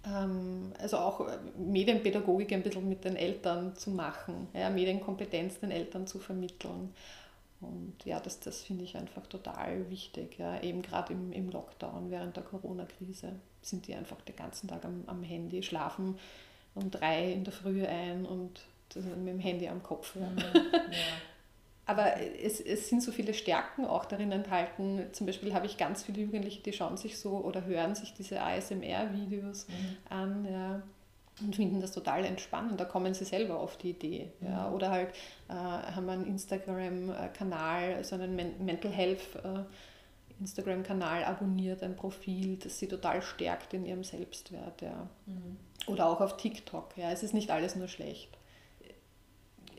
ähm, 0.06 0.72
also 0.78 0.98
auch 0.98 1.20
äh, 1.20 1.38
Medienpädagogik 1.56 2.52
ein 2.52 2.62
bisschen 2.62 2.88
mit 2.88 3.04
den 3.04 3.16
Eltern 3.16 3.74
zu 3.76 3.90
machen, 3.90 4.48
ja, 4.52 4.68
Medienkompetenz 4.70 5.60
den 5.60 5.70
Eltern 5.70 6.06
zu 6.06 6.18
vermitteln. 6.18 6.92
Und 7.60 7.94
ja, 8.04 8.20
das, 8.20 8.40
das 8.40 8.62
finde 8.62 8.84
ich 8.84 8.96
einfach 8.96 9.26
total 9.26 9.88
wichtig. 9.90 10.38
Ja. 10.38 10.60
Eben 10.60 10.82
gerade 10.82 11.14
im, 11.14 11.32
im 11.32 11.50
Lockdown 11.50 12.10
während 12.10 12.36
der 12.36 12.42
Corona-Krise 12.42 13.32
sind 13.62 13.86
die 13.86 13.94
einfach 13.94 14.20
den 14.20 14.36
ganzen 14.36 14.68
Tag 14.68 14.84
am, 14.84 15.04
am 15.06 15.22
Handy, 15.22 15.62
schlafen 15.62 16.16
um 16.74 16.90
drei 16.90 17.32
in 17.32 17.44
der 17.44 17.52
Früh 17.52 17.84
ein 17.84 18.26
und 18.26 18.60
mit 18.94 19.28
dem 19.28 19.40
Handy 19.40 19.68
am 19.68 19.82
Kopf. 19.82 20.16
Ja. 20.16 20.22
ja. 20.52 20.72
Aber 21.86 22.14
es, 22.42 22.60
es 22.60 22.88
sind 22.88 23.02
so 23.02 23.12
viele 23.12 23.34
Stärken 23.34 23.84
auch 23.84 24.06
darin 24.06 24.32
enthalten. 24.32 25.06
Zum 25.12 25.26
Beispiel 25.26 25.52
habe 25.52 25.66
ich 25.66 25.76
ganz 25.76 26.02
viele 26.02 26.22
Jugendliche, 26.22 26.62
die 26.62 26.72
schauen 26.72 26.96
sich 26.96 27.18
so 27.18 27.38
oder 27.38 27.64
hören 27.66 27.94
sich 27.94 28.14
diese 28.14 28.40
ASMR-Videos 28.40 29.68
mhm. 29.68 29.96
an 30.08 30.46
ja, 30.50 30.82
und 31.42 31.54
finden 31.54 31.80
das 31.80 31.92
total 31.92 32.24
entspannend. 32.24 32.80
Da 32.80 32.86
kommen 32.86 33.12
sie 33.12 33.24
selber 33.24 33.58
auf 33.58 33.76
die 33.76 33.90
Idee. 33.90 34.30
Mhm. 34.40 34.46
Ja. 34.46 34.70
Oder 34.70 34.90
halt 34.90 35.10
äh, 35.48 35.52
haben 35.52 36.08
einen 36.08 36.26
Instagram-Kanal, 36.26 38.02
so 38.02 38.14
einen 38.14 38.34
Mental 38.64 38.90
Health 38.90 39.36
äh, 39.44 39.64
Instagram-Kanal 40.40 41.24
abonniert, 41.24 41.82
ein 41.82 41.96
Profil, 41.96 42.56
das 42.56 42.78
sie 42.78 42.88
total 42.88 43.22
stärkt 43.22 43.74
in 43.74 43.86
ihrem 43.86 44.04
Selbstwert. 44.04 44.82
Ja. 44.82 45.08
Mhm. 45.26 45.56
Oder 45.86 46.08
auch 46.08 46.20
auf 46.20 46.36
TikTok. 46.36 46.96
Ja. 46.96 47.10
Es 47.10 47.22
ist 47.22 47.34
nicht 47.34 47.50
alles 47.50 47.76
nur 47.76 47.88
schlecht. 47.88 48.36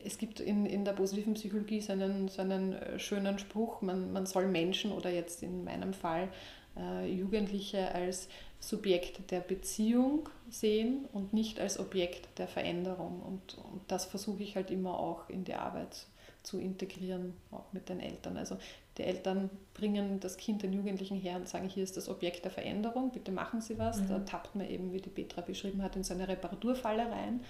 Es 0.04 0.18
gibt 0.18 0.38
in, 0.38 0.66
in 0.66 0.84
der 0.84 0.92
positiven 0.92 1.34
Psychologie 1.34 1.80
so 1.80 1.92
einen, 1.92 2.28
so 2.28 2.42
einen 2.42 2.74
äh, 2.74 2.98
schönen 2.98 3.38
Spruch, 3.38 3.82
man, 3.82 4.12
man 4.12 4.26
soll 4.26 4.46
Menschen 4.46 4.92
oder 4.92 5.10
jetzt 5.10 5.42
in 5.42 5.64
meinem 5.64 5.92
Fall 5.92 6.28
äh, 6.76 7.10
Jugendliche 7.10 7.92
als 7.92 8.28
Subjekt 8.60 9.30
der 9.30 9.40
Beziehung 9.40 10.28
sehen 10.48 11.06
und 11.12 11.32
nicht 11.32 11.60
als 11.60 11.78
Objekt 11.78 12.38
der 12.38 12.48
Veränderung. 12.48 13.20
Und, 13.20 13.58
und 13.72 13.80
das 13.88 14.06
versuche 14.06 14.42
ich 14.42 14.56
halt 14.56 14.70
immer 14.70 14.98
auch 14.98 15.28
in 15.28 15.44
die 15.44 15.54
Arbeit 15.54 16.06
zu 16.42 16.58
integrieren, 16.58 17.34
auch 17.50 17.72
mit 17.72 17.88
den 17.88 18.00
Eltern. 18.00 18.36
Also 18.36 18.56
die 18.98 19.02
Eltern 19.02 19.50
bringen 19.74 20.20
das 20.20 20.36
Kind 20.36 20.62
den 20.62 20.72
Jugendlichen 20.72 21.16
her 21.16 21.36
und 21.36 21.48
sagen, 21.48 21.68
hier 21.68 21.84
ist 21.84 21.96
das 21.96 22.08
Objekt 22.08 22.44
der 22.44 22.50
Veränderung, 22.50 23.10
bitte 23.10 23.30
machen 23.30 23.60
Sie 23.60 23.78
was. 23.78 24.00
Mhm. 24.00 24.08
Da 24.08 24.18
tappt 24.20 24.54
man 24.54 24.68
eben, 24.68 24.92
wie 24.92 25.00
die 25.00 25.10
Petra 25.10 25.42
beschrieben 25.42 25.82
hat, 25.82 25.96
in 25.96 26.04
so 26.04 26.14
eine 26.14 26.28
Reparaturfalle 26.28 27.10
rein. 27.10 27.40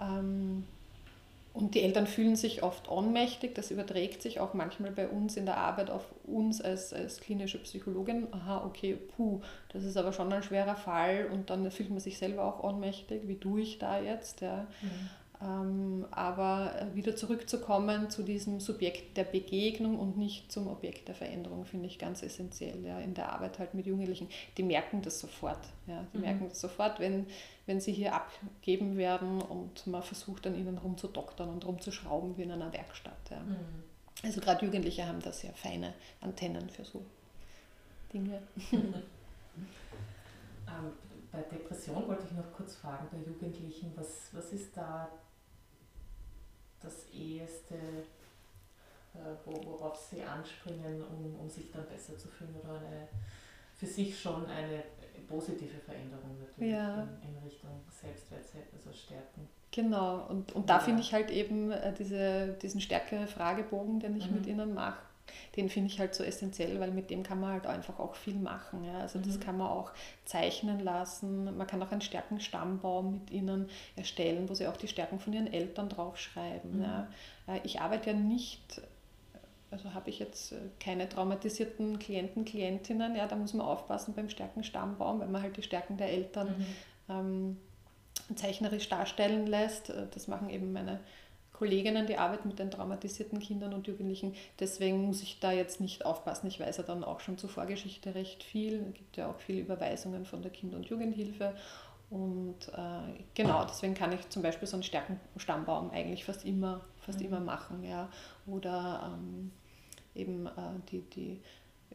Ähm, 0.00 0.64
und 1.54 1.76
die 1.76 1.82
Eltern 1.82 2.08
fühlen 2.08 2.34
sich 2.34 2.64
oft 2.64 2.90
ohnmächtig, 2.90 3.54
das 3.54 3.70
überträgt 3.70 4.22
sich 4.22 4.40
auch 4.40 4.54
manchmal 4.54 4.90
bei 4.90 5.06
uns 5.06 5.36
in 5.36 5.46
der 5.46 5.56
Arbeit 5.56 5.88
auf 5.88 6.02
uns 6.24 6.60
als, 6.60 6.92
als 6.92 7.20
klinische 7.20 7.58
Psychologin. 7.58 8.26
Aha, 8.32 8.64
okay, 8.66 8.96
puh, 9.16 9.40
das 9.72 9.84
ist 9.84 9.96
aber 9.96 10.12
schon 10.12 10.32
ein 10.32 10.42
schwerer 10.42 10.74
Fall 10.74 11.28
und 11.32 11.50
dann 11.50 11.70
fühlt 11.70 11.90
man 11.90 12.00
sich 12.00 12.18
selber 12.18 12.44
auch 12.44 12.64
ohnmächtig, 12.64 13.28
wie 13.28 13.38
tue 13.38 13.60
ich 13.60 13.78
da 13.78 14.00
jetzt? 14.00 14.40
Ja. 14.40 14.66
Mhm. 14.82 15.10
Ähm, 15.44 16.06
aber 16.10 16.72
äh, 16.80 16.94
wieder 16.94 17.16
zurückzukommen 17.16 18.08
zu 18.08 18.22
diesem 18.22 18.60
Subjekt 18.60 19.16
der 19.18 19.24
Begegnung 19.24 19.98
und 19.98 20.16
nicht 20.16 20.50
zum 20.50 20.68
Objekt 20.68 21.08
der 21.08 21.14
Veränderung, 21.14 21.66
finde 21.66 21.86
ich 21.86 21.98
ganz 21.98 22.22
essentiell 22.22 22.82
ja, 22.82 22.98
in 23.00 23.12
der 23.12 23.30
Arbeit 23.30 23.58
halt 23.58 23.74
mit 23.74 23.86
Jugendlichen. 23.86 24.28
Die 24.56 24.62
merken 24.62 25.02
das 25.02 25.20
sofort. 25.20 25.58
Ja, 25.86 26.06
die 26.14 26.18
mhm. 26.18 26.24
merken 26.24 26.48
das 26.48 26.60
sofort, 26.60 26.98
wenn, 26.98 27.26
wenn 27.66 27.78
sie 27.78 27.92
hier 27.92 28.14
abgeben 28.14 28.96
werden 28.96 29.42
und 29.42 29.86
man 29.86 30.02
versucht 30.02 30.46
an 30.46 30.54
ihnen 30.54 30.78
rumzudoktern 30.78 31.50
und 31.50 31.66
rumzuschrauben 31.66 32.38
wie 32.38 32.42
in 32.44 32.52
einer 32.52 32.72
Werkstatt. 32.72 33.30
Ja. 33.30 33.40
Mhm. 33.40 33.56
Also 34.22 34.40
gerade 34.40 34.64
Jugendliche 34.64 35.06
haben 35.06 35.20
da 35.20 35.30
sehr 35.32 35.52
feine 35.52 35.92
Antennen 36.22 36.70
für 36.70 36.84
so 36.84 37.04
Dinge. 38.10 38.40
ähm, 38.72 38.94
bei 41.30 41.42
Depression 41.42 42.08
wollte 42.08 42.24
ich 42.30 42.32
noch 42.32 42.50
kurz 42.56 42.76
fragen, 42.76 43.08
bei 43.10 43.18
Jugendlichen, 43.18 43.92
was, 43.94 44.28
was 44.32 44.52
ist 44.52 44.74
da 44.74 45.10
das 46.84 47.08
eheste, 47.12 47.74
äh, 49.14 49.18
worauf 49.44 49.96
sie 49.96 50.22
anspringen, 50.22 51.02
um, 51.02 51.40
um 51.40 51.50
sich 51.50 51.70
dann 51.70 51.86
besser 51.86 52.16
zu 52.16 52.28
fühlen 52.28 52.54
oder 52.62 52.78
eine, 52.78 53.08
für 53.74 53.86
sich 53.86 54.20
schon 54.20 54.46
eine 54.46 54.84
positive 55.28 55.78
Veränderung 55.78 56.38
natürlich 56.38 56.72
ja. 56.72 57.02
in, 57.02 57.30
in, 57.30 57.38
Richtung 57.44 57.70
Selbstwert, 57.90 58.66
also 58.74 58.92
Stärken. 58.92 59.48
Genau, 59.70 60.26
und, 60.28 60.52
und 60.52 60.68
da 60.68 60.74
ja. 60.74 60.80
finde 60.80 61.00
ich 61.00 61.12
halt 61.12 61.30
eben 61.30 61.72
äh, 61.72 61.92
diese, 61.92 62.56
diesen 62.62 62.80
Stärke-Fragebogen, 62.80 63.98
den 63.98 64.16
ich 64.16 64.30
mhm. 64.30 64.36
mit 64.36 64.46
ihnen 64.46 64.74
mache, 64.74 65.02
den 65.56 65.68
finde 65.68 65.90
ich 65.90 65.98
halt 65.98 66.14
so 66.14 66.24
essentiell, 66.24 66.80
weil 66.80 66.90
mit 66.90 67.10
dem 67.10 67.22
kann 67.22 67.40
man 67.40 67.52
halt 67.52 67.66
einfach 67.66 67.98
auch 67.98 68.14
viel 68.14 68.34
machen. 68.34 68.84
Ja. 68.84 68.98
Also 68.98 69.18
das 69.18 69.36
mhm. 69.36 69.40
kann 69.40 69.58
man 69.58 69.68
auch 69.68 69.92
zeichnen 70.24 70.80
lassen. 70.80 71.56
Man 71.56 71.66
kann 71.66 71.82
auch 71.82 71.92
einen 71.92 72.00
Stärkenstammbaum 72.00 73.12
mit 73.12 73.30
ihnen 73.30 73.68
erstellen, 73.96 74.48
wo 74.48 74.54
sie 74.54 74.66
auch 74.66 74.76
die 74.76 74.88
Stärken 74.88 75.18
von 75.18 75.32
ihren 75.32 75.52
Eltern 75.52 75.88
draufschreiben. 75.88 76.78
Mhm. 76.78 76.82
Ja. 76.82 77.08
Äh, 77.46 77.60
ich 77.64 77.80
arbeite 77.80 78.10
ja 78.10 78.16
nicht 78.16 78.82
also 79.74 79.92
habe 79.92 80.08
ich 80.08 80.20
jetzt 80.20 80.52
äh, 80.52 80.56
keine 80.78 81.08
traumatisierten 81.08 81.98
Klienten, 81.98 82.44
Klientinnen, 82.44 83.16
ja, 83.16 83.26
da 83.26 83.34
muss 83.34 83.54
man 83.54 83.66
aufpassen 83.66 84.14
beim 84.14 84.28
Stärkenstammbaum, 84.28 85.18
weil 85.18 85.26
man 85.26 85.42
halt 85.42 85.56
die 85.56 85.64
Stärken 85.64 85.96
der 85.96 86.10
Eltern 86.10 86.54
mhm. 86.56 86.66
ähm, 87.08 87.56
zeichnerisch 88.36 88.88
darstellen 88.88 89.46
lässt. 89.46 89.90
Äh, 89.90 90.06
das 90.12 90.28
machen 90.28 90.48
eben 90.48 90.72
meine 90.72 91.00
Kolleginnen, 91.54 92.06
die 92.06 92.18
arbeiten 92.18 92.48
mit 92.48 92.58
den 92.58 92.70
traumatisierten 92.70 93.38
Kindern 93.38 93.72
und 93.72 93.86
Jugendlichen. 93.86 94.34
Deswegen 94.58 95.06
muss 95.06 95.22
ich 95.22 95.38
da 95.38 95.52
jetzt 95.52 95.80
nicht 95.80 96.04
aufpassen. 96.04 96.48
Ich 96.48 96.58
weiß 96.60 96.76
ja 96.76 96.82
dann 96.82 97.04
auch 97.04 97.20
schon 97.20 97.38
zur 97.38 97.48
Vorgeschichte 97.48 98.14
recht 98.14 98.42
viel. 98.42 98.84
Es 98.88 98.94
gibt 98.94 99.16
ja 99.16 99.30
auch 99.30 99.38
viele 99.38 99.60
Überweisungen 99.60 100.26
von 100.26 100.42
der 100.42 100.50
Kinder- 100.50 100.76
und 100.76 100.86
Jugendhilfe. 100.86 101.54
Und 102.10 102.68
äh, 102.76 103.22
genau, 103.34 103.64
deswegen 103.64 103.94
kann 103.94 104.12
ich 104.12 104.28
zum 104.28 104.42
Beispiel 104.42 104.66
so 104.66 104.76
einen 104.76 104.82
Stärkenstammbaum 104.82 105.90
eigentlich 105.90 106.24
fast 106.24 106.44
immer, 106.44 106.80
fast 106.98 107.20
mhm. 107.20 107.26
immer 107.26 107.40
machen. 107.40 107.84
Ja. 107.84 108.08
Oder 108.46 109.14
ähm, 109.14 109.52
eben 110.14 110.46
äh, 110.46 110.50
die, 110.90 111.00
die 111.10 111.40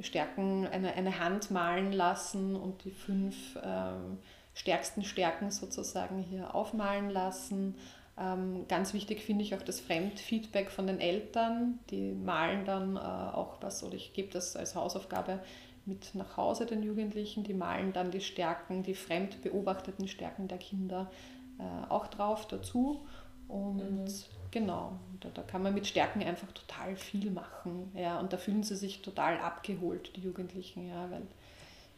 Stärken, 0.01 0.67
eine, 0.67 0.93
eine 0.93 1.19
Hand 1.19 1.51
malen 1.51 1.91
lassen 1.91 2.55
und 2.55 2.85
die 2.85 2.91
fünf 2.91 3.57
ähm, 3.61 4.19
stärksten 4.53 5.03
Stärken 5.03 5.51
sozusagen 5.51 6.19
hier 6.19 6.55
aufmalen 6.55 7.09
lassen. 7.09 7.75
Ähm, 8.19 8.65
ganz 8.67 8.93
wichtig 8.93 9.21
finde 9.21 9.43
ich 9.43 9.55
auch 9.55 9.61
das 9.61 9.79
Fremdfeedback 9.79 10.71
von 10.71 10.87
den 10.87 10.99
Eltern. 10.99 11.79
Die 11.89 12.11
malen 12.11 12.65
dann 12.65 12.97
äh, 12.97 12.99
auch 12.99 13.57
was, 13.61 13.83
oder 13.83 13.95
ich 13.95 14.13
gebe 14.13 14.29
das 14.31 14.55
als 14.55 14.75
Hausaufgabe 14.75 15.39
mit 15.85 16.13
nach 16.15 16.35
Hause 16.35 16.65
den 16.65 16.83
Jugendlichen. 16.83 17.43
Die 17.43 17.53
malen 17.53 17.93
dann 17.93 18.11
die 18.11 18.21
Stärken, 18.21 18.83
die 18.83 18.93
fremd 18.93 19.41
beobachteten 19.41 20.07
Stärken 20.07 20.47
der 20.47 20.57
Kinder 20.57 21.09
äh, 21.59 21.89
auch 21.89 22.07
drauf 22.07 22.47
dazu. 22.47 23.05
Und 23.47 23.77
mhm. 23.77 24.05
genau, 24.51 24.99
da, 25.21 25.29
da, 25.33 25.41
kann 25.41 25.63
man 25.63 25.73
mit 25.73 25.87
Stärken 25.87 26.21
einfach 26.21 26.51
total 26.51 26.97
viel 26.97 27.31
machen. 27.31 27.91
Ja, 27.95 28.19
und 28.19 28.33
da 28.33 28.37
fühlen 28.37 28.63
sie 28.63 28.75
sich 28.75 29.01
total 29.01 29.39
abgeholt, 29.39 30.15
die 30.17 30.21
Jugendlichen, 30.21 30.87
ja, 30.87 31.09
weil 31.09 31.23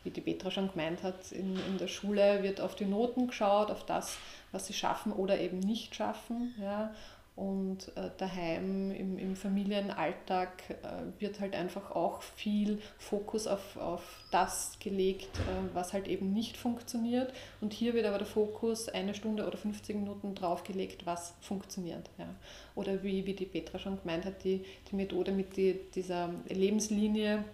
wie 0.03 0.09
die 0.09 0.21
Petra 0.21 0.51
schon 0.51 0.71
gemeint 0.71 1.03
hat, 1.03 1.31
in, 1.31 1.55
in 1.67 1.77
der 1.77 1.87
Schule 1.87 2.43
wird 2.43 2.61
auf 2.61 2.75
die 2.75 2.85
Noten 2.85 3.27
geschaut, 3.27 3.69
auf 3.69 3.85
das, 3.85 4.17
was 4.51 4.67
sie 4.67 4.73
schaffen 4.73 5.11
oder 5.11 5.39
eben 5.39 5.59
nicht 5.59 5.95
schaffen. 5.95 6.55
Ja. 6.59 6.93
Und 7.33 7.95
äh, 7.95 8.11
daheim 8.17 8.91
im, 8.91 9.17
im 9.17 9.35
Familienalltag 9.37 10.69
äh, 10.69 11.19
wird 11.21 11.39
halt 11.39 11.55
einfach 11.55 11.91
auch 11.91 12.21
viel 12.21 12.79
Fokus 12.97 13.47
auf, 13.47 13.77
auf 13.77 14.03
das 14.31 14.77
gelegt, 14.79 15.39
äh, 15.39 15.73
was 15.73 15.93
halt 15.93 16.09
eben 16.09 16.33
nicht 16.33 16.57
funktioniert. 16.57 17.33
Und 17.61 17.71
hier 17.71 17.93
wird 17.93 18.05
aber 18.05 18.17
der 18.17 18.27
Fokus 18.27 18.89
eine 18.89 19.15
Stunde 19.15 19.47
oder 19.47 19.57
50 19.57 19.95
Minuten 19.95 20.35
drauf 20.35 20.63
gelegt, 20.63 21.05
was 21.05 21.33
funktioniert. 21.39 22.09
Ja. 22.17 22.27
Oder 22.75 23.01
wie, 23.01 23.25
wie 23.25 23.33
die 23.33 23.45
Petra 23.45 23.79
schon 23.79 23.99
gemeint 24.01 24.25
hat, 24.25 24.43
die, 24.43 24.65
die 24.91 24.95
Methode 24.95 25.31
mit 25.31 25.55
die, 25.55 25.79
dieser 25.95 26.29
Lebenslinie 26.49 27.45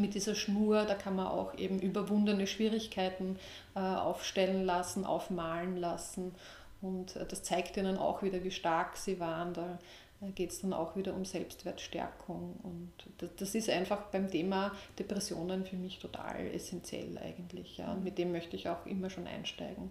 mit 0.00 0.14
dieser 0.14 0.34
Schnur, 0.34 0.84
da 0.84 0.94
kann 0.94 1.16
man 1.16 1.26
auch 1.26 1.56
eben 1.56 1.78
überwundene 1.80 2.46
Schwierigkeiten 2.46 3.38
äh, 3.74 3.80
aufstellen 3.80 4.64
lassen, 4.64 5.04
aufmalen 5.04 5.76
lassen. 5.76 6.34
Und 6.80 7.16
äh, 7.16 7.26
das 7.26 7.42
zeigt 7.42 7.76
ihnen 7.76 7.96
auch 7.96 8.22
wieder, 8.22 8.42
wie 8.44 8.50
stark 8.50 8.96
sie 8.96 9.20
waren. 9.20 9.54
Da 9.54 9.78
äh, 10.20 10.30
geht 10.32 10.50
es 10.50 10.60
dann 10.60 10.72
auch 10.72 10.96
wieder 10.96 11.14
um 11.14 11.24
Selbstwertstärkung. 11.24 12.56
Und 12.62 13.30
das 13.36 13.54
ist 13.54 13.70
einfach 13.70 14.02
beim 14.06 14.30
Thema 14.30 14.72
Depressionen 14.98 15.64
für 15.64 15.76
mich 15.76 15.98
total 15.98 16.46
essentiell 16.48 17.18
eigentlich. 17.18 17.78
Ja. 17.78 17.92
Und 17.92 18.04
mit 18.04 18.18
dem 18.18 18.32
möchte 18.32 18.56
ich 18.56 18.68
auch 18.68 18.86
immer 18.86 19.10
schon 19.10 19.26
einsteigen. 19.26 19.90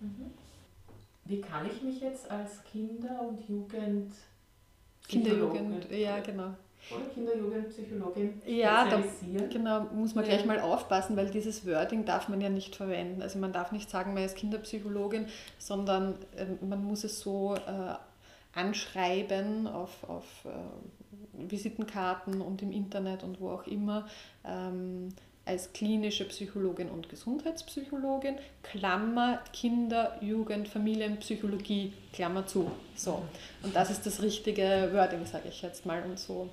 Mhm. 0.00 0.32
Wie 1.24 1.40
kann 1.40 1.66
ich 1.70 1.82
mich 1.82 2.00
jetzt 2.00 2.30
als 2.30 2.64
Kinder- 2.64 3.20
und 3.28 3.46
Jugend 3.48 4.12
Kinderjugend, 5.08 5.90
ja 5.90 6.20
genau. 6.20 6.54
Oder 6.90 7.04
Kinderjugendpsychologin 7.14 8.40
ja, 8.46 8.88
da 8.88 9.02
genau, 9.50 9.86
muss 9.94 10.14
man 10.14 10.24
ja. 10.24 10.30
gleich 10.30 10.46
mal 10.46 10.60
aufpassen, 10.60 11.16
weil 11.16 11.30
dieses 11.30 11.66
Wording 11.66 12.04
darf 12.04 12.28
man 12.28 12.40
ja 12.40 12.48
nicht 12.48 12.76
verwenden. 12.76 13.20
Also 13.20 13.38
man 13.38 13.52
darf 13.52 13.72
nicht 13.72 13.90
sagen, 13.90 14.14
man 14.14 14.24
ist 14.24 14.36
Kinderpsychologin, 14.36 15.26
sondern 15.58 16.14
äh, 16.36 16.46
man 16.64 16.82
muss 16.84 17.04
es 17.04 17.20
so 17.20 17.56
äh, 17.56 18.58
anschreiben 18.58 19.66
auf, 19.66 20.08
auf 20.08 20.24
äh, 20.44 21.50
Visitenkarten 21.50 22.40
und 22.40 22.62
im 22.62 22.72
Internet 22.72 23.22
und 23.22 23.40
wo 23.40 23.50
auch 23.50 23.66
immer. 23.66 24.08
Ähm, 24.44 25.10
als 25.48 25.72
klinische 25.72 26.26
Psychologin 26.26 26.90
und 26.90 27.08
Gesundheitspsychologin, 27.08 28.36
Klammer 28.62 29.40
Kinder, 29.54 30.18
Jugend, 30.20 30.68
Familienpsychologie, 30.68 31.94
Klammer 32.12 32.46
zu. 32.46 32.70
So. 32.94 33.22
Und 33.62 33.74
das 33.74 33.88
ist 33.88 34.04
das 34.04 34.20
richtige 34.20 34.90
Wording, 34.92 35.24
sage 35.24 35.48
ich 35.48 35.62
jetzt 35.62 35.86
mal. 35.86 36.02
Und 36.02 36.18
so 36.18 36.50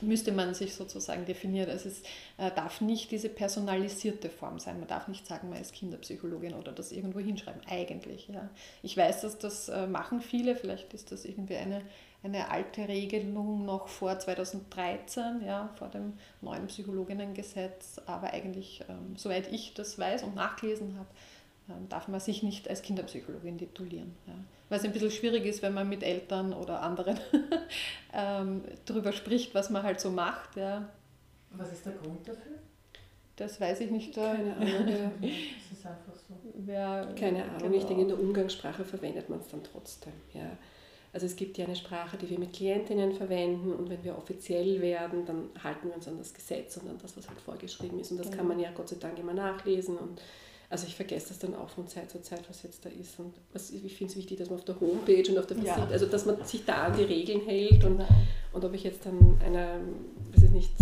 müsste 0.00 0.32
man 0.32 0.54
sich 0.54 0.74
sozusagen 0.74 1.24
definieren. 1.24 1.70
Also 1.70 1.88
es 1.88 2.02
äh, 2.36 2.50
darf 2.54 2.80
nicht 2.80 3.10
diese 3.10 3.28
personalisierte 3.28 4.30
Form 4.30 4.58
sein. 4.58 4.78
Man 4.78 4.88
darf 4.88 5.08
nicht 5.08 5.26
sagen, 5.26 5.48
man 5.48 5.60
ist 5.60 5.72
Kinderpsychologin 5.74 6.54
oder 6.54 6.72
das 6.72 6.92
irgendwo 6.92 7.20
hinschreiben. 7.20 7.62
Eigentlich, 7.68 8.28
ja. 8.28 8.48
Ich 8.82 8.96
weiß, 8.96 9.22
dass 9.22 9.38
das 9.38 9.68
äh, 9.68 9.86
machen 9.86 10.20
viele. 10.20 10.56
Vielleicht 10.56 10.94
ist 10.94 11.12
das 11.12 11.24
irgendwie 11.24 11.56
eine, 11.56 11.82
eine 12.22 12.50
alte 12.50 12.88
Regelung 12.88 13.64
noch 13.64 13.88
vor 13.88 14.18
2013, 14.18 15.42
ja, 15.44 15.70
vor 15.76 15.88
dem 15.88 16.14
neuen 16.40 16.66
Psychologinnengesetz. 16.66 18.00
Aber 18.06 18.32
eigentlich, 18.32 18.84
ähm, 18.88 19.16
soweit 19.16 19.52
ich 19.52 19.74
das 19.74 19.98
weiß 19.98 20.22
und 20.22 20.34
nachgelesen 20.34 20.96
habe, 20.98 21.08
ähm, 21.68 21.88
darf 21.88 22.08
man 22.08 22.20
sich 22.20 22.42
nicht 22.42 22.68
als 22.68 22.82
Kinderpsychologin 22.82 23.58
titulieren. 23.58 24.14
Ja. 24.26 24.34
Weil 24.68 24.78
es 24.78 24.84
ein 24.84 24.92
bisschen 24.92 25.10
schwierig 25.10 25.46
ist, 25.46 25.62
wenn 25.62 25.72
man 25.72 25.88
mit 25.88 26.02
Eltern 26.02 26.52
oder 26.52 26.82
anderen 26.82 27.18
ähm, 28.12 28.62
darüber 28.84 29.12
spricht, 29.12 29.54
was 29.54 29.70
man 29.70 29.82
halt 29.82 30.00
so 30.00 30.10
macht. 30.10 30.56
Ja. 30.56 30.88
Was 31.52 31.72
ist 31.72 31.86
der 31.86 31.94
Grund 31.94 32.28
dafür? 32.28 32.58
Das 33.36 33.60
weiß 33.60 33.80
ich 33.80 33.90
nicht. 33.90 34.14
Keine 34.14 34.56
Ahnung. 34.56 34.88
Ja. 34.88 35.10
das 35.20 35.78
ist 35.78 35.86
einfach 35.86 36.14
so. 36.14 36.34
Wer, 36.54 37.14
Keine 37.18 37.44
Ahnung. 37.44 37.58
Genau. 37.58 37.76
Ich 37.76 37.84
denke, 37.84 38.02
in 38.02 38.08
der 38.08 38.20
Umgangssprache 38.20 38.84
verwendet 38.84 39.28
man 39.28 39.38
es 39.40 39.48
dann 39.48 39.62
trotzdem. 39.62 40.12
Ja. 40.34 40.50
Also 41.12 41.24
es 41.24 41.36
gibt 41.36 41.56
ja 41.56 41.64
eine 41.64 41.76
Sprache, 41.76 42.18
die 42.18 42.28
wir 42.28 42.38
mit 42.38 42.52
Klientinnen 42.52 43.14
verwenden 43.14 43.72
und 43.72 43.88
wenn 43.88 44.04
wir 44.04 44.18
offiziell 44.18 44.80
werden, 44.82 45.24
dann 45.24 45.48
halten 45.62 45.88
wir 45.88 45.94
uns 45.94 46.06
an 46.06 46.18
das 46.18 46.34
Gesetz 46.34 46.76
und 46.76 46.88
an 46.88 46.98
das, 47.00 47.16
was 47.16 47.28
halt 47.28 47.40
vorgeschrieben 47.40 47.98
ist. 47.98 48.10
Und 48.10 48.18
das 48.18 48.26
genau. 48.26 48.38
kann 48.38 48.48
man 48.48 48.60
ja 48.60 48.70
Gott 48.72 48.90
sei 48.90 48.96
Dank 49.00 49.18
immer 49.18 49.32
nachlesen 49.32 49.96
und 49.96 50.20
also 50.70 50.86
ich 50.86 50.96
vergesse 50.96 51.28
das 51.28 51.38
dann 51.38 51.54
auch 51.54 51.70
von 51.70 51.88
Zeit 51.88 52.10
zu 52.10 52.20
Zeit, 52.20 52.42
was 52.48 52.62
jetzt 52.62 52.84
da 52.84 52.90
ist. 52.90 53.18
Und 53.18 53.34
was, 53.52 53.70
ich 53.70 53.96
finde 53.96 54.12
es 54.12 54.18
wichtig, 54.18 54.38
dass 54.38 54.50
man 54.50 54.58
auf 54.58 54.64
der 54.64 54.78
Homepage 54.78 55.24
und 55.30 55.38
auf 55.38 55.46
der 55.46 55.56
Visite, 55.56 55.80
ja. 55.80 55.88
also 55.90 56.06
dass 56.06 56.26
man 56.26 56.44
sich 56.44 56.64
da 56.64 56.84
an 56.84 56.96
die 56.96 57.04
Regeln 57.04 57.40
hält 57.40 57.84
und, 57.84 57.98
genau. 57.98 58.08
und 58.52 58.64
ob 58.64 58.74
ich 58.74 58.84
jetzt 58.84 59.06
dann 59.06 59.40
einer, 59.44 59.80
weiß 60.32 60.44
ich 60.44 60.50
nicht, 60.50 60.72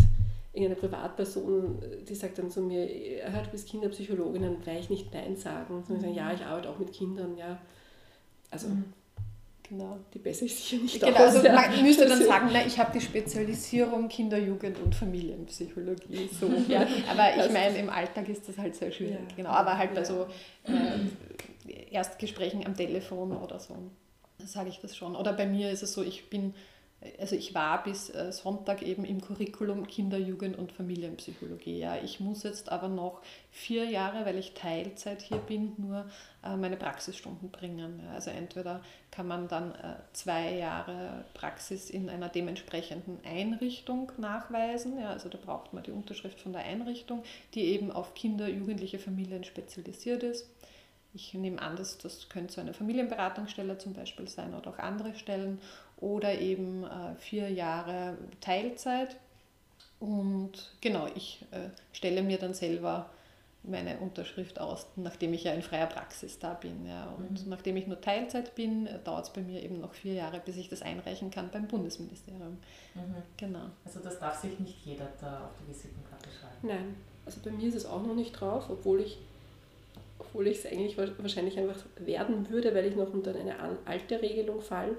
irgendeine 0.53 0.81
Privatperson, 0.81 1.79
die 2.09 2.15
sagt 2.15 2.39
dann 2.39 2.51
zu 2.51 2.63
mir, 2.63 3.19
ja, 3.19 3.43
du 3.43 3.51
bist 3.51 3.69
Kinderpsychologin, 3.69 4.43
dann 4.43 4.67
werde 4.67 4.81
ich 4.81 4.91
nicht 4.91 5.13
Nein 5.13 5.37
sagen, 5.37 5.85
sondern 5.87 5.99
mhm. 5.99 6.01
sagen, 6.01 6.15
ja, 6.15 6.33
ich 6.33 6.45
arbeite 6.45 6.71
auch 6.71 6.79
mit 6.79 6.93
Kindern, 6.93 7.37
ja. 7.37 7.61
Also 8.51 8.69
mhm. 8.69 8.93
Genau. 9.69 9.99
Die 10.15 10.19
besser 10.19 10.47
ist 10.47 10.59
sicher 10.59 10.83
nicht 10.83 11.01
genau, 11.01 11.17
aus. 11.17 11.37
Also 11.37 11.49
man 11.49 11.83
müsste 11.83 12.07
dann 12.07 12.23
sagen, 12.23 12.51
na, 12.53 12.65
ich 12.65 12.79
habe 12.79 12.93
die 12.93 13.01
Spezialisierung 13.01 14.09
Kinder-, 14.09 14.39
Jugend- 14.39 14.79
und 14.79 14.95
Familienpsychologie. 14.95 16.29
So, 16.39 16.47
ja. 16.69 16.87
Aber 17.11 17.45
ich 17.45 17.53
meine, 17.53 17.77
im 17.79 17.91
Alltag 17.91 18.29
ist 18.29 18.49
das 18.49 18.59
halt 18.59 18.77
sehr 18.77 18.93
schwierig. 18.93 19.17
Ja. 19.31 19.37
Genau, 19.37 19.51
aber 19.51 19.77
halt 19.77 19.95
bei 19.95 20.05
so 20.05 20.27
äh, 20.65 21.91
Erstgesprächen 21.91 22.65
am 22.65 22.77
Telefon 22.77 23.37
oder 23.37 23.59
so, 23.59 23.75
sage 24.45 24.69
ich 24.69 24.79
das 24.79 24.97
schon. 24.97 25.17
Oder 25.17 25.33
bei 25.33 25.47
mir 25.47 25.71
ist 25.71 25.83
es 25.83 25.93
so, 25.93 26.03
ich 26.03 26.31
bin 26.31 26.55
also 27.19 27.37
ich 27.37 27.55
war 27.55 27.83
bis 27.85 28.11
äh, 28.11 28.33
Sonntag 28.33 28.83
eben 28.83 29.05
im 29.05 29.21
Curriculum 29.21 29.87
Kinder-, 29.87 30.19
Jugend- 30.19 30.57
und 30.57 30.73
Familienpsychologie. 30.73 31.79
Ja. 31.79 31.97
Ich 32.03 32.21
muss 32.21 32.43
jetzt 32.43 32.71
aber 32.71 32.89
noch 32.89 33.21
vier 33.51 33.85
Jahre, 33.85 34.25
weil 34.25 34.39
ich 34.39 34.55
Teilzeit 34.55 35.21
hier 35.23 35.39
bin, 35.39 35.75
nur 35.77 36.07
äh, 36.43 36.57
meine 36.57 36.77
Praxisstunden 36.77 37.51
bringen. 37.51 38.01
Also 38.15 38.31
entweder 38.31 38.81
kann 39.11 39.29
man 39.29 39.47
dann 39.47 39.73
äh, 39.75 39.97
zwei 40.15 40.55
Jahre 40.55 41.25
Praxis 41.35 41.91
in 41.91 42.09
einer 42.09 42.29
dementsprechenden 42.29 43.19
Einrichtung 43.25 44.11
nachweisen. 44.17 44.99
Ja. 44.99 45.11
Also 45.11 45.29
da 45.29 45.39
braucht 45.39 45.75
man 45.75 45.83
die 45.83 45.93
Unterschrift 45.93 46.41
von 46.41 46.53
der 46.53 46.63
Einrichtung, 46.63 47.23
die 47.55 47.67
eben 47.67 47.93
auf 47.93 48.15
Kinder, 48.15 48.49
Jugendliche, 48.49 48.99
Familien 48.99 49.45
spezialisiert 49.45 50.23
ist. 50.23 50.49
Ich 51.17 51.33
nehme 51.33 51.63
an, 51.63 51.77
dass 51.77 51.97
das 51.97 52.29
könnte 52.29 52.53
so 52.53 52.61
eine 52.61 52.75
Familienberatungsstelle 52.75 53.79
zum 53.79 53.95
Beispiel 53.95 54.29
sein 54.29 54.55
oder 54.55 54.71
auch 54.71 54.79
andere 54.79 55.15
Stellen 55.15 55.59
oder 55.99 56.39
eben 56.39 56.85
äh, 56.85 57.15
vier 57.19 57.51
Jahre 57.51 58.17
Teilzeit. 58.41 59.17
Und 59.99 60.73
genau, 60.81 61.09
ich 61.15 61.45
äh, 61.53 61.71
stelle 61.93 62.23
mir 62.23 62.39
dann 62.39 62.55
selber 62.55 63.09
meine 63.63 63.99
Unterschrift 63.99 64.61
aus, 64.61 64.87
nachdem 64.97 65.33
ich 65.35 65.45
ja 65.45 65.53
in 65.53 65.63
freier 65.63 65.87
Praxis 65.87 66.39
da 66.39 66.55
bin. 66.55 66.87
Ja. 66.87 67.13
Und 67.19 67.45
mhm. 67.45 67.51
nachdem 67.51 67.77
ich 67.77 67.87
nur 67.87 68.01
Teilzeit 68.01 68.55
bin, 68.55 68.87
äh, 68.87 68.99
dauert 69.03 69.27
es 69.27 69.33
bei 69.33 69.41
mir 69.41 69.63
eben 69.63 69.81
noch 69.81 69.95
vier 69.95 70.15
Jahre, 70.15 70.41
bis 70.45 70.57
ich 70.57 70.69
das 70.69 70.83
einreichen 70.83 71.31
kann 71.31 71.51
beim 71.51 71.67
Bundesministerium. 71.67 72.59
Mhm. 72.95 73.15
Genau. 73.37 73.65
Also 73.85 74.01
das 74.01 74.19
darf 74.19 74.41
sich 74.41 74.59
nicht 74.61 74.85
jeder 74.85 75.09
da 75.21 75.47
auf 75.47 75.51
die 75.61 75.69
Visitenkarte 75.73 76.29
schreiben? 76.31 76.69
Nein, 76.69 76.97
also 77.25 77.41
bei 77.43 77.51
mir 77.51 77.69
ist 77.69 77.75
es 77.75 77.87
auch 77.87 78.03
noch 78.03 78.15
nicht 78.15 78.33
drauf, 78.33 78.67
obwohl 78.69 79.01
ich 79.01 79.19
obwohl 80.19 80.47
ich 80.47 80.59
es 80.59 80.67
eigentlich 80.67 80.97
wahrscheinlich 80.97 81.59
einfach 81.59 81.85
werden 81.99 82.49
würde, 82.49 82.75
weil 82.75 82.87
ich 82.87 82.97
noch 82.97 83.13
unter 83.13 83.35
eine 83.35 83.55
alte 83.85 84.21
Regelung 84.21 84.63
falle 84.63 84.97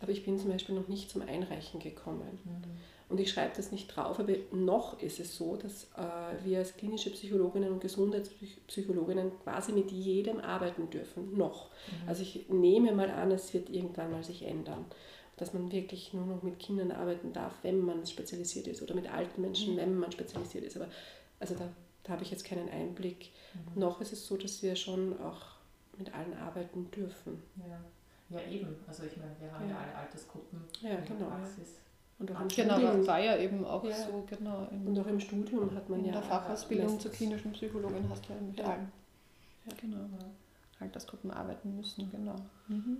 aber 0.00 0.12
ich 0.12 0.24
bin 0.24 0.38
zum 0.38 0.50
Beispiel 0.50 0.74
noch 0.74 0.88
nicht 0.88 1.10
zum 1.10 1.22
Einreichen 1.22 1.80
gekommen. 1.80 2.38
Mhm. 2.44 2.62
Und 3.10 3.18
ich 3.18 3.30
schreibe 3.30 3.56
das 3.56 3.72
nicht 3.72 3.88
drauf, 3.88 4.20
aber 4.20 4.34
noch 4.52 5.00
ist 5.02 5.18
es 5.18 5.34
so, 5.34 5.56
dass 5.56 5.84
äh, 5.96 6.44
wir 6.44 6.58
als 6.58 6.76
klinische 6.76 7.10
Psychologinnen 7.10 7.72
und 7.72 7.80
Gesundheitspsychologinnen 7.80 9.32
quasi 9.42 9.72
mit 9.72 9.90
jedem 9.90 10.38
arbeiten 10.38 10.88
dürfen, 10.90 11.36
noch. 11.36 11.70
Mhm. 11.70 12.08
Also 12.08 12.22
ich 12.22 12.48
nehme 12.48 12.92
mal 12.92 13.10
an, 13.10 13.32
es 13.32 13.52
wird 13.52 13.68
irgendwann 13.68 14.12
mal 14.12 14.22
sich 14.22 14.44
ändern, 14.44 14.84
dass 15.36 15.52
man 15.52 15.72
wirklich 15.72 16.14
nur 16.14 16.24
noch 16.24 16.44
mit 16.44 16.60
Kindern 16.60 16.92
arbeiten 16.92 17.32
darf, 17.32 17.52
wenn 17.62 17.80
man 17.80 18.06
spezialisiert 18.06 18.68
ist 18.68 18.80
oder 18.80 18.94
mit 18.94 19.12
alten 19.12 19.40
Menschen, 19.40 19.74
mhm. 19.74 19.78
wenn 19.78 19.98
man 19.98 20.12
spezialisiert 20.12 20.64
ist. 20.64 20.76
Aber 20.76 20.88
also 21.40 21.56
da, 21.56 21.68
da 22.04 22.12
habe 22.12 22.22
ich 22.22 22.30
jetzt 22.30 22.44
keinen 22.44 22.68
Einblick. 22.68 23.30
Mhm. 23.74 23.80
Noch 23.80 24.00
ist 24.00 24.12
es 24.12 24.24
so, 24.24 24.36
dass 24.36 24.62
wir 24.62 24.76
schon 24.76 25.18
auch 25.20 25.56
mit 25.98 26.14
allen 26.14 26.34
arbeiten 26.38 26.92
dürfen. 26.92 27.42
Ja. 27.68 27.80
Ja, 28.30 28.40
eben. 28.50 28.76
Also 28.86 29.04
ich 29.04 29.16
meine, 29.16 29.32
wir 29.38 29.52
haben 29.52 29.68
ja, 29.68 29.74
ja 29.74 29.80
alle 29.80 29.94
Altersgruppen 29.96 30.60
ja, 30.80 30.90
in 30.90 31.04
genau, 31.04 31.18
der 31.18 31.26
Praxis. 31.26 31.78
Und 32.18 32.30
auch 32.32 32.40
im 32.42 32.48
genau, 32.48 32.74
Studium. 32.76 33.06
war 33.06 33.18
ja 33.18 33.36
eben 33.38 33.64
auch 33.64 33.84
ja. 33.84 33.94
so, 33.94 34.24
genau. 34.28 34.68
und 34.70 34.98
auch 34.98 35.06
im 35.06 35.20
Studium 35.20 35.74
hat 35.74 35.88
man 35.88 36.00
in 36.00 36.06
ja. 36.06 36.12
In 36.12 36.20
der 36.20 36.22
Fachausbildung 36.22 37.00
zur 37.00 37.10
klinischen 37.10 37.52
Psychologin 37.52 38.08
hast 38.10 38.28
du 38.28 38.34
ja 38.34 38.40
mit 38.40 38.60
allen. 38.60 38.92
Ja, 39.66 39.72
genau. 39.80 39.98
Altersgruppen 40.78 41.30
arbeiten 41.30 41.76
müssen, 41.76 42.10
genau. 42.10 42.36
Mhm. 42.68 42.98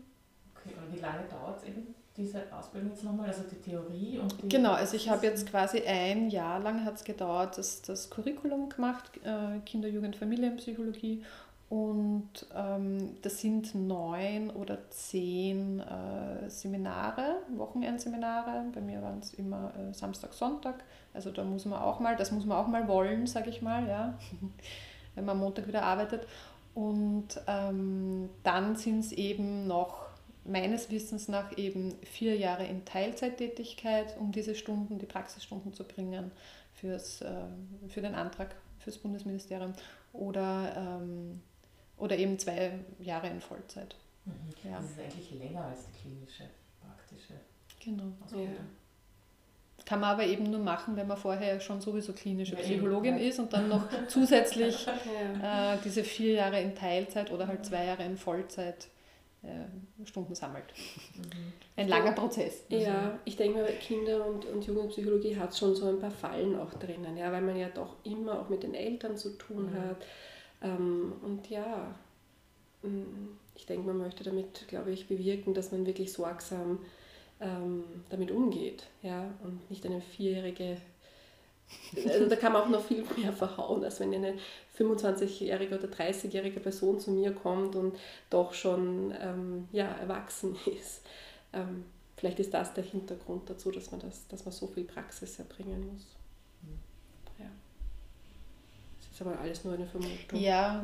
Okay, 0.55 0.75
und 0.77 0.95
wie 0.95 1.01
lange 1.01 1.25
dauert 1.29 1.63
es 1.63 1.69
eben 1.69 1.95
diese 2.17 2.43
Ausbildung 2.53 2.91
jetzt 2.91 3.05
nochmal, 3.05 3.29
also 3.29 3.43
die 3.45 3.57
Theorie 3.57 4.19
und 4.19 4.43
die 4.43 4.49
Genau, 4.49 4.73
also 4.73 4.97
ich 4.97 5.09
habe 5.09 5.27
jetzt 5.27 5.49
quasi 5.49 5.81
ein 5.83 6.29
Jahr 6.29 6.61
lang 6.61 6.85
hat 6.85 6.97
es 6.97 7.05
gedauert, 7.05 7.57
das, 7.57 7.83
das 7.83 8.11
Curriculum 8.11 8.69
gemacht, 8.69 9.11
äh, 9.25 9.61
Kinder-, 9.65 9.89
Jugend-, 9.89 10.17
Familienpsychologie 10.17 11.25
und 11.71 12.33
ähm, 12.53 13.17
das 13.23 13.41
sind 13.41 13.77
neun 13.77 14.51
oder 14.51 14.91
zehn 14.91 15.79
äh, 15.79 16.51
Seminare, 16.51 17.37
Wochenendseminare. 17.57 18.65
Bei 18.75 18.81
mir 18.81 19.01
waren 19.03 19.21
es 19.21 19.35
immer 19.35 19.73
äh, 19.79 19.95
Samstag, 19.95 20.33
Sonntag. 20.33 20.83
Also 21.15 21.31
da 21.31 21.45
muss 21.45 21.67
man 21.67 21.81
auch 21.81 22.01
mal, 22.01 22.17
das 22.17 22.33
muss 22.33 22.45
man 22.45 22.59
auch 22.59 22.67
mal 22.67 22.89
wollen, 22.89 23.29
sage 23.29 23.51
ich 23.51 23.63
mal, 23.63 23.87
ja, 23.87 24.19
wenn 25.15 25.25
man 25.25 25.39
Montag 25.39 25.69
wieder 25.69 25.85
arbeitet. 25.85 26.27
Und 26.75 27.41
ähm, 27.47 28.31
dann 28.43 28.75
sind 28.75 28.99
es 28.99 29.13
eben 29.13 29.69
noch 29.69 30.09
meines 30.45 30.91
Wissens 30.91 31.29
nach 31.29 31.57
eben 31.57 31.95
vier 32.03 32.37
Jahre 32.37 32.67
in 32.67 32.85
Teilzeittätigkeit, 32.85 34.17
um 34.19 34.33
diese 34.33 34.57
Stunden, 34.57 34.99
die 34.99 35.07
Praxisstunden 35.07 35.73
zu 35.73 35.85
bringen 35.85 36.33
fürs, 36.75 37.23
äh, 37.23 37.45
für 37.87 38.01
den 38.01 38.17
Antrag 38.17 38.57
fürs 38.81 38.99
Bundesministerium 38.99 39.75
oder, 40.13 40.73
ähm, 40.77 41.41
oder 42.01 42.17
eben 42.17 42.39
zwei 42.39 42.73
Jahre 42.99 43.29
in 43.29 43.41
Vollzeit. 43.41 43.95
Mhm. 44.25 44.33
Ja. 44.65 44.77
Das 44.77 44.91
ist 44.91 44.99
eigentlich 44.99 45.31
länger 45.39 45.65
als 45.65 45.87
die 45.87 46.01
klinische, 46.01 46.45
praktische. 46.81 47.35
Genau. 47.83 48.13
Ja. 48.33 48.49
Kann 49.87 50.01
man 50.01 50.11
aber 50.11 50.25
eben 50.25 50.45
nur 50.45 50.61
machen, 50.61 50.97
wenn 50.97 51.07
man 51.07 51.17
vorher 51.17 51.59
schon 51.61 51.81
sowieso 51.81 52.13
klinische 52.13 52.55
ja, 52.55 52.61
Psychologin 52.61 53.19
ist 53.19 53.39
und 53.39 53.53
dann 53.53 53.69
noch 53.69 53.85
zusätzlich 54.09 54.87
äh, 55.43 55.77
diese 55.85 56.05
vier 56.05 56.35
Jahre 56.35 56.61
in 56.61 56.75
Teilzeit 56.75 57.31
oder 57.31 57.47
halt 57.47 57.65
zwei 57.65 57.87
Jahre 57.87 58.05
in 58.05 58.17
Vollzeit 58.17 58.89
äh, 59.43 60.07
Stunden 60.07 60.35
sammelt. 60.35 60.67
Mhm. 61.17 61.53
Ein 61.77 61.89
langer 61.89 62.13
Prozess. 62.13 62.65
Ja, 62.69 63.19
ich 63.25 63.37
denke 63.37 63.61
mal, 63.61 63.73
Kinder- 63.81 64.27
und, 64.27 64.45
und 64.45 64.67
Jugendpsychologie 64.67 65.37
hat 65.37 65.57
schon 65.57 65.75
so 65.75 65.89
ein 65.89 65.99
paar 65.99 66.11
Fallen 66.11 66.59
auch 66.59 66.75
drinnen, 66.75 67.17
ja, 67.17 67.33
weil 67.33 67.41
man 67.41 67.57
ja 67.57 67.69
doch 67.71 67.97
immer 68.05 68.39
auch 68.39 68.51
mit 68.51 68.63
den 68.63 68.75
Eltern 68.75 69.17
zu 69.17 69.31
tun 69.39 69.71
mhm. 69.71 69.75
hat. 69.75 69.97
Ähm, 70.63 71.13
und 71.23 71.49
ja, 71.49 71.95
mm, 72.83 73.39
ich 73.55 73.67
denke, 73.67 73.87
man 73.87 73.99
möchte 73.99 74.25
damit, 74.25 74.69
glaube 74.69 74.91
ich, 74.93 75.09
bewirken, 75.09 75.55
dass 75.55 75.73
man 75.73 75.87
wirklich 75.87 76.13
sorgsam 76.13 76.79
ähm, 77.41 77.85
damit 78.11 78.31
umgeht 78.31 78.85
ja, 79.03 79.33
und 79.43 79.69
nicht 79.71 79.85
eine 79.87 80.01
vierjährige 80.01 80.79
also 81.97 82.29
da 82.29 82.37
kann 82.37 82.53
man 82.53 82.63
auch 82.63 82.69
noch 82.69 82.85
viel 82.85 83.05
mehr 83.17 83.33
verhauen, 83.33 83.85
als 83.85 84.01
wenn 84.01 84.13
eine 84.13 84.35
25-jährige 84.77 85.79
oder 85.79 85.89
30-jährige 85.89 86.59
Person 86.61 86.99
zu 86.99 87.13
mir 87.13 87.33
kommt 87.33 87.77
und 87.77 87.97
doch 88.29 88.55
schon 88.55 89.15
ähm, 89.21 89.69
ja, 89.71 89.87
erwachsen 89.87 90.57
ist. 90.67 91.03
Ähm, 91.53 91.85
vielleicht 92.17 92.41
ist 92.41 92.55
das 92.55 92.75
der 92.75 92.85
Hintergrund 92.85 93.49
dazu, 93.49 93.71
dass 93.71 93.91
man, 93.91 94.01
das, 94.01 94.27
dass 94.29 94.45
man 94.45 94.53
so 94.53 94.67
viel 94.67 94.85
Praxis 94.85 95.39
erbringen 95.39 95.93
muss 95.93 96.07
ist 99.21 99.27
aber 99.27 99.39
alles 99.39 99.65
nur 99.65 99.75
eine 99.75 99.87
Vermutung. 99.87 100.39
Ja, 100.39 100.83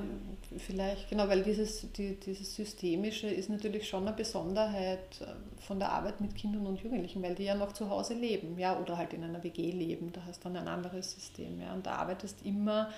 vielleicht, 0.59 1.09
genau, 1.09 1.29
weil 1.29 1.43
dieses, 1.43 1.91
die, 1.93 2.17
dieses 2.17 2.55
Systemische 2.55 3.29
ist 3.29 3.49
natürlich 3.49 3.89
schon 3.89 4.07
eine 4.07 4.17
Besonderheit 4.17 5.21
äh, 5.21 5.63
von 5.63 5.79
der 5.79 5.93
Arbeit 5.93 6.21
mit 6.21 6.35
Kindern 6.35 6.67
und 6.67 6.81
Jugendlichen, 6.81 7.23
weil 7.23 7.35
die 7.35 7.45
ja 7.45 7.55
noch 7.55 7.73
zu 7.73 7.89
Hause 7.89 8.15
leben, 8.15 8.59
ja, 8.59 8.79
oder 8.79 8.99
halt 8.99 9.13
in 9.13 9.25
einer 9.25 9.43
WG 9.43 9.71
leben, 9.71 10.13
da 10.13 10.21
hast 10.27 10.45
du 10.45 10.49
dann 10.49 10.59
ein 10.59 10.69
anderes 10.69 11.13
System, 11.13 11.61
ja, 11.61 11.73
und 11.73 11.87
da 11.87 11.97
arbeitest 11.97 12.45
immer, 12.45 12.91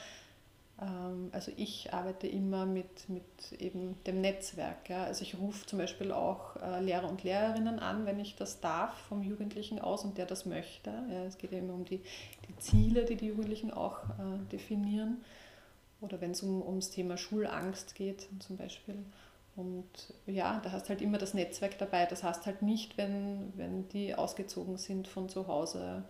also 1.33 1.51
ich 1.57 1.93
arbeite 1.93 2.29
immer 2.29 2.65
mit, 2.65 3.09
mit 3.09 3.25
eben 3.59 3.97
dem 4.05 4.21
Netzwerk, 4.21 4.89
ja, 4.89 5.05
also 5.05 5.23
ich 5.23 5.37
rufe 5.39 5.67
zum 5.67 5.81
Beispiel 5.81 6.13
auch 6.13 6.55
äh, 6.63 6.81
Lehrer 6.81 7.09
und 7.09 7.25
Lehrerinnen 7.25 7.81
an, 7.81 8.07
wenn 8.07 8.21
ich 8.21 8.37
das 8.37 8.61
darf 8.61 8.95
vom 9.09 9.23
Jugendlichen 9.23 9.81
aus 9.81 10.05
und 10.05 10.19
der 10.19 10.27
das 10.27 10.47
möchte, 10.47 10.91
ja, 11.11 11.25
es 11.25 11.37
geht 11.37 11.53
immer 11.53 11.75
um 11.75 11.85
die 11.85 12.01
die 12.49 12.57
Ziele, 12.59 13.05
die 13.05 13.17
die 13.17 13.27
Jugendlichen 13.27 13.71
auch 13.71 14.05
äh, 14.05 14.39
definieren. 14.51 15.19
Oder 16.01 16.21
wenn 16.21 16.31
es 16.31 16.43
um, 16.43 16.63
ums 16.63 16.91
Thema 16.91 17.17
Schulangst 17.17 17.95
geht 17.95 18.29
zum 18.39 18.57
Beispiel. 18.57 19.05
Und 19.57 20.15
ja, 20.27 20.61
da 20.63 20.71
hast 20.71 20.89
halt 20.89 21.03
immer 21.03 21.19
das 21.19 21.35
Netzwerk 21.35 21.77
dabei. 21.79 22.07
Das 22.07 22.23
heißt 22.23 22.47
halt 22.47 22.63
nicht, 22.63 22.97
wenn, 22.97 23.53
wenn 23.57 23.89
die 23.89 24.15
ausgezogen 24.15 24.79
sind 24.79 25.09
von 25.09 25.29
zu 25.29 25.49
Hause 25.49 26.05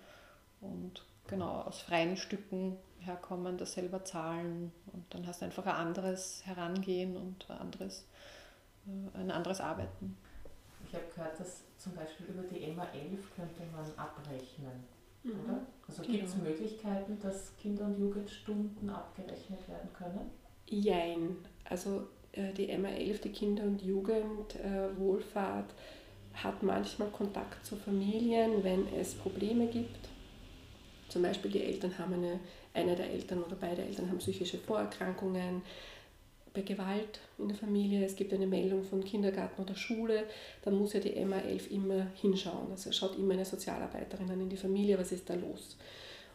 und 0.61 1.07
genau 1.27 1.63
aus 1.63 1.81
freien 1.81 2.17
Stücken 2.17 2.77
herkommen, 3.01 3.59
das 3.59 3.73
selber 3.73 4.05
zahlen. 4.05 4.73
Und 4.93 5.05
dann 5.11 5.27
hast 5.27 5.41
du 5.41 5.47
einfach 5.47 5.67
ein 5.67 5.75
anderes 5.75 6.45
Herangehen 6.45 7.17
und 7.17 7.49
ein 7.51 7.59
anderes, 7.59 8.07
äh, 8.87 9.19
ein 9.19 9.31
anderes 9.31 9.61
Arbeiten. 9.61 10.17
Ich 10.87 10.95
habe 10.95 11.05
gehört, 11.15 11.39
dass 11.39 11.65
zum 11.77 11.95
Beispiel 11.95 12.27
über 12.27 12.43
die 12.43 12.67
MA 12.73 12.85
11 12.93 13.35
könnte 13.35 13.63
man 13.73 13.87
abrechnen. 13.97 14.85
Mhm. 15.23 15.33
Oder? 15.45 15.67
Also 15.87 16.03
gibt 16.03 16.25
es 16.25 16.33
genau. 16.33 16.45
Möglichkeiten, 16.45 17.19
dass 17.21 17.57
Kinder- 17.57 17.85
und 17.85 17.99
Jugendstunden 17.99 18.91
abgerechnet 18.91 19.69
werden 19.69 19.91
können? 19.93 20.31
Jein. 20.67 21.37
Also 21.65 22.09
äh, 22.33 22.53
die 22.53 22.73
MA11, 22.73 23.23
die 23.23 23.33
Kinder- 23.33 23.65
und 23.65 23.83
Jugendwohlfahrt, 23.83 25.71
äh, 25.71 25.75
hat 26.43 26.63
manchmal 26.63 27.09
Kontakt 27.09 27.65
zu 27.67 27.77
Familien, 27.77 28.63
wenn 28.63 28.87
es 28.95 29.15
Probleme 29.15 29.67
gibt. 29.67 30.09
Zum 31.09 31.23
Beispiel 31.23 31.51
die 31.51 31.63
Eltern 31.63 31.99
haben 31.99 32.15
eine, 32.15 32.39
einer 32.79 32.95
der 32.95 33.11
Eltern 33.11 33.43
oder 33.43 33.57
beide 33.61 33.83
Eltern 33.83 34.09
haben 34.09 34.19
psychische 34.19 34.59
Vorerkrankungen 34.59 35.63
bei 36.55 36.63
Gewalt 36.63 37.21
in 37.39 37.49
der 37.49 37.57
Familie, 37.57 38.05
es 38.05 38.17
gibt 38.17 38.33
eine 38.33 38.47
Meldung 38.47 38.83
von 38.83 39.05
Kindergarten 39.05 39.63
oder 39.63 39.75
Schule, 39.75 40.25
dann 40.63 40.75
muss 40.79 40.93
ja 40.93 41.01
die 41.01 41.13
MA11 41.13 41.71
immer 41.71 42.07
hinschauen. 42.15 42.71
Also 42.71 42.91
schaut 42.93 43.19
immer 43.19 43.35
eine 43.35 43.45
Sozialarbeiterin 43.45 44.31
an 44.31 44.41
in 44.41 44.49
die 44.49 44.57
Familie, 44.57 44.99
was 44.99 45.13
ist 45.13 45.29
da 45.29 45.35
los. 45.35 45.77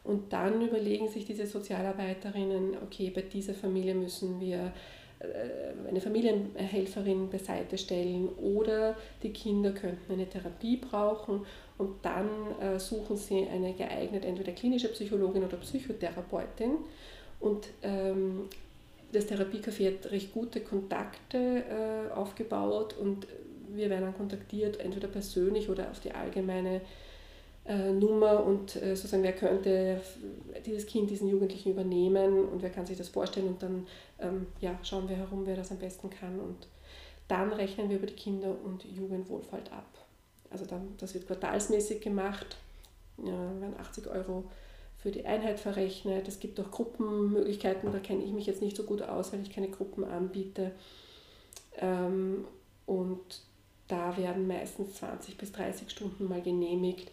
Und 0.04 0.34
dann 0.34 0.62
überlegen 0.62 1.08
sich 1.08 1.26
diese 1.26 1.48
Sozialarbeiterinnen, 1.48 2.78
okay, 2.84 3.10
bei 3.10 3.22
dieser 3.22 3.54
Familie 3.54 3.96
müssen 3.96 4.40
wir 4.40 4.74
äh, 5.20 5.88
eine 5.88 6.02
Familienhelferin 6.02 7.30
beiseite 7.30 7.78
stellen 7.78 8.28
oder 8.30 8.98
die 9.24 9.32
Kinder 9.32 9.72
könnten 9.72 10.14
eine 10.14 10.28
Therapie 10.28 10.78
brauchen 10.78 11.46
und 11.78 12.04
dann 12.04 12.28
äh, 12.62 12.80
suchen 12.80 13.18
sie 13.18 13.48
eine 13.48 13.74
geeignete, 13.74 14.28
entweder 14.28 14.52
klinische 14.52 14.90
Psychologin 14.90 15.44
oder 15.44 15.58
Psychotherapeutin. 15.58 16.78
Und 17.40 17.68
ähm, 17.82 18.50
das 19.12 19.28
Therapiecafé 19.28 19.88
hat 19.88 20.12
recht 20.12 20.34
gute 20.34 20.62
Kontakte 20.62 21.38
äh, 21.38 22.14
aufgebaut 22.14 22.96
und 23.00 23.28
wir 23.70 23.90
werden 23.90 24.04
dann 24.04 24.18
kontaktiert, 24.18 24.80
entweder 24.80 25.08
persönlich 25.08 25.70
oder 25.70 25.90
auf 25.90 26.00
die 26.00 26.12
allgemeine 26.12 26.82
äh, 27.66 27.92
Nummer. 27.92 28.46
Und 28.46 28.76
äh, 28.76 28.96
sozusagen, 28.96 29.24
wer 29.24 29.34
könnte 29.34 30.02
dieses 30.66 30.86
Kind, 30.86 31.10
diesen 31.10 31.28
Jugendlichen 31.28 31.72
übernehmen 31.72 32.46
und 32.46 32.62
wer 32.62 32.70
kann 32.70 32.86
sich 32.86 32.98
das 32.98 33.10
vorstellen? 33.10 33.48
Und 33.48 33.64
dann 33.64 33.88
ähm, 34.20 34.48
ja, 34.62 34.78
schauen 34.84 35.10
wir 35.10 35.16
herum, 35.16 35.46
wer 35.46 35.56
das 35.56 35.72
am 35.72 35.78
besten 35.78 36.10
kann. 36.10 36.40
Und 36.40 36.68
dann 37.28 37.52
rechnen 37.52 37.90
wir 37.90 37.98
über 37.98 38.08
die 38.08 38.16
Kinder- 38.16 38.56
und 38.64 38.86
Jugendwohlfahrt 38.86 39.72
ab. 39.72 40.03
Also 40.54 40.66
das 40.98 41.14
wird 41.14 41.28
quartalsmäßig 41.28 42.02
gemacht, 42.02 42.58
ja, 43.18 43.60
werden 43.60 43.76
80 43.80 44.08
Euro 44.08 44.46
für 44.98 45.12
die 45.12 45.26
Einheit 45.26 45.60
verrechnet. 45.60 46.28
Es 46.30 46.40
gibt 46.40 46.60
auch 46.62 46.72
Gruppenmöglichkeiten, 46.72 47.92
da 47.92 48.00
kenne 48.00 48.24
ich 48.24 48.32
mich 48.32 48.46
jetzt 48.46 48.62
nicht 48.62 48.78
so 48.78 48.84
gut 48.84 49.02
aus, 49.02 49.34
weil 49.34 49.42
ich 49.42 49.52
keine 49.52 49.68
Gruppen 49.68 50.06
anbiete. 50.06 50.72
Ähm, 51.78 52.46
und 52.86 53.20
da 53.88 54.16
werden 54.16 54.48
meistens 54.48 54.96
20 54.96 55.38
bis 55.38 55.52
30 55.52 55.90
Stunden 55.90 56.30
mal 56.30 56.42
genehmigt. 56.42 57.12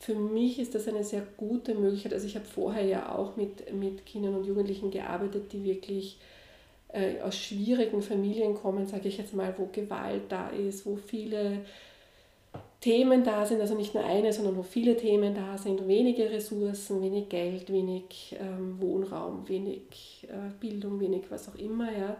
Für 0.00 0.14
mich 0.14 0.58
ist 0.58 0.74
das 0.74 0.86
eine 0.86 1.02
sehr 1.02 1.22
gute 1.36 1.74
Möglichkeit. 1.74 2.12
Also 2.12 2.26
ich 2.26 2.36
habe 2.36 2.44
vorher 2.44 2.84
ja 2.84 3.14
auch 3.14 3.36
mit, 3.36 3.72
mit 3.72 4.04
Kindern 4.04 4.34
und 4.34 4.44
Jugendlichen 4.44 4.90
gearbeitet, 4.90 5.52
die 5.52 5.64
wirklich 5.64 6.18
äh, 6.88 7.20
aus 7.22 7.38
schwierigen 7.38 8.02
Familien 8.02 8.54
kommen, 8.54 8.86
sage 8.86 9.08
ich 9.08 9.16
jetzt 9.16 9.34
mal, 9.34 9.54
wo 9.56 9.66
Gewalt 9.72 10.24
da 10.28 10.48
ist, 10.48 10.84
wo 10.84 10.96
viele 10.96 11.64
Themen 12.84 13.24
da 13.24 13.46
sind, 13.46 13.62
also 13.62 13.74
nicht 13.74 13.94
nur 13.94 14.04
eine, 14.04 14.30
sondern 14.30 14.58
wo 14.58 14.62
viele 14.62 14.94
Themen 14.94 15.34
da 15.34 15.56
sind, 15.56 15.88
wenige 15.88 16.30
Ressourcen, 16.30 17.00
wenig 17.00 17.30
Geld, 17.30 17.72
wenig 17.72 18.36
ähm, 18.38 18.76
Wohnraum, 18.78 19.48
wenig 19.48 20.28
äh, 20.28 20.52
Bildung, 20.60 21.00
wenig 21.00 21.22
was 21.30 21.48
auch 21.48 21.54
immer, 21.54 21.90
ja. 21.90 22.18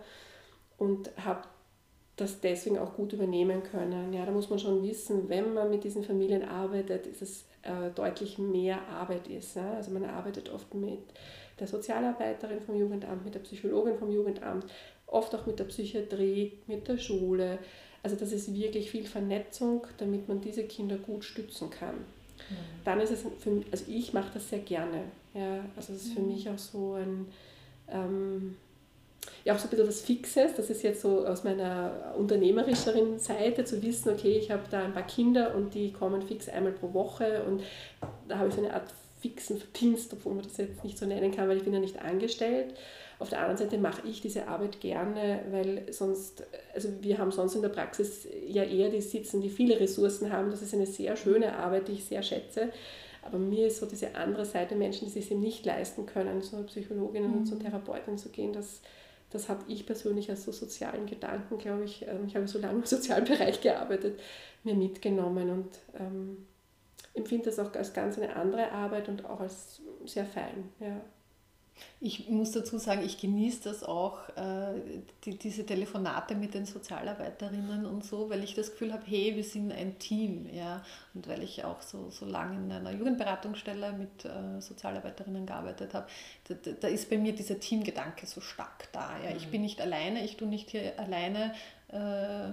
Und 0.78 1.10
habe 1.22 1.42
das 2.16 2.40
deswegen 2.40 2.78
auch 2.78 2.94
gut 2.94 3.12
übernehmen 3.12 3.62
können. 3.62 4.14
Ja, 4.14 4.24
da 4.24 4.32
muss 4.32 4.48
man 4.48 4.58
schon 4.58 4.82
wissen, 4.82 5.28
wenn 5.28 5.52
man 5.52 5.68
mit 5.68 5.84
diesen 5.84 6.02
Familien 6.02 6.42
arbeitet, 6.42 7.08
ist 7.08 7.20
es 7.20 7.44
äh, 7.60 7.90
deutlich 7.94 8.38
mehr 8.38 8.88
Arbeit 8.88 9.28
ist. 9.28 9.56
Ja? 9.56 9.74
Also 9.74 9.90
man 9.90 10.06
arbeitet 10.06 10.50
oft 10.50 10.72
mit 10.72 11.00
der 11.60 11.66
Sozialarbeiterin 11.66 12.62
vom 12.62 12.76
Jugendamt, 12.76 13.22
mit 13.22 13.34
der 13.34 13.40
Psychologin 13.40 13.98
vom 13.98 14.10
Jugendamt, 14.10 14.64
oft 15.08 15.34
auch 15.34 15.44
mit 15.44 15.58
der 15.58 15.64
Psychiatrie, 15.64 16.60
mit 16.66 16.88
der 16.88 16.96
Schule, 16.96 17.58
also 18.04 18.16
das 18.16 18.32
ist 18.32 18.54
wirklich 18.54 18.90
viel 18.90 19.06
Vernetzung, 19.06 19.86
damit 19.96 20.28
man 20.28 20.40
diese 20.40 20.64
Kinder 20.64 20.96
gut 20.96 21.24
stützen 21.24 21.70
kann. 21.70 21.94
Mhm. 21.94 22.56
Dann 22.84 23.00
ist 23.00 23.10
es, 23.10 23.22
für, 23.22 23.62
also 23.72 23.84
ich 23.88 24.12
mache 24.12 24.30
das 24.34 24.50
sehr 24.50 24.58
gerne. 24.58 25.04
Ja, 25.32 25.64
also 25.74 25.94
es 25.94 26.04
ist 26.04 26.12
für 26.12 26.20
mhm. 26.20 26.34
mich 26.34 26.48
auch 26.50 26.58
so 26.58 26.92
ein, 26.94 27.26
ähm, 27.88 28.56
ja 29.44 29.54
auch 29.54 29.58
so 29.58 29.68
ein 29.68 29.70
bisschen 29.70 29.88
was 29.88 30.02
Fixes. 30.02 30.52
Das 30.54 30.68
ist 30.68 30.82
jetzt 30.82 31.00
so 31.00 31.26
aus 31.26 31.44
meiner 31.44 32.14
unternehmerischeren 32.18 33.18
Seite 33.18 33.64
zu 33.64 33.82
wissen, 33.82 34.10
okay, 34.10 34.36
ich 34.36 34.50
habe 34.50 34.64
da 34.70 34.84
ein 34.84 34.92
paar 34.92 35.06
Kinder 35.06 35.54
und 35.54 35.72
die 35.72 35.90
kommen 35.90 36.20
fix 36.20 36.50
einmal 36.50 36.72
pro 36.72 36.92
Woche 36.92 37.42
und 37.44 37.62
da 38.28 38.38
habe 38.38 38.50
ich 38.50 38.54
so 38.54 38.62
eine 38.62 38.74
Art 38.74 38.92
fixen 39.22 39.56
Verdienst, 39.56 40.12
obwohl 40.12 40.34
man 40.34 40.44
das 40.44 40.58
jetzt 40.58 40.84
nicht 40.84 40.98
so 40.98 41.06
nennen 41.06 41.34
kann, 41.34 41.48
weil 41.48 41.56
ich 41.56 41.64
bin 41.64 41.72
ja 41.72 41.80
nicht 41.80 41.98
angestellt. 42.02 42.74
Auf 43.18 43.28
der 43.28 43.40
anderen 43.40 43.56
Seite 43.56 43.78
mache 43.78 44.06
ich 44.06 44.20
diese 44.20 44.48
Arbeit 44.48 44.80
gerne, 44.80 45.40
weil 45.50 45.92
sonst, 45.92 46.44
also 46.74 46.88
wir 47.00 47.18
haben 47.18 47.30
sonst 47.30 47.54
in 47.54 47.62
der 47.62 47.68
Praxis 47.68 48.26
ja 48.46 48.64
eher 48.64 48.90
die 48.90 49.00
sitzen, 49.00 49.40
die 49.40 49.50
viele 49.50 49.78
Ressourcen 49.78 50.32
haben. 50.32 50.50
Das 50.50 50.62
ist 50.62 50.74
eine 50.74 50.86
sehr 50.86 51.16
schöne 51.16 51.56
Arbeit, 51.56 51.88
die 51.88 51.92
ich 51.92 52.04
sehr 52.04 52.22
schätze. 52.22 52.70
Aber 53.22 53.38
mir 53.38 53.68
ist 53.68 53.78
so 53.78 53.86
diese 53.86 54.14
andere 54.14 54.44
Seite 54.44 54.74
Menschen, 54.74 55.06
die 55.06 55.12
sich 55.12 55.30
eben 55.30 55.40
nicht 55.40 55.64
leisten 55.64 56.06
können, 56.06 56.42
zu 56.42 56.62
Psychologinnen 56.64 57.30
mhm. 57.30 57.38
und 57.38 57.46
zu 57.46 57.56
Therapeutinnen 57.56 58.18
zu 58.18 58.28
gehen, 58.28 58.52
das, 58.52 58.82
das 59.30 59.48
habe 59.48 59.64
ich 59.68 59.86
persönlich 59.86 60.28
als 60.28 60.44
so 60.44 60.52
sozialen 60.52 61.06
Gedanken, 61.06 61.56
glaube 61.58 61.84
ich, 61.84 62.06
ähm, 62.06 62.26
ich 62.26 62.36
habe 62.36 62.46
so 62.46 62.58
lange 62.58 62.80
im 62.80 62.84
sozialen 62.84 63.24
Bereich 63.24 63.60
gearbeitet, 63.60 64.20
mir 64.62 64.74
mitgenommen 64.74 65.50
und 65.50 65.68
ähm, 65.98 66.46
empfinde 67.14 67.46
das 67.46 67.58
auch 67.58 67.72
als 67.74 67.94
ganz 67.94 68.18
eine 68.18 68.36
andere 68.36 68.72
Arbeit 68.72 69.08
und 69.08 69.24
auch 69.24 69.40
als 69.40 69.80
sehr 70.04 70.26
fein. 70.26 70.70
Ja. 70.80 71.00
Ich 72.00 72.28
muss 72.28 72.52
dazu 72.52 72.78
sagen, 72.78 73.02
ich 73.04 73.18
genieße 73.18 73.64
das 73.64 73.82
auch, 73.82 74.28
äh, 74.36 74.80
die, 75.24 75.38
diese 75.38 75.64
Telefonate 75.64 76.34
mit 76.34 76.54
den 76.54 76.66
Sozialarbeiterinnen 76.66 77.86
und 77.86 78.04
so, 78.04 78.30
weil 78.30 78.44
ich 78.44 78.54
das 78.54 78.70
Gefühl 78.72 78.92
habe, 78.92 79.02
hey, 79.06 79.34
wir 79.34 79.44
sind 79.44 79.72
ein 79.72 79.98
Team. 79.98 80.48
Ja? 80.52 80.82
Und 81.14 81.28
weil 81.28 81.42
ich 81.42 81.64
auch 81.64 81.80
so, 81.82 82.10
so 82.10 82.26
lange 82.26 82.58
in 82.58 82.70
einer 82.70 82.92
Jugendberatungsstelle 82.92 83.92
mit 83.92 84.24
äh, 84.24 84.60
Sozialarbeiterinnen 84.60 85.46
gearbeitet 85.46 85.94
habe, 85.94 86.06
da, 86.48 86.54
da, 86.80 86.88
ist 86.88 87.10
bei 87.10 87.18
mir 87.18 87.34
dieser 87.34 87.58
Teamgedanke 87.58 88.26
so 88.26 88.40
stark 88.40 88.92
da. 88.92 89.10
Ja? 89.24 89.36
Ich 89.36 89.46
mhm. 89.46 89.50
bin 89.52 89.62
nicht 89.62 89.80
alleine, 89.80 90.24
ich 90.24 90.36
tue 90.36 90.48
nicht 90.48 90.70
hier 90.70 90.98
alleine. 90.98 91.54
Äh, 91.88 92.52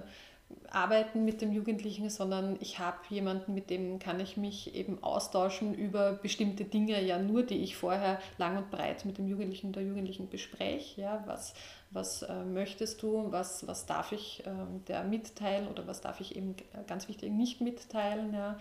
arbeiten 0.70 1.24
mit 1.24 1.40
dem 1.42 1.52
Jugendlichen, 1.52 2.08
sondern 2.10 2.56
ich 2.60 2.78
habe 2.78 2.98
jemanden, 3.10 3.54
mit 3.54 3.70
dem 3.70 3.98
kann 3.98 4.20
ich 4.20 4.36
mich 4.36 4.74
eben 4.74 5.02
austauschen 5.02 5.74
über 5.74 6.12
bestimmte 6.12 6.64
Dinge, 6.64 7.02
ja 7.02 7.18
nur, 7.18 7.42
die 7.42 7.58
ich 7.58 7.76
vorher 7.76 8.18
lang 8.38 8.56
und 8.56 8.70
breit 8.70 9.04
mit 9.04 9.18
dem 9.18 9.28
Jugendlichen 9.28 9.72
der 9.72 9.82
Jugendlichen 9.82 10.28
bespreche. 10.28 11.00
Ja, 11.00 11.22
was 11.26 11.54
was 11.92 12.22
äh, 12.22 12.44
möchtest 12.44 13.02
du, 13.02 13.30
was, 13.30 13.66
was 13.66 13.86
darf 13.86 14.12
ich 14.12 14.42
äh, 14.46 14.50
der 14.88 15.04
mitteilen 15.04 15.68
oder 15.68 15.86
was 15.86 16.00
darf 16.00 16.20
ich 16.20 16.36
eben 16.36 16.56
ganz 16.86 17.08
wichtig 17.08 17.30
nicht 17.30 17.60
mitteilen. 17.60 18.32
Ja, 18.32 18.58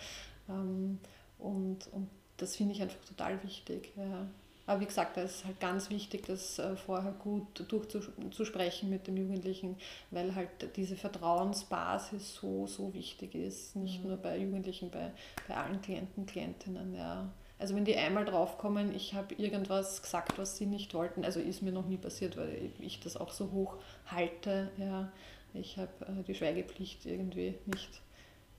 ähm, 0.50 1.00
und, 1.39 1.88
und 1.94 2.10
das 2.38 2.56
finde 2.56 2.74
ich 2.74 2.82
einfach 2.82 3.04
total 3.06 3.42
wichtig. 3.44 3.94
Ja. 3.96 4.28
Aber 4.68 4.80
wie 4.80 4.86
gesagt, 4.86 5.18
da 5.18 5.22
ist 5.22 5.43
halt 5.43 5.59
ganz 5.59 5.89
wichtig, 5.89 6.26
das 6.28 6.59
äh, 6.59 6.76
vorher 6.76 7.12
gut 7.12 7.66
durchzusprechen 7.68 8.89
mit 8.89 9.07
dem 9.07 9.18
Jugendlichen, 9.18 9.76
weil 10.12 10.36
halt 10.36 10.49
diese 10.76 10.95
Vertrauensbasis 10.95 12.36
so, 12.36 12.68
so 12.68 12.93
wichtig 12.93 13.36
ist. 13.36 13.76
Nicht 13.76 14.01
mhm. 14.01 14.09
nur 14.09 14.18
bei 14.18 14.38
Jugendlichen, 14.38 14.89
bei, 14.89 15.12
bei 15.47 15.55
allen 15.55 15.82
Klienten, 15.82 16.26
Klientinnen. 16.26 16.93
Ja. 16.93 17.30
Also 17.57 17.76
wenn 17.76 17.86
die 17.86 17.95
einmal 17.95 18.26
draufkommen, 18.26 18.95
ich 18.95 19.14
habe 19.14 19.36
irgendwas 19.36 20.01
gesagt, 20.01 20.38
was 20.38 20.57
sie 20.57 20.66
nicht 20.66 20.93
wollten, 20.93 21.26
also 21.26 21.39
ist 21.39 21.62
mir 21.62 21.72
noch 21.72 21.88
nie 21.88 21.97
passiert, 21.97 22.38
weil 22.38 22.72
ich 22.80 22.99
das 22.99 23.18
auch 23.18 23.32
so 23.32 23.51
hoch 23.51 23.78
halte. 24.07 24.72
Ja. 24.78 25.12
Ich 25.53 25.78
habe 25.78 25.91
äh, 26.05 26.24
die 26.24 26.36
Schweigepflicht 26.36 27.05
irgendwie 27.05 27.55
nicht 27.66 28.01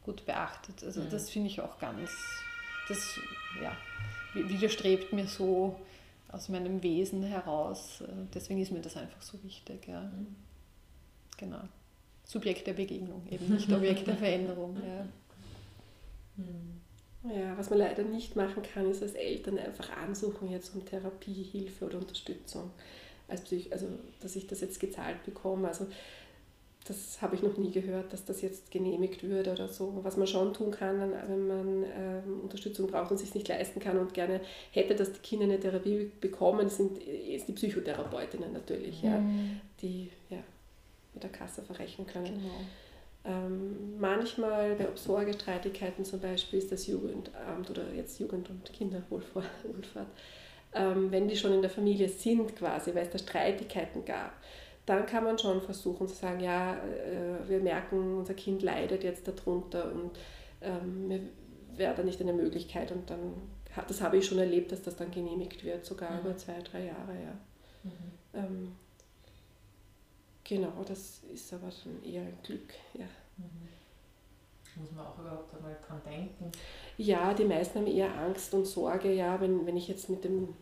gut 0.05 0.26
beachtet. 0.26 0.82
Also 0.84 1.00
mhm. 1.00 1.11
das 1.11 1.30
finde 1.30 1.48
ich 1.48 1.61
auch 1.61 1.78
ganz, 1.78 2.11
das 2.88 3.18
ja, 3.62 3.76
widerstrebt 4.34 5.12
mir 5.12 5.26
so 5.26 5.80
aus 6.33 6.49
meinem 6.49 6.83
Wesen 6.83 7.22
heraus. 7.22 8.03
Deswegen 8.35 8.61
ist 8.61 8.72
mir 8.72 8.80
das 8.80 8.97
einfach 8.97 9.22
so 9.22 9.43
wichtig. 9.45 9.87
Ja. 9.87 10.01
Mhm. 10.01 10.35
Genau. 11.37 11.61
Subjekt 12.24 12.66
der 12.66 12.72
Begegnung, 12.72 13.26
eben 13.30 13.53
nicht 13.53 13.70
Objekt 13.72 14.07
der 14.07 14.16
Veränderung. 14.16 14.76
Ja. 14.76 15.07
Mhm. 16.37 16.80
ja, 17.30 17.59
was 17.59 17.68
man 17.68 17.80
leider 17.80 18.05
nicht 18.05 18.37
machen 18.37 18.62
kann, 18.62 18.91
ist 18.91 19.03
als 19.03 19.12
Eltern 19.12 19.59
einfach 19.59 19.95
ansuchen 19.97 20.51
jetzt 20.51 20.74
um 20.74 20.85
Therapie, 20.85 21.43
Hilfe 21.43 21.85
oder 21.87 21.99
Unterstützung. 21.99 22.70
Also, 23.28 23.87
dass 24.20 24.37
ich 24.37 24.47
das 24.47 24.61
jetzt 24.61 24.80
gezahlt 24.80 25.22
bekomme. 25.24 25.68
Also 25.68 25.87
das 26.85 27.22
habe 27.22 27.37
ich 27.37 27.43
noch 27.43 27.57
nie 27.57 27.70
gehört, 27.70 28.12
dass 28.12 28.24
das 28.24 28.43
jetzt 28.43 28.70
genehmigt 28.70 29.22
würde 29.22 29.53
oder 29.53 29.68
so. 29.68 30.01
Was 30.03 30.16
man 30.16 30.26
schon 30.26 30.53
tun 30.53 30.72
kann, 30.72 31.12
wenn 31.28 31.47
man 31.47 31.85
ähm, 31.97 32.41
Unterstützung 32.43 32.89
braucht 32.89 33.12
und 33.12 33.18
sich 33.18 33.35
nicht 33.35 33.47
leisten 33.47 33.78
kann 33.78 33.99
und 33.99 34.14
gerne 34.14 34.41
hätte, 34.72 34.95
dass 34.97 35.12
die 35.12 35.20
Kinder 35.20 35.45
eine 35.45 35.61
Therapie 35.61 36.11
bekommen, 36.20 36.68
sind 36.68 36.99
ist 36.99 37.47
die 37.47 37.53
Psychotherapeutinnen 37.53 38.53
natürlich, 38.53 39.03
mhm. 39.03 39.09
ja, 39.09 39.22
die 39.80 40.11
ja, 40.30 40.39
mit 41.14 41.22
der 41.22 41.30
Kasse 41.30 41.62
verrechnen 41.62 42.07
können. 42.07 42.26
Genau. 42.26 42.64
Ähm, 43.24 44.01
manchmal 44.01 44.74
bei 44.74 44.89
Obsorgestreitigkeiten 44.89 46.05
zum 46.05 46.18
Beispiel 46.18 46.59
ist 46.59 46.72
das 46.72 46.89
Jugendamt 46.89 47.70
oder 47.70 47.85
jetzt 47.95 48.18
Jugend- 48.18 48.51
und 48.51 48.72
Kinderwohlfahrt, 48.72 49.47
ähm, 50.74 51.12
wenn 51.12 51.28
die 51.28 51.37
schon 51.37 51.53
in 51.53 51.62
der 51.62 51.70
Familie 51.70 52.09
sind 52.09 52.57
quasi, 52.57 52.93
weil 52.93 53.05
es 53.05 53.11
da 53.11 53.18
Streitigkeiten 53.18 54.05
gab, 54.05 54.33
dann 54.87 55.07
kann 55.07 55.24
man 55.24 55.39
schon 55.39 55.61
versuchen 55.61 56.09
zu 56.09 56.14
sagen, 56.14 56.41
ja, 56.41 56.74
äh, 56.74 57.49
wir 57.49 57.61
merken, 57.61 58.18
unser 58.18 58.35
Kind 58.35 58.62
leidet 58.62 59.05
jetzt 59.05 59.28
darunter 59.28 59.93
und 59.93 60.11
ähm, 60.61 61.28
wäre 61.76 61.95
da 61.95 62.03
nicht 62.03 62.20
eine 62.20 62.33
Möglichkeit 62.33 62.91
und 62.93 63.09
dann, 63.09 63.35
das 63.89 64.01
habe 64.01 64.18
ich 64.18 64.26
schon 64.26 64.39
erlebt, 64.39 64.72
dass 64.72 64.83
das 64.83 64.97
dann 64.97 65.11
genehmigt 65.11 65.64
wird, 65.64 65.85
sogar 65.85 66.11
mhm. 66.12 66.20
über 66.20 66.37
zwei, 66.37 66.61
drei 66.61 66.87
Jahre, 66.87 67.12
ja. 67.12 67.33
Mhm. 67.85 67.91
Ähm, 68.35 68.76
genau, 70.45 70.85
das 70.87 71.20
ist 71.33 71.53
aber 71.53 71.70
dann 71.85 72.03
eher 72.05 72.22
ein 72.22 72.39
Glück, 72.43 72.74
ja. 72.95 73.07
Mhm. 73.37 73.68
Muss 74.74 74.93
man 74.93 75.07
auch 75.07 75.18
überhaupt 75.18 75.55
einmal 75.55 75.76
dran 75.87 76.01
denken? 76.05 76.51
Ja, 76.97 77.35
die 77.35 77.45
meisten 77.45 77.80
haben 77.80 77.87
eher 77.87 78.14
Angst 78.16 78.55
und 78.55 78.66
Sorge, 78.66 79.12
ja, 79.12 79.39
wenn, 79.41 79.66
wenn 79.66 79.76
ich 79.76 79.87
jetzt 79.87 80.09
mit 80.09 80.24
dem, 80.24 80.55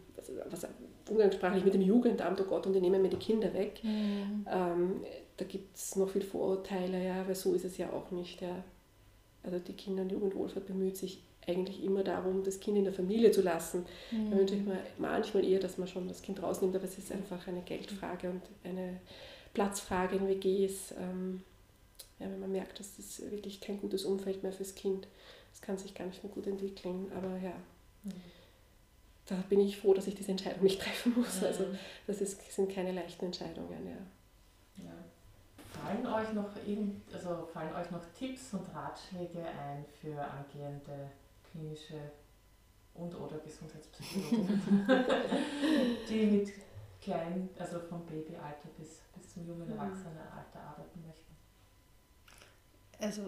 was, 0.51 0.66
umgangssprachlich 1.09 1.64
mit 1.64 1.75
dem 1.75 1.83
Jugendamt, 1.83 2.41
oh 2.41 2.45
Gott, 2.45 2.66
und 2.66 2.73
die 2.73 2.81
nehmen 2.81 3.03
mir 3.03 3.09
die 3.09 3.16
Kinder 3.16 3.53
weg. 3.53 3.81
Mhm. 3.83 4.47
Ähm, 4.51 5.01
da 5.37 5.45
gibt 5.45 5.77
es 5.77 5.97
noch 5.97 6.09
viel 6.11 6.23
Vorurteile, 6.23 7.05
ja, 7.05 7.27
weil 7.27 7.35
so 7.35 7.55
ist 7.55 7.64
es 7.64 7.79
ja 7.79 7.91
auch 7.93 8.11
nicht. 8.11 8.41
Ja. 8.41 8.62
Also 9.43 9.59
die 9.59 9.73
Kinder- 9.73 10.03
und 10.03 10.12
Jugendwohlfahrt 10.12 10.66
bemüht 10.66 10.97
sich 10.97 11.23
eigentlich 11.47 11.83
immer 11.83 12.05
darum, 12.05 12.45
das 12.45 12.61
Kind 12.61 12.77
in 12.77 12.85
der 12.85 12.93
Familie 12.93 13.31
zu 13.31 13.43
lassen. 13.43 13.87
Mhm. 14.11 14.31
Da 14.31 14.37
wünsche 14.37 14.55
ich 14.55 14.64
mir 14.64 14.79
manchmal 14.99 15.45
eher, 15.45 15.59
dass 15.59 15.79
man 15.79 15.89
schon 15.89 16.07
das 16.09 16.23
Kind 16.23 16.43
rausnimmt, 16.43 16.77
aber 16.77 16.85
es 16.85 16.99
ist 16.99 17.11
einfach 17.11 17.47
eine 17.49 17.62
Geldfrage 17.62 18.31
und 18.31 18.43
eine 18.62 19.01
Platzfrage 19.55 20.16
in 20.16 20.29
WGs. 20.29 20.95
Ähm, 20.99 21.43
ja, 22.18 22.27
wenn 22.27 22.41
man 22.41 22.53
merkt, 22.53 22.79
dass 22.79 22.97
das 22.97 23.23
wirklich 23.31 23.61
kein 23.61 23.81
gutes 23.81 24.05
Umfeld 24.05 24.43
mehr 24.43 24.53
fürs 24.53 24.75
Kind. 24.75 25.09
Das 25.53 25.62
kann 25.62 25.79
sich 25.79 25.95
gar 25.95 26.07
nicht 26.07 26.23
mehr 26.23 26.33
gut 26.33 26.47
entwickeln, 26.47 27.11
aber 27.16 27.39
ja. 27.39 27.55
Mhm 28.05 28.12
da 29.31 29.37
bin 29.49 29.61
ich 29.61 29.78
froh, 29.78 29.95
dass 29.95 30.09
ich 30.09 30.16
diese 30.16 30.33
Entscheidung 30.33 30.62
nicht 30.62 30.83
treffen 30.83 31.14
muss. 31.16 31.43
Also 31.43 31.64
das 32.07 32.20
ist, 32.20 32.53
sind 32.53 32.70
keine 32.70 32.93
leichten 32.93 33.26
Entscheidungen. 33.26 33.87
Ja. 33.87 34.85
ja. 34.85 34.93
Fallen, 35.72 36.07
euch 36.07 36.33
noch 36.35 36.51
also 37.12 37.49
fallen 37.53 37.74
euch 37.74 37.91
noch 37.91 38.05
Tipps 38.18 38.53
und 38.53 38.66
Ratschläge 38.74 39.39
ein 39.39 39.85
für 40.01 40.20
angehende 40.20 41.11
klinische 41.51 41.95
und 42.95 43.14
oder 43.14 43.39
Gesundheitspsychologen, 43.39 44.62
die 46.09 46.26
mit 46.26 46.53
klein, 47.01 47.49
also 47.57 47.78
vom 47.78 48.05
Babyalter 48.05 48.68
bis, 48.76 48.99
bis 49.14 49.33
zum 49.33 49.47
jungen 49.47 49.70
Erwachsenenalter 49.70 50.61
arbeiten 50.61 51.07
möchten? 51.07 51.30
Also 53.01 53.23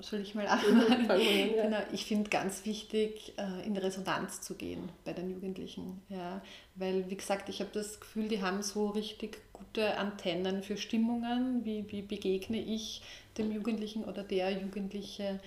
soll 0.00 0.20
ich 0.20 0.34
mal 0.34 0.46
anfangen? 0.46 1.56
ja. 1.56 1.64
genau, 1.64 1.78
ich 1.92 2.04
finde 2.04 2.30
ganz 2.30 2.64
wichtig, 2.64 3.32
äh, 3.38 3.66
in 3.66 3.76
Resonanz 3.76 4.40
zu 4.40 4.54
gehen 4.54 4.88
bei 5.04 5.12
den 5.12 5.30
Jugendlichen. 5.30 6.02
Ja. 6.08 6.42
Weil, 6.74 7.08
wie 7.10 7.16
gesagt, 7.16 7.48
ich 7.48 7.60
habe 7.60 7.70
das 7.72 8.00
Gefühl, 8.00 8.28
die 8.28 8.42
haben 8.42 8.62
so 8.62 8.88
richtig 8.88 9.38
gute 9.52 9.96
Antennen 9.96 10.62
für 10.62 10.76
Stimmungen. 10.76 11.64
Wie, 11.64 11.90
wie 11.90 12.02
begegne 12.02 12.60
ich 12.60 13.02
dem 13.38 13.52
Jugendlichen 13.52 14.04
oder 14.04 14.22
der 14.22 14.50
Jugendliche? 14.50 15.40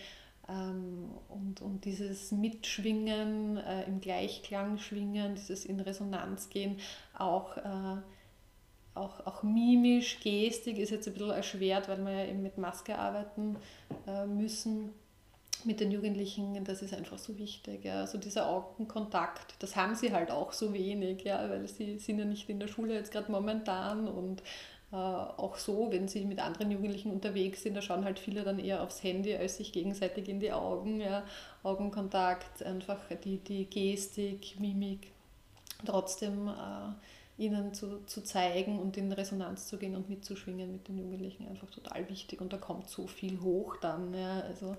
Ähm, 0.47 1.11
und, 1.29 1.61
und 1.61 1.85
dieses 1.85 2.31
Mitschwingen, 2.31 3.57
äh, 3.57 3.83
im 3.83 4.01
Gleichklang 4.01 4.79
schwingen, 4.79 5.35
dieses 5.35 5.65
in 5.65 5.79
Resonanz 5.79 6.49
gehen, 6.49 6.79
auch 7.13 7.57
äh, 7.57 7.97
auch, 8.99 9.25
auch 9.25 9.43
mimisch, 9.43 10.19
Gestik 10.21 10.77
ist 10.77 10.91
jetzt 10.91 11.07
ein 11.07 11.13
bisschen 11.13 11.31
erschwert, 11.31 11.87
weil 11.87 12.03
wir 12.05 12.11
ja 12.11 12.25
eben 12.25 12.43
mit 12.43 12.57
Maske 12.57 12.97
arbeiten 12.97 13.55
äh, 14.07 14.25
müssen 14.25 14.93
mit 15.65 15.79
den 15.79 15.91
Jugendlichen, 15.91 16.63
das 16.63 16.81
ist 16.81 16.93
einfach 16.93 17.17
so 17.17 17.37
wichtig. 17.37 17.83
Ja. 17.83 18.01
Also 18.01 18.17
dieser 18.17 18.49
Augenkontakt, 18.49 19.55
das 19.59 19.75
haben 19.75 19.95
sie 19.95 20.13
halt 20.13 20.31
auch 20.31 20.53
so 20.53 20.73
wenig, 20.73 21.23
ja, 21.23 21.49
weil 21.49 21.67
sie 21.67 21.99
sind 21.99 22.19
ja 22.19 22.25
nicht 22.25 22.49
in 22.49 22.59
der 22.59 22.67
Schule 22.67 22.93
jetzt 22.93 23.11
gerade 23.11 23.31
momentan 23.31 24.07
und 24.07 24.41
äh, 24.91 24.95
auch 24.95 25.57
so, 25.57 25.91
wenn 25.91 26.07
sie 26.07 26.25
mit 26.25 26.39
anderen 26.39 26.71
Jugendlichen 26.71 27.11
unterwegs 27.11 27.63
sind, 27.63 27.75
da 27.75 27.81
schauen 27.81 28.05
halt 28.05 28.19
viele 28.19 28.43
dann 28.43 28.59
eher 28.59 28.81
aufs 28.81 29.03
Handy, 29.03 29.35
als 29.35 29.57
sich 29.57 29.71
gegenseitig 29.71 30.29
in 30.29 30.39
die 30.39 30.51
Augen. 30.51 31.01
Ja. 31.01 31.23
Augenkontakt, 31.63 32.63
einfach 32.63 32.99
die, 33.23 33.37
die 33.37 33.65
Gestik, 33.65 34.59
Mimik. 34.59 35.11
Trotzdem 35.85 36.47
äh, 36.47 36.93
ihnen 37.39 37.73
zu, 37.73 38.05
zu 38.05 38.21
zeigen 38.21 38.79
und 38.79 38.97
in 38.97 39.11
Resonanz 39.11 39.67
zu 39.67 39.77
gehen 39.77 39.95
und 39.95 40.09
mitzuschwingen 40.09 40.71
mit 40.71 40.87
den 40.87 40.97
Jugendlichen 40.97 41.47
einfach 41.47 41.69
total 41.71 42.07
wichtig. 42.09 42.41
Und 42.41 42.53
da 42.53 42.57
kommt 42.57 42.89
so 42.89 43.07
viel 43.07 43.39
hoch 43.41 43.77
dann. 43.77 44.13
Ja. 44.13 44.41
Also 44.41 44.75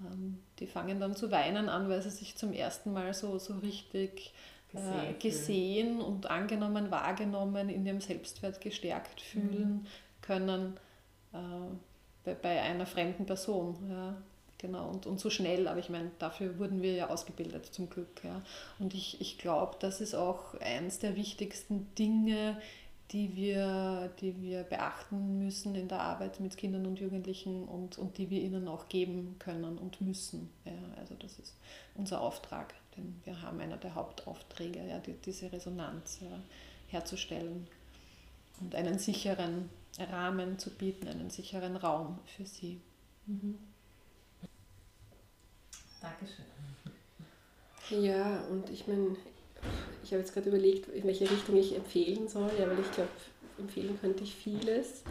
ähm, 0.00 0.38
die 0.58 0.66
fangen 0.66 1.00
dann 1.00 1.16
zu 1.16 1.30
weinen 1.30 1.68
an, 1.68 1.88
weil 1.88 2.00
sie 2.00 2.10
sich 2.10 2.36
zum 2.36 2.52
ersten 2.52 2.92
Mal 2.92 3.12
so, 3.12 3.38
so 3.38 3.54
richtig 3.58 4.32
gesehen, 4.70 5.10
äh, 5.10 5.12
gesehen 5.14 6.00
und 6.00 6.30
angenommen, 6.30 6.90
wahrgenommen, 6.90 7.68
in 7.68 7.84
ihrem 7.84 8.00
Selbstwert 8.00 8.60
gestärkt 8.60 9.20
fühlen 9.20 9.72
mhm. 9.72 9.86
können 10.20 10.76
äh, 11.32 11.38
bei, 12.24 12.34
bei 12.34 12.60
einer 12.62 12.86
fremden 12.86 13.26
Person. 13.26 13.76
Ja. 13.90 14.16
Genau, 14.60 14.90
und, 14.90 15.06
und 15.06 15.18
so 15.18 15.30
schnell, 15.30 15.66
aber 15.68 15.80
ich 15.80 15.88
meine, 15.88 16.10
dafür 16.18 16.58
wurden 16.58 16.82
wir 16.82 16.92
ja 16.92 17.08
ausgebildet, 17.08 17.64
zum 17.64 17.88
Glück. 17.88 18.22
Ja. 18.22 18.42
Und 18.78 18.92
ich, 18.92 19.18
ich 19.18 19.38
glaube, 19.38 19.76
das 19.80 20.02
ist 20.02 20.14
auch 20.14 20.52
eines 20.60 20.98
der 20.98 21.16
wichtigsten 21.16 21.94
Dinge, 21.94 22.60
die 23.10 23.34
wir, 23.36 24.12
die 24.20 24.40
wir 24.42 24.64
beachten 24.64 25.38
müssen 25.38 25.74
in 25.74 25.88
der 25.88 26.00
Arbeit 26.00 26.40
mit 26.40 26.58
Kindern 26.58 26.84
und 26.84 27.00
Jugendlichen 27.00 27.66
und, 27.66 27.96
und 27.96 28.18
die 28.18 28.28
wir 28.28 28.42
ihnen 28.42 28.68
auch 28.68 28.90
geben 28.90 29.36
können 29.38 29.78
und 29.78 30.02
müssen. 30.02 30.50
Ja, 30.66 30.72
also 30.98 31.14
das 31.14 31.38
ist 31.38 31.56
unser 31.94 32.20
Auftrag, 32.20 32.74
denn 32.98 33.18
wir 33.24 33.40
haben 33.40 33.60
einer 33.60 33.78
der 33.78 33.94
Hauptaufträge, 33.94 34.86
ja, 34.86 34.98
die, 34.98 35.14
diese 35.14 35.50
Resonanz 35.50 36.20
ja, 36.20 36.38
herzustellen 36.88 37.66
und 38.60 38.74
einen 38.74 38.98
sicheren 38.98 39.70
Rahmen 39.98 40.58
zu 40.58 40.68
bieten, 40.68 41.08
einen 41.08 41.30
sicheren 41.30 41.76
Raum 41.76 42.18
für 42.26 42.44
sie. 42.44 42.82
Mhm. 43.24 43.58
Dankeschön. 46.00 46.44
Ja, 47.90 48.44
und 48.50 48.70
ich 48.70 48.86
meine, 48.86 49.16
ich 50.04 50.12
habe 50.12 50.20
jetzt 50.20 50.32
gerade 50.32 50.48
überlegt, 50.48 50.88
in 50.88 51.04
welche 51.04 51.30
Richtung 51.30 51.56
ich 51.56 51.74
empfehlen 51.74 52.28
soll, 52.28 52.50
ja, 52.58 52.66
weil 52.66 52.78
ich 52.80 52.90
glaube, 52.92 53.10
empfehlen 53.58 53.98
könnte 54.00 54.24
ich 54.24 54.34
vieles. 54.34 55.02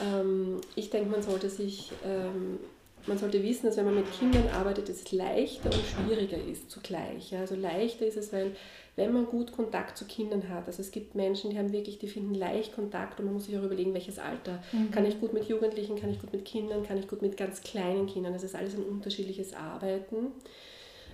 Ähm, 0.00 0.60
ich 0.76 0.90
denke, 0.90 1.10
man 1.10 1.22
sollte 1.22 1.50
sich, 1.50 1.92
ähm, 2.04 2.58
man 3.06 3.18
sollte 3.18 3.42
wissen, 3.42 3.66
dass 3.66 3.76
wenn 3.76 3.86
man 3.86 3.96
mit 3.96 4.12
Kindern 4.18 4.48
arbeitet, 4.48 4.88
es 4.88 5.10
leichter 5.12 5.70
und 5.70 5.82
schwieriger 5.84 6.38
ist 6.38 6.70
zugleich. 6.70 7.30
Ja. 7.32 7.40
Also 7.40 7.54
leichter 7.56 8.06
ist 8.06 8.16
es, 8.16 8.32
weil 8.32 8.54
wenn 9.00 9.14
man 9.14 9.26
gut 9.26 9.52
Kontakt 9.52 9.96
zu 9.96 10.04
Kindern 10.04 10.48
hat, 10.50 10.66
also 10.66 10.82
es 10.82 10.90
gibt 10.90 11.14
Menschen, 11.14 11.50
die 11.50 11.58
haben 11.58 11.72
wirklich, 11.72 11.98
die 11.98 12.06
finden 12.06 12.34
leicht 12.34 12.74
Kontakt 12.74 13.18
und 13.18 13.24
man 13.24 13.34
muss 13.34 13.46
sich 13.46 13.56
auch 13.56 13.62
überlegen, 13.62 13.94
welches 13.94 14.18
Alter. 14.18 14.62
Mhm. 14.72 14.90
Kann 14.90 15.06
ich 15.06 15.18
gut 15.18 15.32
mit 15.32 15.44
Jugendlichen, 15.48 15.96
kann 15.96 16.10
ich 16.10 16.20
gut 16.20 16.32
mit 16.32 16.44
Kindern, 16.44 16.82
kann 16.82 16.98
ich 16.98 17.08
gut 17.08 17.22
mit 17.22 17.38
ganz 17.38 17.62
kleinen 17.62 18.06
Kindern. 18.06 18.34
Das 18.34 18.42
ist 18.42 18.54
alles 18.54 18.74
ein 18.74 18.84
unterschiedliches 18.84 19.54
Arbeiten. 19.54 20.32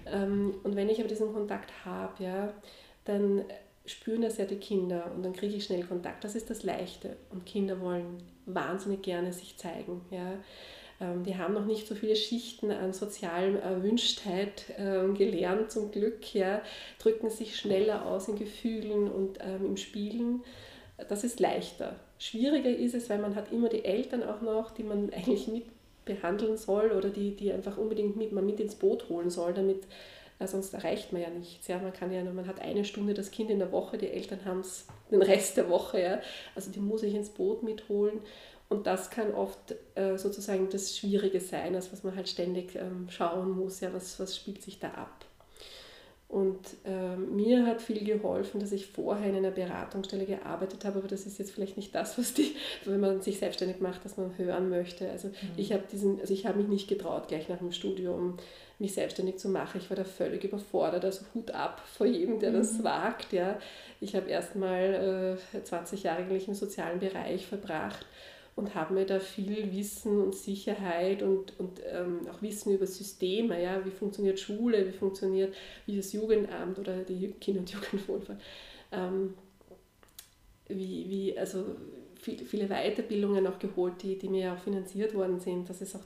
Ähm, 0.05 0.55
und 0.64 0.74
wenn 0.74 0.89
ich 0.89 0.99
aber 0.99 1.09
diesen 1.09 1.32
Kontakt 1.32 1.72
habe, 1.84 2.24
ja, 2.24 2.53
dann 3.05 3.45
spüren 3.84 4.22
das 4.22 4.37
ja 4.37 4.47
die 4.47 4.57
Kinder 4.57 5.12
und 5.14 5.22
dann 5.22 5.32
kriege 5.32 5.55
ich 5.55 5.64
schnell 5.64 5.84
Kontakt. 5.84 6.24
Das 6.24 6.34
ist 6.34 6.51
das 6.51 6.64
Leichte. 6.64 7.16
Und 7.30 7.47
Kinder 7.47 7.80
wollen 7.80 8.18
wahnsinnig 8.47 9.03
gerne 9.03 9.32
sich 9.32 9.57
zeigen. 9.57 10.01
Ja. 10.11 10.32
Ähm, 11.01 11.24
die 11.24 11.36
haben 11.36 11.55
noch 11.55 11.66
nicht 11.66 11.86
so 11.86 11.94
viele 11.94 12.16
Schichten 12.16 12.70
an 12.70 12.92
sozialer 12.92 13.61
Erwünschtheit 13.61 14.64
ähm, 14.78 15.14
gelernt, 15.14 15.70
zum 15.70 15.90
Glück. 15.90 16.34
Ja. 16.34 16.62
Drücken 16.99 17.30
sich 17.30 17.57
schneller 17.57 18.07
aus 18.07 18.28
in 18.28 18.36
Gefühlen 18.36 19.11
und 19.11 19.38
im 19.38 19.76
Spielen. 19.76 20.42
Das 21.09 21.24
ist 21.24 21.40
leichter. 21.40 21.97
Schwieriger 22.18 22.70
ist 22.70 22.94
es, 22.94 23.11
weil 23.11 23.18
man 23.18 23.34
hat 23.34 23.53
immer 23.53 23.68
die 23.68 23.84
Eltern 23.84 24.22
auch 24.22 24.40
noch, 24.40 24.70
die 24.70 24.82
man 24.82 25.11
eigentlich 25.12 25.49
mit 25.49 25.64
behandeln 26.07 26.57
soll 26.57 26.92
oder 26.92 27.11
die, 27.11 27.36
die 27.36 27.53
einfach 27.53 27.76
unbedingt 27.76 28.16
mit, 28.16 28.32
man 28.32 28.47
mit 28.47 28.61
ins 28.61 28.76
Boot 28.76 29.11
holen 29.11 29.28
soll, 29.28 29.53
damit 29.53 29.82
äh, 30.38 30.47
sonst 30.47 30.72
erreicht 30.72 31.12
man 31.12 31.20
ja 31.20 31.28
nichts. 31.28 31.66
Ja? 31.66 31.78
Man, 31.78 31.92
kann 31.92 32.12
ja, 32.12 32.22
man 32.24 32.47
hat 32.47 32.61
eine 32.61 32.84
Stunde 32.84 33.12
das 33.12 33.30
Kind 33.30 33.51
in 33.51 33.59
der 33.59 33.72
Woche, 33.72 33.99
die 33.99 34.09
Eltern 34.09 34.44
haben 34.47 34.61
es 34.61 34.86
den 35.11 35.20
Rest 35.20 35.59
der 35.59 35.68
Woche. 35.68 36.01
Ja? 36.01 36.20
Also 36.55 36.70
die 36.70 36.80
muss 36.80 37.03
ich 37.03 37.14
ins 37.14 37.28
Boot 37.28 37.62
mitholen. 37.62 38.20
Und 38.69 38.87
das 38.87 39.11
kann 39.11 39.33
oft 39.33 39.75
äh, 39.95 40.17
sozusagen 40.17 40.69
das 40.71 40.97
Schwierige 40.97 41.41
sein, 41.41 41.75
als 41.75 41.93
was 41.93 42.03
man 42.03 42.17
halt 42.17 42.29
ständig 42.29 42.75
ähm, 42.75 43.07
schauen 43.09 43.51
muss, 43.51 43.81
ja, 43.81 43.93
was, 43.93 44.19
was 44.19 44.35
spielt 44.37 44.62
sich 44.62 44.81
da 44.81 44.89
ab. 44.89 45.25
Und 46.29 46.59
äh, 46.85 47.17
mir 47.17 47.67
hat 47.67 47.81
viel 47.81 48.03
geholfen, 48.05 48.59
dass 48.59 48.73
ich 48.73 48.89
vorher 48.89 49.31
in 49.31 49.37
einer 49.37 49.53
Beratungsstelle 49.53 50.27
gearbeitet 50.27 50.85
habe, 50.85 50.99
aber 50.99 51.07
das 51.07 51.25
ist 51.25 51.39
jetzt 51.39 51.53
vielleicht 51.53 51.77
nicht 51.77 51.95
das, 51.95 52.19
was 52.19 52.35
die, 52.35 52.57
wenn 52.85 52.99
man 52.99 53.21
sich 53.21 53.39
selbstständig 53.39 53.81
macht, 53.81 54.05
dass 54.05 54.17
man 54.17 54.37
hören 54.37 54.69
möchte. 54.69 55.09
Also 55.09 55.29
mhm. 55.29 55.35
ich 55.57 55.73
habe 55.73 55.85
diesen, 55.91 56.19
also 56.21 56.35
ich 56.35 56.45
habe 56.45 56.59
mich 56.59 56.67
nicht 56.67 56.89
getraut, 56.89 57.29
gleich 57.29 57.49
nach 57.49 57.59
dem 57.59 57.71
Studium 57.71 58.39
mich 58.81 58.95
selbstständig 58.95 59.39
zu 59.39 59.49
machen. 59.49 59.81
Ich 59.81 59.89
war 59.89 59.97
da 59.97 60.03
völlig 60.03 60.43
überfordert, 60.43 61.05
also 61.05 61.25
Hut 61.33 61.53
ab 61.53 61.81
vor 61.97 62.07
jedem, 62.07 62.41
der 62.41 62.51
mhm. 62.51 62.57
das 62.57 62.83
wagt. 62.83 63.33
Ja. 63.33 63.61
Ich 64.01 64.17
habe 64.17 64.29
erst 64.29 64.57
mal 64.57 65.39
äh, 65.55 65.62
20 65.62 66.03
Jahre 66.03 66.23
eigentlich 66.23 66.49
im 66.49 66.55
sozialen 66.55 66.99
Bereich 66.99 67.47
verbracht 67.47 68.05
und 68.57 68.74
habe 68.74 68.94
mir 68.94 69.04
da 69.04 69.20
viel 69.20 69.70
Wissen 69.72 70.20
und 70.20 70.34
Sicherheit 70.34 71.22
und, 71.22 71.61
und 71.61 71.80
ähm, 71.92 72.26
auch 72.30 72.40
Wissen 72.40 72.72
über 72.74 72.86
Systeme, 72.86 73.62
ja, 73.62 73.84
wie 73.84 73.90
funktioniert 73.90 74.40
Schule, 74.40 74.86
wie 74.88 74.96
funktioniert 74.96 75.54
wie 75.84 75.98
das 75.98 76.12
Jugendamt 76.14 76.78
oder 76.78 77.02
die 77.02 77.32
Kinder- 77.32 77.61
und 77.61 77.70
Jugendwohlfahrt, 77.70 78.40
ähm, 78.92 79.34
wie, 80.68 81.07
wie, 81.09 81.38
also 81.38 81.64
viel, 82.18 82.38
viele 82.38 82.68
Weiterbildungen 82.68 83.46
auch 83.46 83.59
geholt, 83.59 84.02
die, 84.02 84.18
die 84.18 84.28
mir 84.28 84.54
auch 84.54 84.59
finanziert 84.59 85.14
worden 85.14 85.38
sind. 85.38 85.68
Das 85.68 85.82
ist 85.82 85.94
auch 85.94 86.04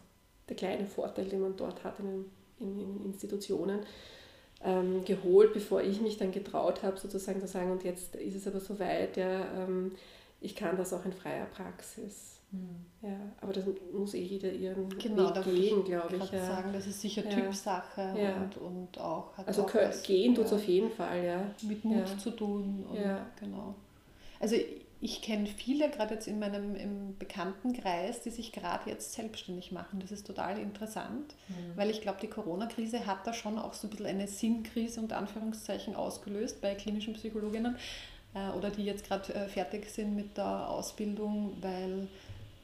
der 0.49 0.57
kleine 0.57 0.87
Vorteil, 0.87 1.27
den 1.27 1.41
man 1.41 1.57
dort 1.57 1.85
hat 1.85 2.01
in, 2.01 2.25
in, 2.59 2.81
in 2.81 3.05
Institutionen. 3.07 3.81
Ähm, 4.63 5.05
geholt, 5.07 5.55
bevor 5.55 5.81
ich 5.83 6.03
mich 6.03 6.19
dann 6.19 6.33
getraut 6.33 6.83
habe, 6.83 6.99
sozusagen 6.99 7.41
zu 7.41 7.47
sagen, 7.47 7.71
und 7.71 7.83
jetzt 7.83 8.15
ist 8.17 8.35
es 8.35 8.47
aber 8.47 8.61
soweit, 8.61 9.17
ja, 9.17 9.47
ähm, 9.55 9.93
ich 10.43 10.55
kann 10.55 10.77
das 10.77 10.93
auch 10.93 11.07
in 11.07 11.15
freier 11.15 11.47
Praxis. 11.47 12.40
Hm. 12.53 12.85
Ja, 13.03 13.19
aber 13.41 13.53
das 13.53 13.65
muss 13.93 14.15
eh 14.15 14.23
jeder 14.23 14.53
ihren 14.53 14.89
genau, 14.99 15.35
Weg 15.35 15.45
gehen, 15.45 15.85
glaube 15.85 16.17
ich. 16.17 16.33
Ja. 16.33 16.45
sagen, 16.45 16.71
das 16.73 16.87
ist 16.87 17.01
sicher 17.01 17.25
ja. 17.25 17.31
Typsache 17.31 18.15
ja. 18.17 18.37
Und, 18.37 18.57
und 18.59 18.99
auch 18.99 19.37
hat 19.37 19.49
Also 19.49 19.63
auch 19.63 20.03
gehen 20.03 20.35
tut 20.35 20.47
es 20.47 20.53
auf 20.53 20.65
jeden 20.65 20.91
Fall, 20.91 21.25
ja. 21.25 21.43
Mit 21.63 21.85
Mut 21.85 22.21
zu 22.21 22.31
tun. 22.31 22.85
Ja. 22.93 23.27
Genau. 23.39 23.75
Also 24.39 24.57
ich 25.03 25.23
kenne 25.23 25.47
viele, 25.47 25.89
gerade 25.89 26.15
jetzt 26.15 26.29
in 26.29 26.39
meinem 26.39 26.75
im 26.75 27.17
Bekanntenkreis, 27.19 28.21
die 28.21 28.31
sich 28.31 28.53
gerade 28.53 28.91
jetzt 28.91 29.15
selbstständig 29.15 29.73
machen. 29.73 30.01
Das 30.01 30.13
ist 30.13 30.27
total 30.27 30.59
interessant, 30.59 31.35
mhm. 31.49 31.77
weil 31.77 31.89
ich 31.89 32.03
glaube, 32.03 32.19
die 32.21 32.27
Corona-Krise 32.27 33.07
hat 33.07 33.27
da 33.27 33.33
schon 33.33 33.59
auch 33.59 33.73
so 33.73 33.87
ein 33.87 33.91
bisschen 33.91 34.07
eine 34.07 34.27
Sinnkrise 34.27 35.01
unter 35.01 35.17
Anführungszeichen 35.17 35.95
ausgelöst 35.97 36.61
bei 36.61 36.75
klinischen 36.75 37.15
Psychologinnen 37.15 37.77
äh, 38.35 38.51
oder 38.51 38.69
die 38.69 38.85
jetzt 38.85 39.07
gerade 39.07 39.35
äh, 39.35 39.49
fertig 39.49 39.89
sind 39.89 40.15
mit 40.15 40.37
der 40.37 40.69
Ausbildung, 40.69 41.57
weil 41.63 42.09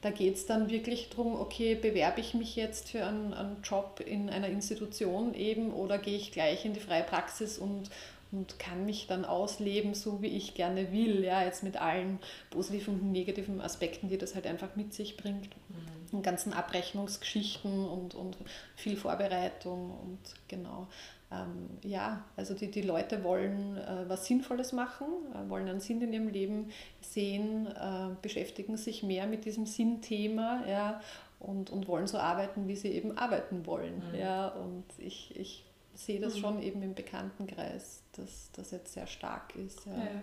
da 0.07 0.13
geht 0.13 0.35
es 0.35 0.45
dann 0.45 0.69
wirklich 0.69 1.09
darum, 1.09 1.35
okay, 1.35 1.75
bewerbe 1.75 2.21
ich 2.21 2.33
mich 2.33 2.55
jetzt 2.55 2.91
für 2.91 3.05
einen, 3.05 3.33
einen, 3.33 3.61
Job 3.61 3.99
in 3.99 4.29
einer 4.29 4.47
Institution 4.47 5.33
eben 5.33 5.73
oder 5.73 5.97
gehe 5.97 6.15
ich 6.15 6.31
gleich 6.31 6.63
in 6.63 6.73
die 6.73 6.79
freie 6.79 7.03
Praxis 7.03 7.57
und, 7.57 7.89
und 8.31 8.57
kann 8.57 8.85
mich 8.85 9.07
dann 9.07 9.25
ausleben, 9.25 9.93
so 9.93 10.21
wie 10.21 10.27
ich 10.27 10.53
gerne 10.53 10.93
will, 10.93 11.25
ja, 11.25 11.43
jetzt 11.43 11.61
mit 11.61 11.75
allen 11.75 12.19
positiven 12.51 13.01
und 13.01 13.11
negativen 13.11 13.59
Aspekten, 13.59 14.07
die 14.07 14.17
das 14.17 14.33
halt 14.33 14.47
einfach 14.47 14.77
mit 14.77 14.93
sich 14.93 15.17
bringt. 15.17 15.49
Mhm. 15.67 16.15
Und 16.17 16.23
ganzen 16.23 16.53
Abrechnungsgeschichten 16.53 17.85
und, 17.85 18.15
und 18.15 18.37
viel 18.77 18.95
Vorbereitung 18.95 19.91
und 19.91 20.19
genau 20.47 20.87
ähm, 21.29 21.69
ja, 21.83 22.23
also 22.37 22.53
die, 22.53 22.71
die 22.71 22.81
Leute 22.81 23.23
wollen 23.23 23.77
äh, 23.77 24.05
was 24.07 24.25
Sinnvolles 24.25 24.71
machen, 24.71 25.07
äh, 25.33 25.49
wollen 25.49 25.67
einen 25.67 25.81
Sinn 25.81 26.01
in 26.01 26.13
ihrem 26.13 26.29
Leben 26.29 26.71
sehen, 27.01 27.67
äh, 27.67 28.09
beschäftigen 28.21 28.77
sich 28.77 29.03
mehr 29.03 29.27
mit 29.27 29.43
diesem 29.43 29.65
Sinnthema 29.65 30.63
ja, 30.67 31.01
und, 31.39 31.69
und 31.69 31.87
wollen 31.87 32.07
so 32.07 32.17
arbeiten, 32.17 32.67
wie 32.67 32.77
sie 32.77 32.91
eben 32.91 33.17
arbeiten 33.17 33.65
wollen. 33.65 34.03
Mhm. 34.11 34.19
Ja, 34.19 34.47
und 34.49 34.85
ich, 34.99 35.35
ich 35.37 35.65
sehe 35.95 36.21
das 36.21 36.35
mhm. 36.35 36.39
schon 36.39 36.61
eben 36.61 36.81
im 36.81 36.95
Bekanntenkreis, 36.95 38.03
dass 38.13 38.51
das 38.53 38.71
jetzt 38.71 38.93
sehr 38.93 39.07
stark 39.07 39.53
ist. 39.55 39.85
Ja. 39.85 39.97
ja. 39.97 40.21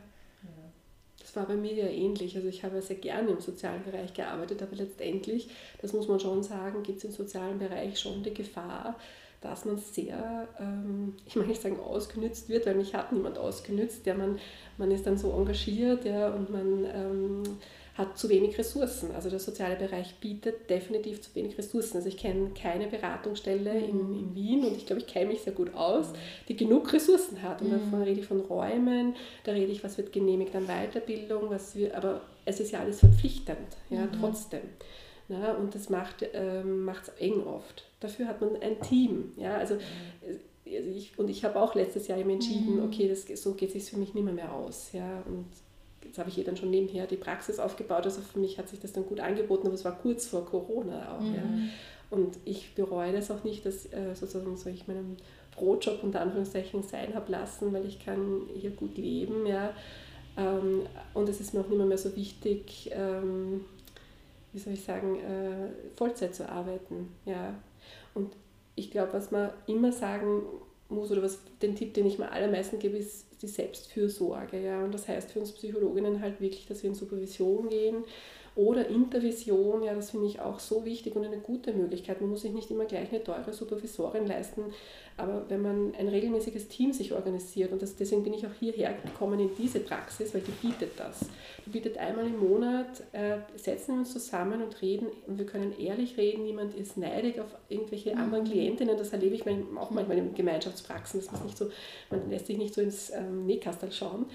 Das 1.19 1.37
war 1.37 1.47
bei 1.47 1.57
mir 1.57 1.73
ja 1.73 1.87
ähnlich. 1.87 2.37
Also 2.37 2.49
ich 2.49 2.65
habe 2.65 2.81
sehr 2.83 2.97
gerne 2.97 3.31
im 3.31 3.41
sozialen 3.41 3.83
Bereich 3.83 4.13
gearbeitet, 4.13 4.63
aber 4.63 4.77
letztendlich, 4.77 5.49
das 5.81 5.93
muss 5.93 6.07
man 6.07 6.21
schon 6.21 6.43
sagen, 6.43 6.83
gibt 6.83 6.99
es 6.99 7.05
im 7.05 7.13
sozialen 7.13 7.59
Bereich 7.59 7.99
schon 7.99 8.23
die 8.23 8.35
Gefahr, 8.35 8.97
dass 9.45 9.67
man 9.67 9.77
sehr, 9.77 10.49
ähm, 10.59 11.15
ich 11.27 11.37
mag 11.37 11.47
nicht 11.47 11.61
sagen 11.61 11.79
ausgenützt 11.79 12.49
wird, 12.49 12.65
weil 12.67 12.75
mich 12.75 12.95
hat 12.95 13.13
niemand 13.13 13.39
ausgenützt. 13.39 14.07
Ja, 14.07 14.15
man, 14.15 14.39
man 14.79 14.91
ist 14.91 15.07
dann 15.07 15.19
so 15.19 15.31
engagiert 15.33 16.07
ja, 16.07 16.31
und 16.31 16.51
man 16.51 16.87
ähm, 16.87 17.43
hat 17.95 18.19
zu 18.19 18.31
wenig 18.31 18.57
Ressourcen. 18.57 19.11
Also 19.15 19.29
der 19.29 19.39
soziale 19.39 19.77
Bereich 19.77 20.15
bietet 20.19 20.71
definitiv 20.71 21.21
zu 21.21 21.35
wenig 21.35 21.59
Ressourcen. 21.59 21.99
Also 21.99 22.09
ich 22.09 22.17
kenne 22.17 22.53
keine 22.61 22.87
Beratungsstelle 22.87 23.75
mhm. 23.75 23.89
in, 23.89 24.19
in 24.19 24.35
Wien 24.35 24.65
und 24.65 24.77
ich 24.77 24.87
glaube, 24.87 25.03
ich 25.03 25.07
kenne 25.07 25.27
mich 25.27 25.43
sehr 25.43 25.53
gut 25.53 25.75
aus, 25.75 26.09
mhm. 26.09 26.17
die 26.49 26.57
genug 26.57 26.91
Ressourcen 26.91 27.43
hat. 27.43 27.61
Und 27.61 27.69
mhm. 27.69 27.73
davon 27.73 28.03
rede 28.03 28.21
ich 28.21 28.27
von 28.27 28.41
Räumen, 28.41 29.15
da 29.45 29.53
rede 29.53 29.71
ich, 29.71 29.85
was 29.85 29.99
wird 29.99 30.11
genehmigt 30.11 30.57
an 30.57 30.67
Weiterbildung, 30.67 31.51
was 31.51 31.77
wir, 31.77 31.95
aber 31.95 32.23
es 32.47 32.61
ist 32.61 32.73
ja 32.73 32.81
alles 32.81 33.01
verpflichtend, 33.01 33.59
ja, 33.91 34.07
mhm. 34.07 34.13
trotzdem. 34.19 34.63
Ja, 35.29 35.53
und 35.53 35.75
das 35.75 35.89
macht 35.89 36.23
es 36.23 36.29
ähm, 36.35 36.91
eng 37.19 37.43
oft. 37.47 37.85
Dafür 38.05 38.29
hat 38.29 38.39
man 38.43 38.57
ein 38.61 38.79
Team. 38.83 39.33
Ja, 39.39 39.57
also, 39.57 39.77
äh, 39.77 40.77
also 40.77 40.91
ich, 40.91 41.19
und 41.19 41.31
ich 41.31 41.43
habe 41.43 41.59
auch 41.59 41.75
letztes 41.75 42.07
Jahr 42.07 42.19
eben 42.19 42.29
entschieden, 42.29 42.77
mhm. 42.77 42.85
okay, 42.85 43.09
das, 43.09 43.25
so 43.43 43.55
geht 43.55 43.69
es 43.69 43.75
sich 43.75 43.91
für 43.91 43.97
mich 43.97 44.13
nicht 44.13 44.25
mehr, 44.25 44.35
mehr 44.35 44.53
aus. 44.53 44.93
Ja, 44.93 45.23
und 45.27 45.47
jetzt 46.05 46.19
habe 46.19 46.29
ich 46.29 46.37
eh 46.37 46.45
dann 46.45 46.59
schon 46.59 46.69
nebenher 46.69 47.07
die 47.07 47.17
Praxis 47.17 47.59
aufgebaut. 47.59 48.05
Also 48.05 48.21
für 48.21 48.39
mich 48.39 48.59
hat 48.59 48.69
sich 48.69 48.79
das 48.79 48.93
dann 48.93 49.07
gut 49.07 49.21
angeboten, 49.21 49.69
aber 49.69 49.75
es 49.75 49.87
war 49.87 49.97
kurz 49.97 50.27
vor 50.27 50.45
Corona 50.45 51.17
auch. 51.17 51.23
Mhm. 51.23 51.35
Ja. 51.35 51.43
Und 52.11 52.37
ich 52.45 52.75
bereue 52.75 53.15
das 53.15 53.31
auch 53.31 53.43
nicht, 53.43 53.65
dass 53.65 53.87
äh, 53.87 54.15
sozusagen 54.15 54.55
so 54.59 54.69
ich 54.69 54.87
meinen 54.87 55.17
Brotjob 55.57 56.05
unter 56.05 56.21
Anführungszeichen 56.21 56.83
sein 56.83 57.15
habe 57.15 57.33
lassen, 57.33 57.73
weil 57.73 57.87
ich 57.87 58.05
kann 58.05 58.43
hier 58.55 58.71
gut 58.71 58.99
leben. 58.99 59.47
Ja. 59.47 59.73
Ähm, 60.37 60.83
und 61.15 61.27
es 61.27 61.41
ist 61.41 61.55
mir 61.55 61.61
auch 61.61 61.69
nicht 61.69 61.79
mehr, 61.79 61.87
mehr 61.87 61.97
so 61.97 62.15
wichtig, 62.15 62.91
ähm, 62.93 63.65
wie 64.53 64.59
soll 64.59 64.75
ich 64.75 64.85
sagen, 64.85 65.17
äh, 65.21 65.97
Vollzeit 65.97 66.35
zu 66.35 66.47
arbeiten. 66.47 67.09
Ja. 67.25 67.55
Und 68.15 68.33
ich 68.77 68.91
glaube, 68.91 69.13
was 69.13 69.31
man 69.31 69.51
immer 69.67 69.93
sagen 69.93 70.43
muss 70.89 71.11
oder 71.11 71.23
was 71.23 71.39
den 71.63 71.75
Tipp, 71.75 71.95
den 71.95 72.07
ich 72.07 72.19
mir 72.19 72.31
allermeisten 72.31 72.79
gebe, 72.79 72.97
ist 72.97 73.27
die 73.43 73.49
Selbstfürsorge. 73.49 74.63
Ja? 74.63 74.85
Und 74.85 74.93
das 74.93 75.09
heißt 75.09 75.33
für 75.33 75.41
uns 75.41 75.53
Psychologinnen 75.53 76.21
halt 76.21 76.41
wirklich, 76.41 76.67
dass 76.67 76.83
wir 76.83 76.91
in 76.91 76.97
Supervision 76.97 77.69
gehen 77.69 78.05
oder 78.57 78.87
Intervision, 78.87 79.83
ja, 79.83 79.95
das 79.95 80.13
finde 80.13 80.27
ich 80.27 80.41
auch 80.41 80.61
so 80.61 80.85
wichtig 80.85 81.17
und 81.17 81.25
eine 81.25 81.39
gute 81.39 81.73
Möglichkeit. 81.73 82.21
Man 82.21 82.31
muss 82.31 82.43
sich 82.43 82.53
nicht 82.53 82.71
immer 82.71 82.85
gleich 82.85 83.11
eine 83.11 83.25
teure 83.25 83.53
Supervisorin 83.53 84.27
leisten, 84.27 84.63
aber 85.17 85.45
wenn 85.49 85.63
man 85.63 85.95
ein 85.97 86.09
regelmäßiges 86.09 86.69
Team 86.69 86.93
sich 86.93 87.13
organisiert, 87.13 87.73
und 87.73 87.81
das, 87.81 87.95
deswegen 87.95 88.25
bin 88.25 88.35
ich 88.35 88.47
auch 88.47 88.53
hierher 88.59 88.95
gekommen 88.95 89.39
in 89.39 89.51
diese 89.57 89.81
Praxis, 89.81 90.35
weil 90.35 90.41
die 90.41 90.67
bietet 90.67 90.99
das. 90.99 91.27
Die 91.65 91.71
bietet 91.71 91.99
einmal 91.99 92.27
im 92.27 92.39
Monat, 92.39 93.03
äh, 93.13 93.39
setzen 93.57 93.93
wir 93.93 93.99
uns 94.01 94.13
zusammen 94.13 94.63
und 94.63 94.83
reden 94.83 95.07
und 95.27 95.39
wir 95.39 95.47
können 95.47 95.79
ehrlich 95.79 96.17
reden, 96.17 96.43
niemand 96.43 96.75
ist 96.75 96.97
neidig 96.97 97.41
auf 97.41 97.55
irgendwelche 97.69 98.13
mhm. 98.13 98.21
anderen 98.21 98.45
Klientinnen, 98.45 98.97
das 98.99 99.13
erlebe 99.13 99.37
ich 99.37 99.43
auch 99.77 99.91
manchmal 99.91 100.19
in 100.19 100.35
Gemeinschaftspraxen, 100.35 101.21
dass 101.21 101.31
man 101.31 101.45
nicht 101.45 101.57
so, 101.57 101.71
man 102.11 102.29
lässt 102.29 102.47
sich 102.47 102.59
nicht 102.59 102.75
so 102.75 102.81
ins 102.81 103.11
ähm, 103.11 103.47
Nähkastel 103.47 103.93
schauen. 103.93 104.21
Mhm. 104.21 104.27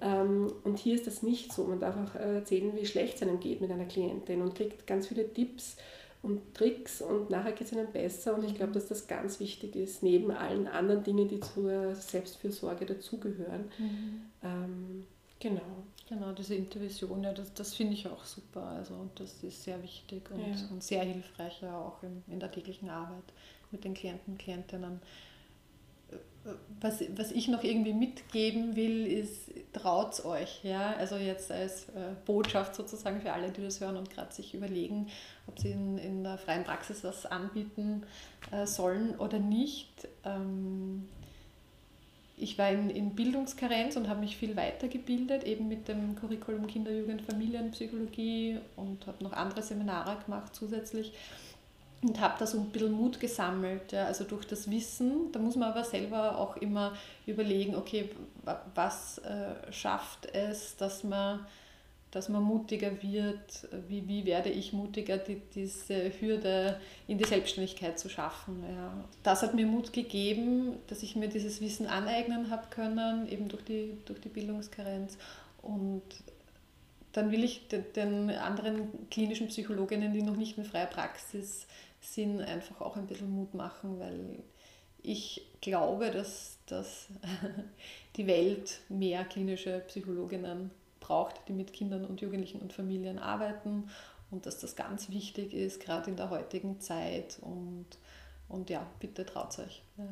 Ähm, 0.00 0.52
und 0.64 0.78
hier 0.78 0.94
ist 0.94 1.06
das 1.06 1.22
nicht 1.22 1.52
so. 1.52 1.64
Man 1.64 1.80
darf 1.80 1.96
auch 1.96 2.14
erzählen, 2.14 2.72
wie 2.76 2.86
schlecht 2.86 3.16
es 3.16 3.22
einem 3.22 3.40
geht 3.40 3.60
mit 3.60 3.70
einer 3.70 3.86
Klientin 3.86 4.42
und 4.42 4.54
kriegt 4.54 4.86
ganz 4.86 5.08
viele 5.08 5.32
Tipps 5.32 5.76
und 6.22 6.54
Tricks 6.54 7.00
und 7.00 7.30
nachher 7.30 7.52
geht 7.52 7.66
es 7.66 7.72
ihnen 7.72 7.90
besser. 7.92 8.34
Und 8.34 8.44
ich 8.44 8.54
glaube, 8.54 8.72
dass 8.72 8.86
das 8.86 9.06
ganz 9.06 9.40
wichtig 9.40 9.76
ist, 9.76 10.02
neben 10.02 10.30
allen 10.30 10.66
anderen 10.66 11.04
Dingen, 11.04 11.28
die 11.28 11.40
zur 11.40 11.94
Selbstfürsorge 11.94 12.86
dazugehören. 12.86 13.70
Mhm. 13.78 14.22
Ähm, 14.42 15.06
genau. 15.38 15.84
Genau, 16.08 16.32
diese 16.32 16.54
Intervision, 16.54 17.22
ja, 17.22 17.34
das, 17.34 17.52
das 17.52 17.74
finde 17.74 17.92
ich 17.92 18.08
auch 18.08 18.24
super. 18.24 18.62
Also 18.62 18.94
und 18.94 19.20
das 19.20 19.42
ist 19.42 19.62
sehr 19.62 19.82
wichtig 19.82 20.30
und, 20.30 20.40
ja. 20.40 20.68
und 20.70 20.82
sehr 20.82 21.02
hilfreich 21.02 21.60
ja 21.60 21.78
auch 21.78 22.02
in, 22.02 22.22
in 22.32 22.40
der 22.40 22.50
täglichen 22.50 22.88
Arbeit 22.88 23.24
mit 23.70 23.84
den 23.84 23.92
Klienten 23.92 24.32
und 24.32 24.38
Klientinnen 24.38 25.00
was, 26.80 27.02
was 27.16 27.32
ich 27.32 27.48
noch 27.48 27.64
irgendwie 27.64 27.92
mitgeben 27.92 28.76
will, 28.76 29.06
ist, 29.06 29.50
traut 29.72 30.24
euch. 30.24 30.60
Ja? 30.62 30.94
Also 30.98 31.16
jetzt 31.16 31.50
als 31.50 31.88
äh, 31.90 32.14
Botschaft 32.24 32.74
sozusagen 32.74 33.20
für 33.20 33.32
alle, 33.32 33.50
die 33.50 33.62
das 33.62 33.80
hören 33.80 33.96
und 33.96 34.10
gerade 34.10 34.32
sich 34.32 34.54
überlegen, 34.54 35.08
ob 35.46 35.58
sie 35.58 35.70
in, 35.70 35.98
in 35.98 36.24
der 36.24 36.38
freien 36.38 36.64
Praxis 36.64 37.04
was 37.04 37.26
anbieten 37.26 38.04
äh, 38.50 38.66
sollen 38.66 39.18
oder 39.18 39.38
nicht. 39.38 40.08
Ähm, 40.24 41.08
ich 42.40 42.56
war 42.56 42.70
in, 42.70 42.88
in 42.90 43.14
Bildungskarenz 43.14 43.96
und 43.96 44.08
habe 44.08 44.20
mich 44.20 44.36
viel 44.36 44.56
weitergebildet, 44.56 45.44
eben 45.44 45.68
mit 45.68 45.88
dem 45.88 46.14
Curriculum 46.14 46.66
Kinder, 46.66 46.92
Jugend, 46.92 47.22
Familienpsychologie 47.22 48.58
und 48.76 49.06
habe 49.06 49.24
noch 49.24 49.32
andere 49.32 49.62
Seminare 49.62 50.16
gemacht 50.24 50.54
zusätzlich 50.54 51.12
und 52.02 52.20
habe 52.20 52.34
da 52.38 52.46
so 52.46 52.58
ein 52.58 52.70
bisschen 52.70 52.92
Mut 52.92 53.18
gesammelt. 53.18 53.92
Ja, 53.92 54.06
also 54.06 54.24
durch 54.24 54.46
das 54.46 54.70
Wissen, 54.70 55.32
da 55.32 55.38
muss 55.38 55.56
man 55.56 55.70
aber 55.70 55.84
selber 55.84 56.38
auch 56.38 56.56
immer 56.56 56.92
überlegen, 57.26 57.74
okay, 57.74 58.10
was 58.74 59.18
äh, 59.18 59.72
schafft 59.72 60.26
es, 60.32 60.76
dass 60.76 61.02
man, 61.02 61.44
dass 62.12 62.28
man 62.28 62.42
mutiger 62.42 63.02
wird, 63.02 63.68
wie, 63.88 64.06
wie 64.06 64.24
werde 64.24 64.48
ich 64.48 64.72
mutiger, 64.72 65.18
die, 65.18 65.42
diese 65.54 66.12
Hürde 66.20 66.80
in 67.08 67.18
die 67.18 67.24
Selbstständigkeit 67.24 67.98
zu 67.98 68.08
schaffen. 68.08 68.62
Ja. 68.62 68.92
Das 69.24 69.42
hat 69.42 69.54
mir 69.54 69.66
Mut 69.66 69.92
gegeben, 69.92 70.76
dass 70.86 71.02
ich 71.02 71.16
mir 71.16 71.28
dieses 71.28 71.60
Wissen 71.60 71.86
aneignen 71.86 72.50
habe 72.50 72.68
können, 72.70 73.28
eben 73.28 73.48
durch 73.48 73.64
die, 73.64 73.98
durch 74.04 74.20
die 74.20 74.28
Bildungskarenz. 74.28 75.18
Und 75.62 76.02
dann 77.12 77.32
will 77.32 77.42
ich 77.42 77.66
den, 77.68 78.30
anderen 78.30 78.88
klinischen 79.10 79.48
Psychologinnen, 79.48 80.12
die 80.12 80.22
noch 80.22 80.36
nicht 80.36 80.56
in 80.56 80.64
freier 80.64 80.86
Praxis 80.86 81.66
Sinn 82.14 82.40
einfach 82.40 82.80
auch 82.80 82.96
ein 82.96 83.06
bisschen 83.06 83.30
Mut 83.30 83.54
machen, 83.54 83.98
weil 83.98 84.42
ich 85.02 85.46
glaube, 85.60 86.10
dass, 86.10 86.58
dass 86.66 87.08
die 88.16 88.26
Welt 88.26 88.80
mehr 88.88 89.24
klinische 89.24 89.80
Psychologinnen 89.86 90.70
braucht, 91.00 91.36
die 91.48 91.52
mit 91.52 91.72
Kindern 91.72 92.04
und 92.04 92.20
Jugendlichen 92.20 92.60
und 92.60 92.72
Familien 92.72 93.18
arbeiten 93.18 93.90
und 94.30 94.46
dass 94.46 94.58
das 94.58 94.76
ganz 94.76 95.10
wichtig 95.10 95.54
ist, 95.54 95.80
gerade 95.80 96.10
in 96.10 96.16
der 96.16 96.30
heutigen 96.30 96.80
Zeit. 96.80 97.38
Und, 97.40 97.86
und 98.48 98.68
ja, 98.70 98.86
bitte 99.00 99.24
traut 99.24 99.58
euch. 99.58 99.82
Ja. 99.96 100.04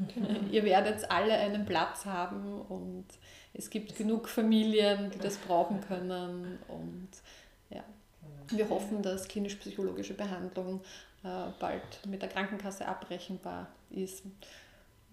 Ihr 0.50 0.64
werdet 0.64 1.10
alle 1.10 1.34
einen 1.34 1.66
Platz 1.66 2.06
haben 2.06 2.62
und 2.62 3.04
es 3.52 3.68
gibt 3.68 3.96
genug 3.96 4.28
Familien, 4.28 5.10
die 5.10 5.18
das 5.18 5.36
brauchen 5.36 5.80
können. 5.82 6.58
Und 6.68 7.08
ja, 7.68 7.84
wir 8.48 8.70
hoffen, 8.70 9.02
dass 9.02 9.28
klinisch-psychologische 9.28 10.14
Behandlung 10.14 10.80
bald 11.22 12.06
mit 12.06 12.22
der 12.22 12.28
Krankenkasse 12.28 12.86
abrechenbar 12.86 13.68
ist. 13.90 14.24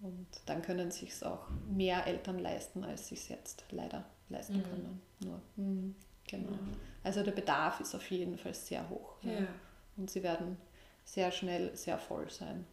Und 0.00 0.26
dann 0.46 0.62
können 0.62 0.90
sich 0.90 1.10
es 1.10 1.22
auch 1.22 1.48
mehr 1.68 2.06
Eltern 2.06 2.38
leisten, 2.38 2.84
als 2.84 3.08
sie 3.08 3.16
es 3.16 3.28
jetzt 3.28 3.64
leider 3.70 4.04
leisten 4.28 4.58
mhm. 4.58 4.62
können. 4.62 5.02
Nur, 5.20 5.40
mh, 5.56 5.94
genau. 6.28 6.50
Mhm. 6.50 6.76
Also 7.02 7.22
der 7.22 7.32
Bedarf 7.32 7.80
ist 7.80 7.94
auf 7.94 8.08
jeden 8.10 8.38
Fall 8.38 8.54
sehr 8.54 8.88
hoch. 8.88 9.16
Ja. 9.22 9.32
Ja. 9.32 9.48
Und 9.96 10.10
sie 10.10 10.22
werden 10.22 10.56
sehr 11.04 11.32
schnell 11.32 11.74
sehr 11.76 11.98
voll 11.98 12.30
sein. 12.30 12.64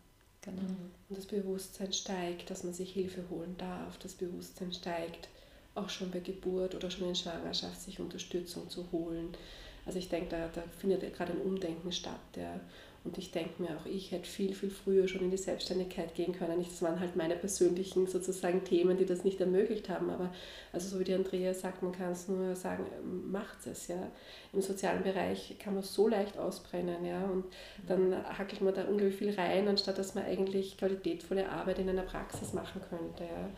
Genau. 0.41 0.61
Mhm. 0.61 0.91
Und 1.09 1.17
das 1.17 1.25
Bewusstsein 1.25 1.91
steigt, 1.93 2.49
dass 2.49 2.63
man 2.63 2.73
sich 2.73 2.93
Hilfe 2.93 3.23
holen 3.29 3.55
darf. 3.57 3.97
Das 3.97 4.13
Bewusstsein 4.13 4.71
steigt 4.71 5.27
auch 5.73 5.89
schon 5.89 6.11
bei 6.11 6.19
Geburt 6.19 6.75
oder 6.75 6.91
schon 6.91 7.09
in 7.09 7.15
Schwangerschaft, 7.15 7.81
sich 7.81 7.99
Unterstützung 7.99 8.69
zu 8.69 8.91
holen. 8.91 9.36
Also 9.86 9.99
ich 9.99 10.09
denke, 10.09 10.29
da, 10.29 10.47
da 10.47 10.61
findet 10.79 11.13
gerade 11.15 11.33
ein 11.33 11.41
Umdenken 11.41 11.91
statt. 11.91 12.19
Ja. 12.36 12.59
Und 13.06 13.20
ich 13.20 13.32
denke 13.32 13.62
mir 13.62 13.70
auch, 13.70 13.86
ich 13.86 14.12
hätte 14.12 14.28
viel, 14.28 14.56
viel 14.56 14.72
früher 14.72 15.08
schon 15.08 15.22
in 15.22 15.30
die 15.30 15.38
Selbstständigkeit 15.38 16.16
gehen 16.16 16.34
können. 16.34 16.60
Das 16.60 16.82
waren 16.82 16.99
halt 16.99 17.16
meine 17.16 17.36
persönlichen 17.36 18.08
sozusagen 18.08 18.64
Themen, 18.64 18.97
die 18.97 19.06
das 19.06 19.24
nicht 19.24 19.39
ermöglicht 19.39 19.89
haben. 19.89 20.10
Aber 20.10 20.34
also 20.74 20.89
so 20.89 20.99
wie 20.99 21.03
die 21.03 21.14
Andrea 21.14 21.53
sagt, 21.53 21.84
man 21.84 21.91
kann 21.91 22.12
es 22.12 22.28
nur 22.28 22.56
sagen, 22.56 22.84
macht 23.32 23.68
es. 23.68 23.89
Ja. 23.89 24.12
Im 24.53 24.62
sozialen 24.62 25.03
Bereich 25.03 25.56
kann 25.60 25.76
man 25.76 25.84
so 25.84 26.08
leicht 26.08 26.39
ausbrennen. 26.39 27.06
Ja. 27.06 27.26
Und 27.26 27.45
dann 27.88 28.16
hackelt 28.38 28.62
man 28.62 28.74
da 28.74 28.86
unglaublich 28.86 29.18
viel 29.18 29.36
rein, 29.36 29.68
anstatt 29.68 29.99
dass 29.99 30.16
man 30.16 30.26
eigentlich 30.26 30.76
qualitätvolle 30.76 31.47
Arbeit 31.47 31.78
in 31.78 31.89
einer 31.89 32.01
Praxis 32.01 32.53
machen 32.53 32.82
könnte. 32.89 33.24
Ja. 33.24 33.49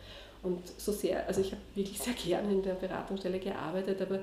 Und 0.42 0.62
so 0.78 0.92
sehr, 0.92 1.26
also 1.26 1.40
ich 1.40 1.52
habe 1.52 1.62
wirklich 1.74 1.98
sehr 1.98 2.12
gerne 2.12 2.52
in 2.52 2.62
der 2.62 2.74
Beratungsstelle 2.74 3.38
gearbeitet, 3.38 4.02
aber 4.02 4.20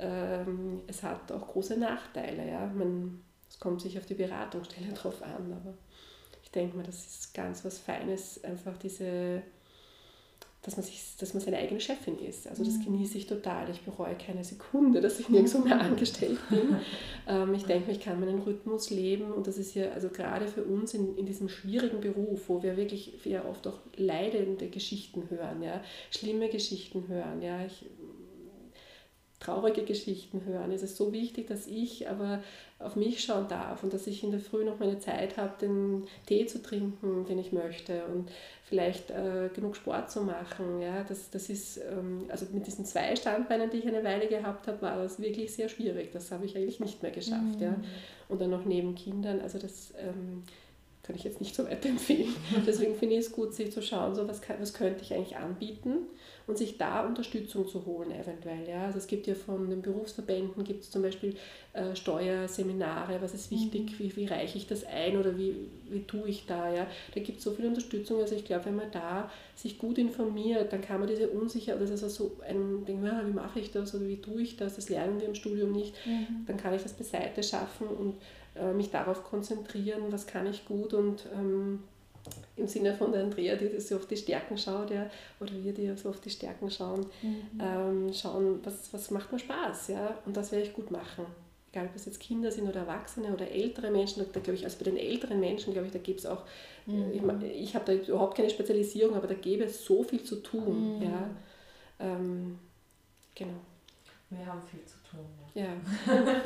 ähm, 0.00 0.80
es 0.88 1.04
hat 1.04 1.30
auch 1.30 1.46
große 1.46 1.78
Nachteile. 1.78 2.48
Ja. 2.48 2.66
Man, 2.66 3.22
es 3.58 3.60
kommt 3.60 3.80
sich 3.80 3.98
auf 3.98 4.06
die 4.06 4.14
Beratungsstelle 4.14 4.92
drauf 4.94 5.20
an, 5.20 5.52
aber 5.52 5.74
ich 6.44 6.50
denke 6.52 6.76
mal, 6.76 6.84
das 6.84 7.04
ist 7.04 7.34
ganz 7.34 7.64
was 7.64 7.78
Feines, 7.78 8.42
einfach 8.44 8.78
diese, 8.78 9.42
dass 10.62 10.76
man, 10.76 10.86
sich, 10.86 11.02
dass 11.18 11.34
man 11.34 11.42
seine 11.42 11.58
eigene 11.58 11.80
Chefin 11.80 12.18
ist. 12.20 12.46
Also 12.46 12.64
das 12.64 12.74
mhm. 12.74 12.84
genieße 12.84 13.18
ich 13.18 13.26
total. 13.26 13.68
Ich 13.68 13.82
bereue 13.82 14.14
keine 14.14 14.44
Sekunde, 14.44 15.00
dass 15.00 15.18
ich 15.18 15.28
nirgendwo 15.28 15.58
mehr 15.58 15.80
angestellt 15.80 16.38
bin. 16.48 16.76
Ähm, 17.30 17.52
ich 17.52 17.64
denke, 17.64 17.90
ich 17.90 18.00
kann 18.00 18.20
meinen 18.20 18.38
Rhythmus 18.38 18.88
leben 18.88 19.30
und 19.32 19.46
das 19.46 19.58
ist 19.58 19.74
ja, 19.74 19.90
also 19.90 20.08
gerade 20.08 20.48
für 20.48 20.64
uns 20.64 20.94
in, 20.94 21.14
in 21.18 21.26
diesem 21.26 21.50
schwierigen 21.50 22.00
Beruf, 22.00 22.48
wo 22.48 22.62
wir 22.62 22.78
wirklich 22.78 23.22
ja 23.26 23.44
oft 23.44 23.66
auch 23.66 23.80
leidende 23.96 24.68
Geschichten 24.68 25.28
hören, 25.28 25.62
ja, 25.62 25.82
schlimme 26.10 26.48
Geschichten 26.48 27.06
hören, 27.06 27.42
ja, 27.42 27.66
ich 27.66 27.84
traurige 29.40 29.82
Geschichten 29.82 30.44
hören. 30.44 30.72
Es 30.72 30.82
ist 30.82 30.96
so 30.96 31.12
wichtig, 31.12 31.46
dass 31.46 31.66
ich 31.66 32.08
aber 32.08 32.42
auf 32.80 32.96
mich 32.96 33.22
schauen 33.22 33.46
darf 33.48 33.82
und 33.84 33.92
dass 33.92 34.06
ich 34.06 34.24
in 34.24 34.30
der 34.30 34.40
Früh 34.40 34.64
noch 34.64 34.78
meine 34.80 34.98
Zeit 34.98 35.36
habe, 35.36 35.52
den 35.60 36.06
Tee 36.26 36.46
zu 36.46 36.60
trinken, 36.60 37.24
den 37.24 37.38
ich 37.38 37.52
möchte 37.52 38.04
und 38.06 38.30
vielleicht 38.64 39.10
äh, 39.10 39.48
genug 39.54 39.76
Sport 39.76 40.10
zu 40.10 40.22
machen. 40.22 40.80
Ja, 40.80 41.04
das, 41.04 41.30
das 41.30 41.50
ist, 41.50 41.78
ähm, 41.78 42.26
also 42.28 42.46
mit 42.52 42.66
diesen 42.66 42.84
zwei 42.84 43.14
Standbeinen, 43.14 43.70
die 43.70 43.78
ich 43.78 43.86
eine 43.86 44.02
Weile 44.02 44.26
gehabt 44.26 44.66
habe, 44.66 44.82
war 44.82 44.96
das 44.96 45.20
wirklich 45.20 45.52
sehr 45.52 45.68
schwierig. 45.68 46.10
Das 46.12 46.32
habe 46.32 46.44
ich 46.44 46.56
eigentlich 46.56 46.80
nicht 46.80 47.02
mehr 47.02 47.12
geschafft. 47.12 47.56
Mhm. 47.56 47.62
Ja. 47.62 47.76
Und 48.28 48.40
dann 48.40 48.50
noch 48.50 48.64
neben 48.64 48.94
Kindern, 48.94 49.40
also 49.40 49.58
das 49.58 49.94
ähm, 49.98 50.42
kann 51.04 51.16
ich 51.16 51.24
jetzt 51.24 51.40
nicht 51.40 51.54
so 51.54 51.64
weiterempfehlen. 51.64 52.34
Deswegen 52.66 52.96
finde 52.96 53.14
ich 53.14 53.26
es 53.26 53.32
gut, 53.32 53.54
sich 53.54 53.72
zu 53.72 53.82
schauen, 53.82 54.14
so 54.14 54.28
was, 54.28 54.42
kann, 54.42 54.56
was 54.60 54.74
könnte 54.74 55.02
ich 55.02 55.14
eigentlich 55.14 55.36
anbieten 55.36 56.08
und 56.48 56.56
sich 56.56 56.78
da 56.78 57.06
Unterstützung 57.06 57.68
zu 57.68 57.84
holen 57.84 58.10
eventuell. 58.10 58.66
Ja? 58.66 58.86
Also 58.86 58.98
es 58.98 59.06
gibt 59.06 59.26
ja 59.26 59.34
von 59.34 59.68
den 59.68 59.82
Berufsverbänden 59.82 60.64
gibt 60.64 60.82
es 60.82 60.90
zum 60.90 61.02
Beispiel 61.02 61.36
äh, 61.74 61.94
Steuerseminare, 61.94 63.20
was 63.20 63.34
ist 63.34 63.50
wichtig, 63.50 63.92
mhm. 63.92 63.98
wie, 63.98 64.16
wie 64.16 64.26
reiche 64.26 64.56
ich 64.56 64.66
das 64.66 64.84
ein 64.84 65.18
oder 65.18 65.36
wie, 65.36 65.54
wie 65.90 66.04
tue 66.04 66.26
ich 66.26 66.46
da. 66.46 66.72
Ja? 66.72 66.86
Da 67.14 67.20
gibt 67.20 67.38
es 67.38 67.44
so 67.44 67.52
viel 67.52 67.66
Unterstützung. 67.66 68.18
Also 68.20 68.34
ich 68.34 68.46
glaube, 68.46 68.64
wenn 68.64 68.76
man 68.76 68.90
da 68.90 69.30
sich 69.54 69.78
gut 69.78 69.98
informiert, 69.98 70.72
dann 70.72 70.80
kann 70.80 71.00
man 71.00 71.08
diese 71.08 71.28
Unsicherheit, 71.28 71.82
das 71.82 71.90
ist 71.90 72.02
also 72.02 72.24
so 72.24 72.42
ein 72.48 72.86
Ding, 72.86 73.04
ja, 73.04 73.22
wie 73.26 73.32
mache 73.32 73.60
ich 73.60 73.70
das 73.70 73.94
oder 73.94 74.08
wie 74.08 74.22
tue 74.22 74.40
ich 74.40 74.56
das, 74.56 74.76
das 74.76 74.88
lernen 74.88 75.20
wir 75.20 75.28
im 75.28 75.34
Studium 75.34 75.72
nicht, 75.72 75.94
mhm. 76.06 76.46
dann 76.46 76.56
kann 76.56 76.72
ich 76.72 76.82
das 76.82 76.94
beiseite 76.94 77.42
schaffen 77.42 77.88
und 77.88 78.14
äh, 78.54 78.72
mich 78.72 78.90
darauf 78.90 79.22
konzentrieren, 79.22 80.04
was 80.10 80.26
kann 80.26 80.46
ich 80.46 80.64
gut 80.64 80.94
und 80.94 81.26
ähm, 81.34 81.80
im 82.56 82.66
Sinne 82.66 82.94
von 82.94 83.12
der 83.12 83.22
Andrea, 83.22 83.56
die 83.56 83.80
so 83.80 83.96
auf 83.96 84.06
die 84.06 84.16
Stärken 84.16 84.58
schaut, 84.58 84.90
ja, 84.90 85.10
oder 85.40 85.52
wir, 85.52 85.72
die 85.72 85.94
so 85.96 86.10
auf 86.10 86.20
die 86.20 86.30
Stärken 86.30 86.70
schauen, 86.70 87.06
mhm. 87.22 87.60
ähm, 87.60 88.12
schauen, 88.12 88.60
was, 88.64 88.92
was 88.92 89.10
macht 89.10 89.32
mir 89.32 89.38
Spaß, 89.38 89.88
ja, 89.88 90.18
und 90.26 90.36
das 90.36 90.52
werde 90.52 90.66
ich 90.66 90.72
gut 90.72 90.90
machen. 90.90 91.26
egal 91.72 91.86
ob 91.86 91.96
es 91.96 92.06
jetzt 92.06 92.20
Kinder 92.20 92.50
sind 92.50 92.68
oder 92.68 92.80
Erwachsene 92.80 93.32
oder 93.32 93.50
ältere 93.50 93.90
Menschen, 93.90 94.24
da 94.32 94.40
glaube 94.40 94.58
ich, 94.58 94.64
also 94.64 94.78
bei 94.78 94.84
den 94.84 94.96
älteren 94.96 95.40
Menschen, 95.40 95.72
glaube 95.72 95.86
ich, 95.86 95.92
da 95.92 95.98
gibt 95.98 96.20
es 96.20 96.26
auch, 96.26 96.42
mhm. 96.86 97.12
ich, 97.12 97.22
ich 97.52 97.74
habe 97.74 97.84
da 97.84 97.92
überhaupt 97.92 98.36
keine 98.36 98.50
Spezialisierung, 98.50 99.14
aber 99.16 99.26
da 99.26 99.34
gäbe 99.34 99.64
es 99.64 99.84
so 99.84 100.02
viel 100.02 100.22
zu 100.22 100.36
tun. 100.36 100.96
Mhm. 100.96 101.02
Ja. 101.02 101.30
Ähm, 102.00 102.58
genau. 103.34 103.60
Wir 104.30 104.46
haben 104.46 104.62
viel 104.62 104.84
zu 104.84 104.96
tun. 105.10 105.24
Ja. 105.54 105.64
ja. 105.64 106.24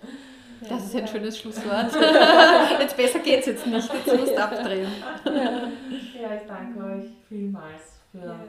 Das 0.68 0.84
ist 0.84 0.96
ein 0.96 1.08
schönes 1.08 1.38
Schlusswort. 1.38 1.92
jetzt 2.80 2.96
besser 2.96 3.18
geht 3.20 3.40
es 3.40 3.46
jetzt 3.46 3.66
nicht. 3.66 3.92
Jetzt 3.92 4.18
musst 4.18 4.32
du 4.32 4.42
abdrehen. 4.42 4.88
Ja. 5.24 5.70
ich 6.34 6.46
danke 6.46 6.84
euch 6.84 7.06
vielmals 7.28 8.00
für 8.12 8.18
ja, 8.18 8.44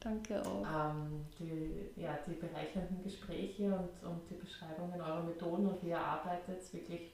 danke 0.00 0.40
auch. 0.42 0.62
Ähm, 0.62 1.24
die, 1.38 2.00
ja, 2.00 2.18
die 2.26 2.34
bereichernden 2.34 3.02
Gespräche 3.02 3.64
und, 3.64 4.08
und 4.08 4.20
die 4.28 4.34
Beschreibungen 4.34 5.00
eurer 5.00 5.22
Methoden 5.22 5.66
und 5.66 5.82
wie 5.82 5.90
ihr 5.90 5.98
arbeitet. 5.98 6.60
Wirklich 6.72 7.12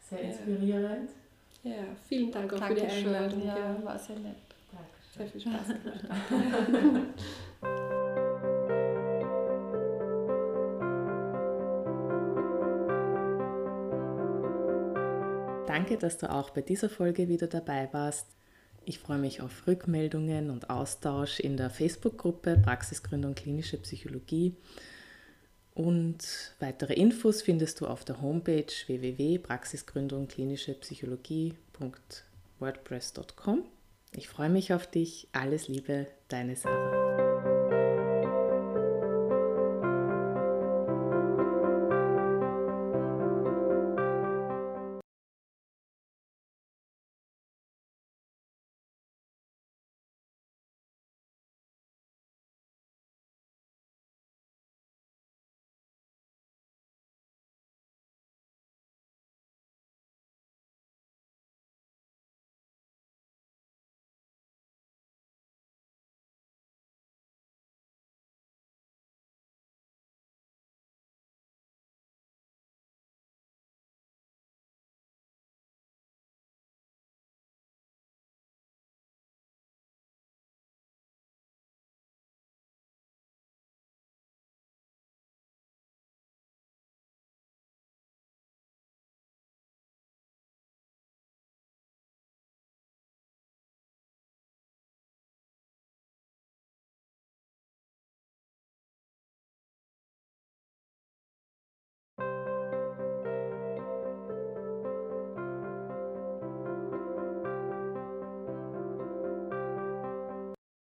sehr 0.00 0.20
inspirierend. 0.20 1.10
Ja, 1.62 1.74
vielen 2.08 2.30
Dank 2.30 2.52
auch 2.52 2.58
Dankeschön. 2.58 2.88
für 2.88 2.96
die 2.96 3.06
Einladung. 3.06 3.46
Ja, 3.46 3.58
ja, 3.58 3.84
war 3.84 3.98
sehr 3.98 4.16
nett. 4.16 4.36
Dankeschön. 4.70 5.16
Sehr 5.16 5.26
viel 5.26 5.40
Spaß 5.40 5.68
gemacht. 6.80 8.04
Danke, 15.88 16.02
dass 16.02 16.18
du 16.18 16.30
auch 16.30 16.50
bei 16.50 16.60
dieser 16.60 16.90
Folge 16.90 17.28
wieder 17.28 17.46
dabei 17.46 17.88
warst. 17.92 18.26
Ich 18.84 18.98
freue 18.98 19.16
mich 19.16 19.40
auf 19.40 19.66
Rückmeldungen 19.66 20.50
und 20.50 20.68
Austausch 20.68 21.40
in 21.40 21.56
der 21.56 21.70
Facebook-Gruppe 21.70 22.60
Praxisgründung 22.62 23.34
Klinische 23.34 23.78
Psychologie. 23.78 24.54
Und 25.72 26.52
weitere 26.58 26.92
Infos 26.92 27.40
findest 27.40 27.80
du 27.80 27.86
auf 27.86 28.04
der 28.04 28.20
Homepage 28.20 28.66
www.praxisgründung 28.86 30.28
klinische 30.28 30.74
Psychologie.wordpress.com. 30.74 33.64
Ich 34.12 34.28
freue 34.28 34.50
mich 34.50 34.74
auf 34.74 34.90
dich. 34.90 35.28
Alles 35.32 35.68
Liebe, 35.68 36.06
deine 36.28 36.54
Sarah. 36.54 37.47